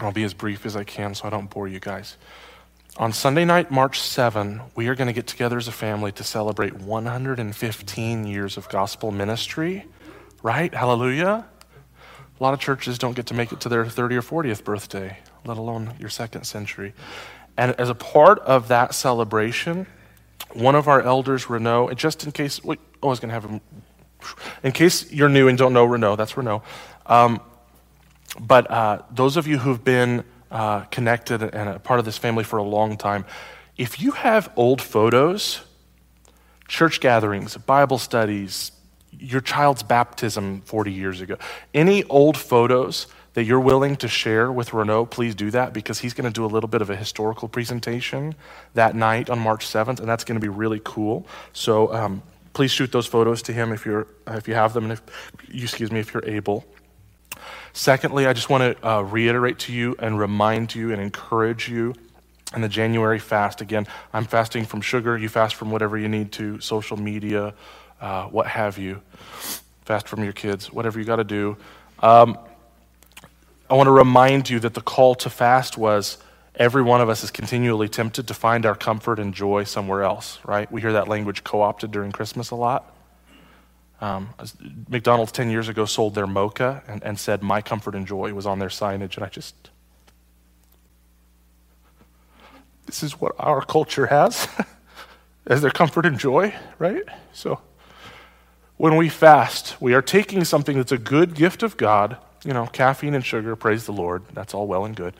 I'll 0.00 0.10
be 0.10 0.24
as 0.24 0.32
brief 0.32 0.64
as 0.64 0.74
I 0.74 0.84
can 0.84 1.14
so 1.14 1.26
I 1.26 1.30
don't 1.30 1.50
bore 1.50 1.68
you 1.68 1.80
guys. 1.80 2.16
On 2.96 3.12
Sunday 3.12 3.44
night, 3.44 3.70
March 3.70 4.00
7, 4.00 4.62
we 4.74 4.88
are 4.88 4.94
going 4.94 5.06
to 5.06 5.12
get 5.12 5.26
together 5.26 5.58
as 5.58 5.68
a 5.68 5.72
family 5.72 6.12
to 6.12 6.24
celebrate 6.24 6.72
115 6.72 8.26
years 8.26 8.56
of 8.56 8.70
gospel 8.70 9.10
ministry, 9.10 9.84
right? 10.42 10.72
Hallelujah. 10.72 11.44
A 12.40 12.42
lot 12.42 12.54
of 12.54 12.60
churches 12.60 12.96
don't 12.96 13.14
get 13.14 13.26
to 13.26 13.34
make 13.34 13.52
it 13.52 13.60
to 13.60 13.68
their 13.68 13.84
30 13.84 14.16
or 14.16 14.22
40th 14.22 14.64
birthday, 14.64 15.18
let 15.44 15.58
alone 15.58 15.92
your 16.00 16.08
second 16.08 16.44
century. 16.44 16.94
And 17.58 17.72
as 17.78 17.90
a 17.90 17.94
part 17.94 18.38
of 18.38 18.68
that 18.68 18.94
celebration, 18.94 19.86
one 20.54 20.74
of 20.74 20.88
our 20.88 21.02
elders, 21.02 21.50
Renault, 21.50 21.88
and 21.88 21.98
just 21.98 22.24
in 22.24 22.32
case, 22.32 22.64
wait, 22.64 22.80
oh, 23.02 23.08
I 23.08 23.10
was 23.10 23.20
going 23.20 23.28
to 23.28 23.34
have 23.34 23.44
him 23.44 23.60
in 24.62 24.72
case 24.72 25.10
you're 25.12 25.28
new 25.28 25.48
and 25.48 25.56
don't 25.56 25.72
know 25.72 25.84
Renault, 25.84 26.16
that's 26.16 26.36
Renault. 26.36 26.62
Um, 27.06 27.40
but 28.40 28.70
uh, 28.70 29.02
those 29.10 29.36
of 29.36 29.46
you 29.46 29.58
who've 29.58 29.82
been 29.82 30.24
uh, 30.50 30.80
connected 30.84 31.42
and 31.42 31.68
a 31.68 31.78
part 31.78 31.98
of 31.98 32.04
this 32.04 32.18
family 32.18 32.44
for 32.44 32.58
a 32.58 32.62
long 32.62 32.96
time, 32.96 33.24
if 33.76 34.00
you 34.00 34.12
have 34.12 34.50
old 34.56 34.82
photos, 34.82 35.62
church 36.66 37.00
gatherings, 37.00 37.56
Bible 37.56 37.98
studies, 37.98 38.72
your 39.18 39.40
child's 39.40 39.82
baptism 39.82 40.62
40 40.62 40.92
years 40.92 41.20
ago, 41.20 41.36
any 41.74 42.04
old 42.04 42.36
photos 42.36 43.06
that 43.34 43.44
you're 43.44 43.60
willing 43.60 43.94
to 43.96 44.08
share 44.08 44.50
with 44.50 44.72
Renault, 44.72 45.06
please 45.06 45.34
do 45.34 45.50
that 45.52 45.72
because 45.72 46.00
he's 46.00 46.12
going 46.12 46.24
to 46.24 46.32
do 46.32 46.44
a 46.44 46.50
little 46.50 46.68
bit 46.68 46.82
of 46.82 46.90
a 46.90 46.96
historical 46.96 47.48
presentation 47.48 48.34
that 48.74 48.96
night 48.96 49.30
on 49.30 49.38
March 49.38 49.64
7th, 49.64 50.00
and 50.00 50.08
that's 50.08 50.24
going 50.24 50.34
to 50.34 50.44
be 50.44 50.48
really 50.48 50.80
cool. 50.84 51.26
So 51.52 51.92
um, 51.94 52.22
please 52.52 52.70
shoot 52.70 52.92
those 52.92 53.06
photos 53.06 53.42
to 53.42 53.52
him 53.52 53.72
if, 53.72 53.84
you're, 53.86 54.06
if 54.26 54.48
you 54.48 54.54
have 54.54 54.72
them 54.72 54.84
and 54.84 54.92
if, 54.92 55.02
you, 55.48 55.64
excuse 55.64 55.90
me, 55.92 56.00
if 56.00 56.12
you're 56.12 56.24
able. 56.26 56.64
Secondly, 57.72 58.26
I 58.26 58.32
just 58.32 58.50
want 58.50 58.62
to 58.76 58.88
uh, 58.88 59.02
reiterate 59.02 59.58
to 59.60 59.72
you 59.72 59.94
and 59.98 60.18
remind 60.18 60.74
you 60.74 60.92
and 60.92 61.00
encourage 61.00 61.68
you 61.68 61.94
in 62.54 62.62
the 62.62 62.68
January 62.68 63.18
fast. 63.18 63.60
Again, 63.60 63.86
I'm 64.12 64.24
fasting 64.24 64.64
from 64.64 64.80
sugar. 64.80 65.16
You 65.16 65.28
fast 65.28 65.54
from 65.54 65.70
whatever 65.70 65.98
you 65.98 66.08
need 66.08 66.32
to, 66.32 66.60
social 66.60 66.96
media, 66.96 67.54
uh, 68.00 68.24
what 68.24 68.46
have 68.46 68.78
you. 68.78 69.02
Fast 69.84 70.08
from 70.08 70.24
your 70.24 70.32
kids, 70.32 70.72
whatever 70.72 70.98
you 70.98 71.04
got 71.04 71.16
to 71.16 71.24
do. 71.24 71.56
Um, 72.00 72.38
I 73.70 73.74
want 73.74 73.86
to 73.86 73.92
remind 73.92 74.48
you 74.48 74.60
that 74.60 74.74
the 74.74 74.80
call 74.80 75.14
to 75.16 75.30
fast 75.30 75.76
was 75.76 76.18
every 76.58 76.82
one 76.82 77.00
of 77.00 77.08
us 77.08 77.22
is 77.24 77.30
continually 77.30 77.88
tempted 77.88 78.26
to 78.26 78.34
find 78.34 78.66
our 78.66 78.74
comfort 78.74 79.18
and 79.18 79.32
joy 79.32 79.64
somewhere 79.64 80.02
else, 80.02 80.38
right? 80.44 80.70
We 80.70 80.80
hear 80.80 80.92
that 80.92 81.08
language 81.08 81.44
co 81.44 81.62
opted 81.62 81.90
during 81.90 82.12
Christmas 82.12 82.50
a 82.50 82.56
lot. 82.56 82.94
Um, 84.00 84.34
McDonald's 84.88 85.32
10 85.32 85.50
years 85.50 85.68
ago 85.68 85.84
sold 85.84 86.14
their 86.14 86.26
mocha 86.26 86.82
and, 86.86 87.02
and 87.02 87.18
said, 87.18 87.42
My 87.42 87.62
comfort 87.62 87.94
and 87.94 88.06
joy 88.06 88.32
was 88.32 88.46
on 88.46 88.58
their 88.58 88.68
signage. 88.68 89.16
And 89.16 89.24
I 89.24 89.28
just, 89.28 89.54
this 92.86 93.02
is 93.02 93.20
what 93.20 93.32
our 93.38 93.62
culture 93.64 94.06
has 94.06 94.48
as 95.46 95.62
their 95.62 95.70
comfort 95.70 96.06
and 96.06 96.18
joy, 96.18 96.54
right? 96.78 97.02
So 97.32 97.60
when 98.76 98.96
we 98.96 99.08
fast, 99.08 99.80
we 99.80 99.94
are 99.94 100.02
taking 100.02 100.44
something 100.44 100.76
that's 100.76 100.92
a 100.92 100.98
good 100.98 101.34
gift 101.34 101.62
of 101.62 101.76
God, 101.76 102.16
you 102.44 102.52
know, 102.52 102.66
caffeine 102.66 103.14
and 103.14 103.24
sugar, 103.24 103.56
praise 103.56 103.86
the 103.86 103.92
Lord, 103.92 104.22
that's 104.32 104.54
all 104.54 104.68
well 104.68 104.84
and 104.84 104.94
good. 104.94 105.14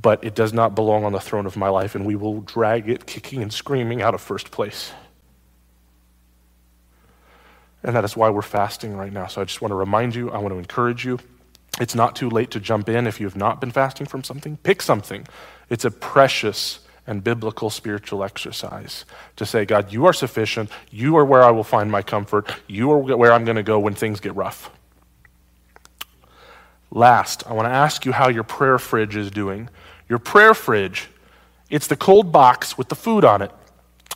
But 0.00 0.22
it 0.22 0.34
does 0.34 0.52
not 0.52 0.74
belong 0.74 1.04
on 1.04 1.12
the 1.12 1.20
throne 1.20 1.46
of 1.46 1.56
my 1.56 1.68
life, 1.68 1.94
and 1.94 2.06
we 2.06 2.14
will 2.14 2.40
drag 2.40 2.88
it 2.88 3.06
kicking 3.06 3.42
and 3.42 3.52
screaming 3.52 4.00
out 4.00 4.14
of 4.14 4.20
first 4.20 4.50
place. 4.50 4.92
And 7.82 7.94
that 7.96 8.04
is 8.04 8.16
why 8.16 8.30
we're 8.30 8.42
fasting 8.42 8.96
right 8.96 9.12
now. 9.12 9.26
So 9.26 9.40
I 9.40 9.44
just 9.44 9.60
want 9.60 9.70
to 9.72 9.76
remind 9.76 10.14
you, 10.14 10.30
I 10.30 10.38
want 10.38 10.52
to 10.52 10.58
encourage 10.58 11.04
you. 11.04 11.18
It's 11.80 11.94
not 11.94 12.16
too 12.16 12.28
late 12.28 12.50
to 12.52 12.60
jump 12.60 12.88
in 12.88 13.06
if 13.06 13.20
you 13.20 13.26
have 13.26 13.36
not 13.36 13.60
been 13.60 13.70
fasting 13.70 14.06
from 14.06 14.24
something. 14.24 14.56
Pick 14.58 14.82
something. 14.82 15.26
It's 15.70 15.84
a 15.84 15.90
precious 15.90 16.80
and 17.06 17.24
biblical 17.24 17.70
spiritual 17.70 18.22
exercise 18.22 19.04
to 19.36 19.46
say, 19.46 19.64
God, 19.64 19.92
you 19.92 20.04
are 20.06 20.12
sufficient. 20.12 20.70
You 20.90 21.16
are 21.16 21.24
where 21.24 21.42
I 21.42 21.50
will 21.50 21.64
find 21.64 21.90
my 21.90 22.02
comfort. 22.02 22.52
You 22.66 22.90
are 22.90 22.98
where 22.98 23.32
I'm 23.32 23.44
going 23.44 23.56
to 23.56 23.62
go 23.62 23.78
when 23.78 23.94
things 23.94 24.20
get 24.20 24.34
rough. 24.34 24.70
Last, 26.90 27.46
I 27.46 27.52
want 27.52 27.66
to 27.66 27.72
ask 27.72 28.04
you 28.04 28.12
how 28.12 28.28
your 28.28 28.44
prayer 28.44 28.78
fridge 28.78 29.16
is 29.16 29.30
doing. 29.30 29.70
Your 30.08 30.18
prayer 30.18 30.54
fridge, 30.54 31.08
it's 31.70 31.86
the 31.86 31.96
cold 31.96 32.32
box 32.32 32.78
with 32.78 32.88
the 32.88 32.94
food 32.94 33.24
on 33.24 33.42
it, 33.42 33.50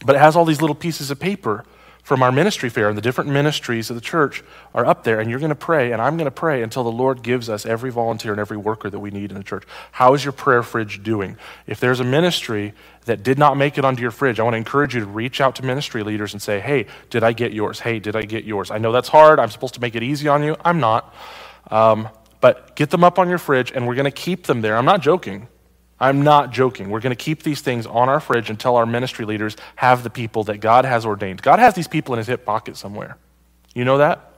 but 0.05 0.17
it 0.17 0.19
has 0.19 0.37
all 0.37 0.45
these 0.45 0.61
little 0.61 0.77
pieces 0.77 1.11
of 1.11 1.21
paper 1.21 1.65
from 2.03 2.21
our 2.21 2.33
ministry 2.33 2.69
fair, 2.69 2.89
and 2.89 2.99
the 2.99 3.03
different 3.03 3.31
ministries 3.31 3.89
of 3.89 3.95
the 3.95 4.03
church 4.03 4.43
are 4.75 4.85
up 4.85 5.05
there, 5.05 5.21
and 5.21 5.31
you're 5.31 5.39
going 5.39 5.51
to 5.51 5.55
pray, 5.55 5.93
and 5.93 6.03
I'm 6.03 6.17
going 6.17 6.25
to 6.25 6.33
pray 6.33 6.63
until 6.63 6.83
the 6.83 6.91
Lord 6.91 7.23
gives 7.23 7.49
us 7.49 7.65
every 7.65 7.91
volunteer 7.91 8.33
and 8.33 8.41
every 8.41 8.57
worker 8.57 8.91
that 8.91 8.99
we 8.99 9.13
need 9.13 9.31
in 9.31 9.39
the 9.39 9.45
church. 9.45 9.63
How 9.93 10.13
is 10.15 10.25
your 10.25 10.33
prayer 10.33 10.65
fridge 10.65 11.05
doing? 11.05 11.37
If 11.69 11.79
there's 11.79 12.01
a 12.01 12.05
ministry 12.05 12.75
that 13.05 13.23
did 13.23 13.39
not 13.39 13.57
make 13.57 13.79
it 13.79 13.85
onto 13.85 14.03
your 14.03 14.11
fridge, 14.11 14.41
I 14.41 14.43
want 14.43 14.55
to 14.55 14.59
encourage 14.59 14.97
you 14.97 15.01
to 15.01 15.07
reach 15.07 15.41
out 15.41 15.55
to 15.57 15.65
ministry 15.65 16.03
leaders 16.03 16.33
and 16.33 16.43
say, 16.43 16.59
hey, 16.59 16.87
did 17.09 17.23
I 17.23 17.33
get 17.33 17.53
yours? 17.53 17.79
Hey, 17.79 18.01
did 18.01 18.17
I 18.17 18.23
get 18.23 18.45
yours? 18.45 18.73
I 18.73 18.79
know 18.79 18.91
that's 18.91 19.09
hard. 19.09 19.39
I'm 19.39 19.51
supposed 19.51 19.75
to 19.75 19.81
make 19.81 19.95
it 19.95 20.03
easy 20.03 20.27
on 20.27 20.43
you. 20.43 20.57
I'm 20.65 20.81
not. 20.81 21.15
Um, 21.71 22.09
but 22.41 22.75
get 22.75 22.91
them 22.91 23.05
up 23.05 23.21
on 23.21 23.29
your 23.29 23.39
fridge, 23.39 23.71
and 23.71 23.87
we're 23.87 23.95
going 23.95 24.07
to 24.07 24.11
keep 24.11 24.47
them 24.47 24.61
there. 24.61 24.77
I'm 24.77 24.85
not 24.85 25.03
joking. 25.03 25.47
I'm 26.03 26.23
not 26.23 26.51
joking. 26.51 26.91
We're 26.91 26.99
going 26.99 27.15
to 27.15 27.25
keep 27.25 27.45
these 27.45 27.61
things 27.61 27.87
on 27.87 28.09
our 28.09 28.19
fridge 28.19 28.51
until 28.51 28.75
our 28.75 28.85
ministry 28.85 29.25
leaders 29.25 29.57
have 29.77 30.03
the 30.03 30.11
people 30.11 30.43
that 30.45 30.59
God 30.59 30.85
has 30.85 31.07
ordained. 31.07 31.43
God 31.43 31.61
has 31.61 31.75
these 31.75 31.87
people 31.87 32.13
in 32.13 32.19
his 32.19 32.27
hip 32.27 32.45
pocket 32.45 32.77
somewhere. 32.77 33.17
You 33.73 33.85
know 33.85 33.99
that? 33.99 34.33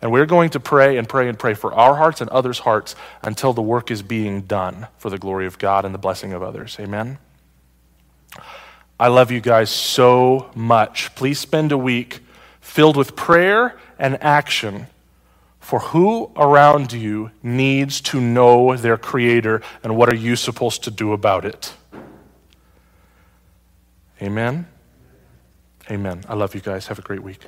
And 0.00 0.10
we're 0.10 0.26
going 0.26 0.50
to 0.50 0.60
pray 0.60 0.98
and 0.98 1.08
pray 1.08 1.28
and 1.28 1.38
pray 1.38 1.54
for 1.54 1.72
our 1.72 1.94
hearts 1.94 2.20
and 2.20 2.28
others' 2.30 2.58
hearts 2.58 2.96
until 3.22 3.52
the 3.52 3.62
work 3.62 3.92
is 3.92 4.02
being 4.02 4.40
done 4.40 4.88
for 4.98 5.08
the 5.08 5.18
glory 5.18 5.46
of 5.46 5.56
God 5.56 5.84
and 5.84 5.94
the 5.94 6.00
blessing 6.00 6.32
of 6.32 6.42
others. 6.42 6.76
Amen? 6.80 7.18
I 8.98 9.06
love 9.06 9.30
you 9.30 9.40
guys 9.40 9.70
so 9.70 10.50
much. 10.56 11.14
Please 11.14 11.38
spend 11.38 11.70
a 11.70 11.78
week 11.78 12.18
filled 12.60 12.96
with 12.96 13.14
prayer 13.14 13.78
and 14.00 14.20
action 14.20 14.88
for 15.62 15.78
who 15.78 16.30
around 16.36 16.92
you 16.92 17.30
needs 17.40 18.00
to 18.00 18.20
know 18.20 18.76
their 18.76 18.98
Creator 18.98 19.62
and 19.84 19.96
what 19.96 20.12
are 20.12 20.14
you 20.14 20.34
supposed 20.34 20.82
to 20.84 20.90
do 20.90 21.12
about 21.12 21.44
it? 21.44 21.72
Amen? 24.20 24.66
Amen. 25.88 26.24
I 26.28 26.34
love 26.34 26.54
you 26.56 26.60
guys. 26.60 26.88
Have 26.88 26.98
a 26.98 27.02
great 27.02 27.22
week. 27.22 27.46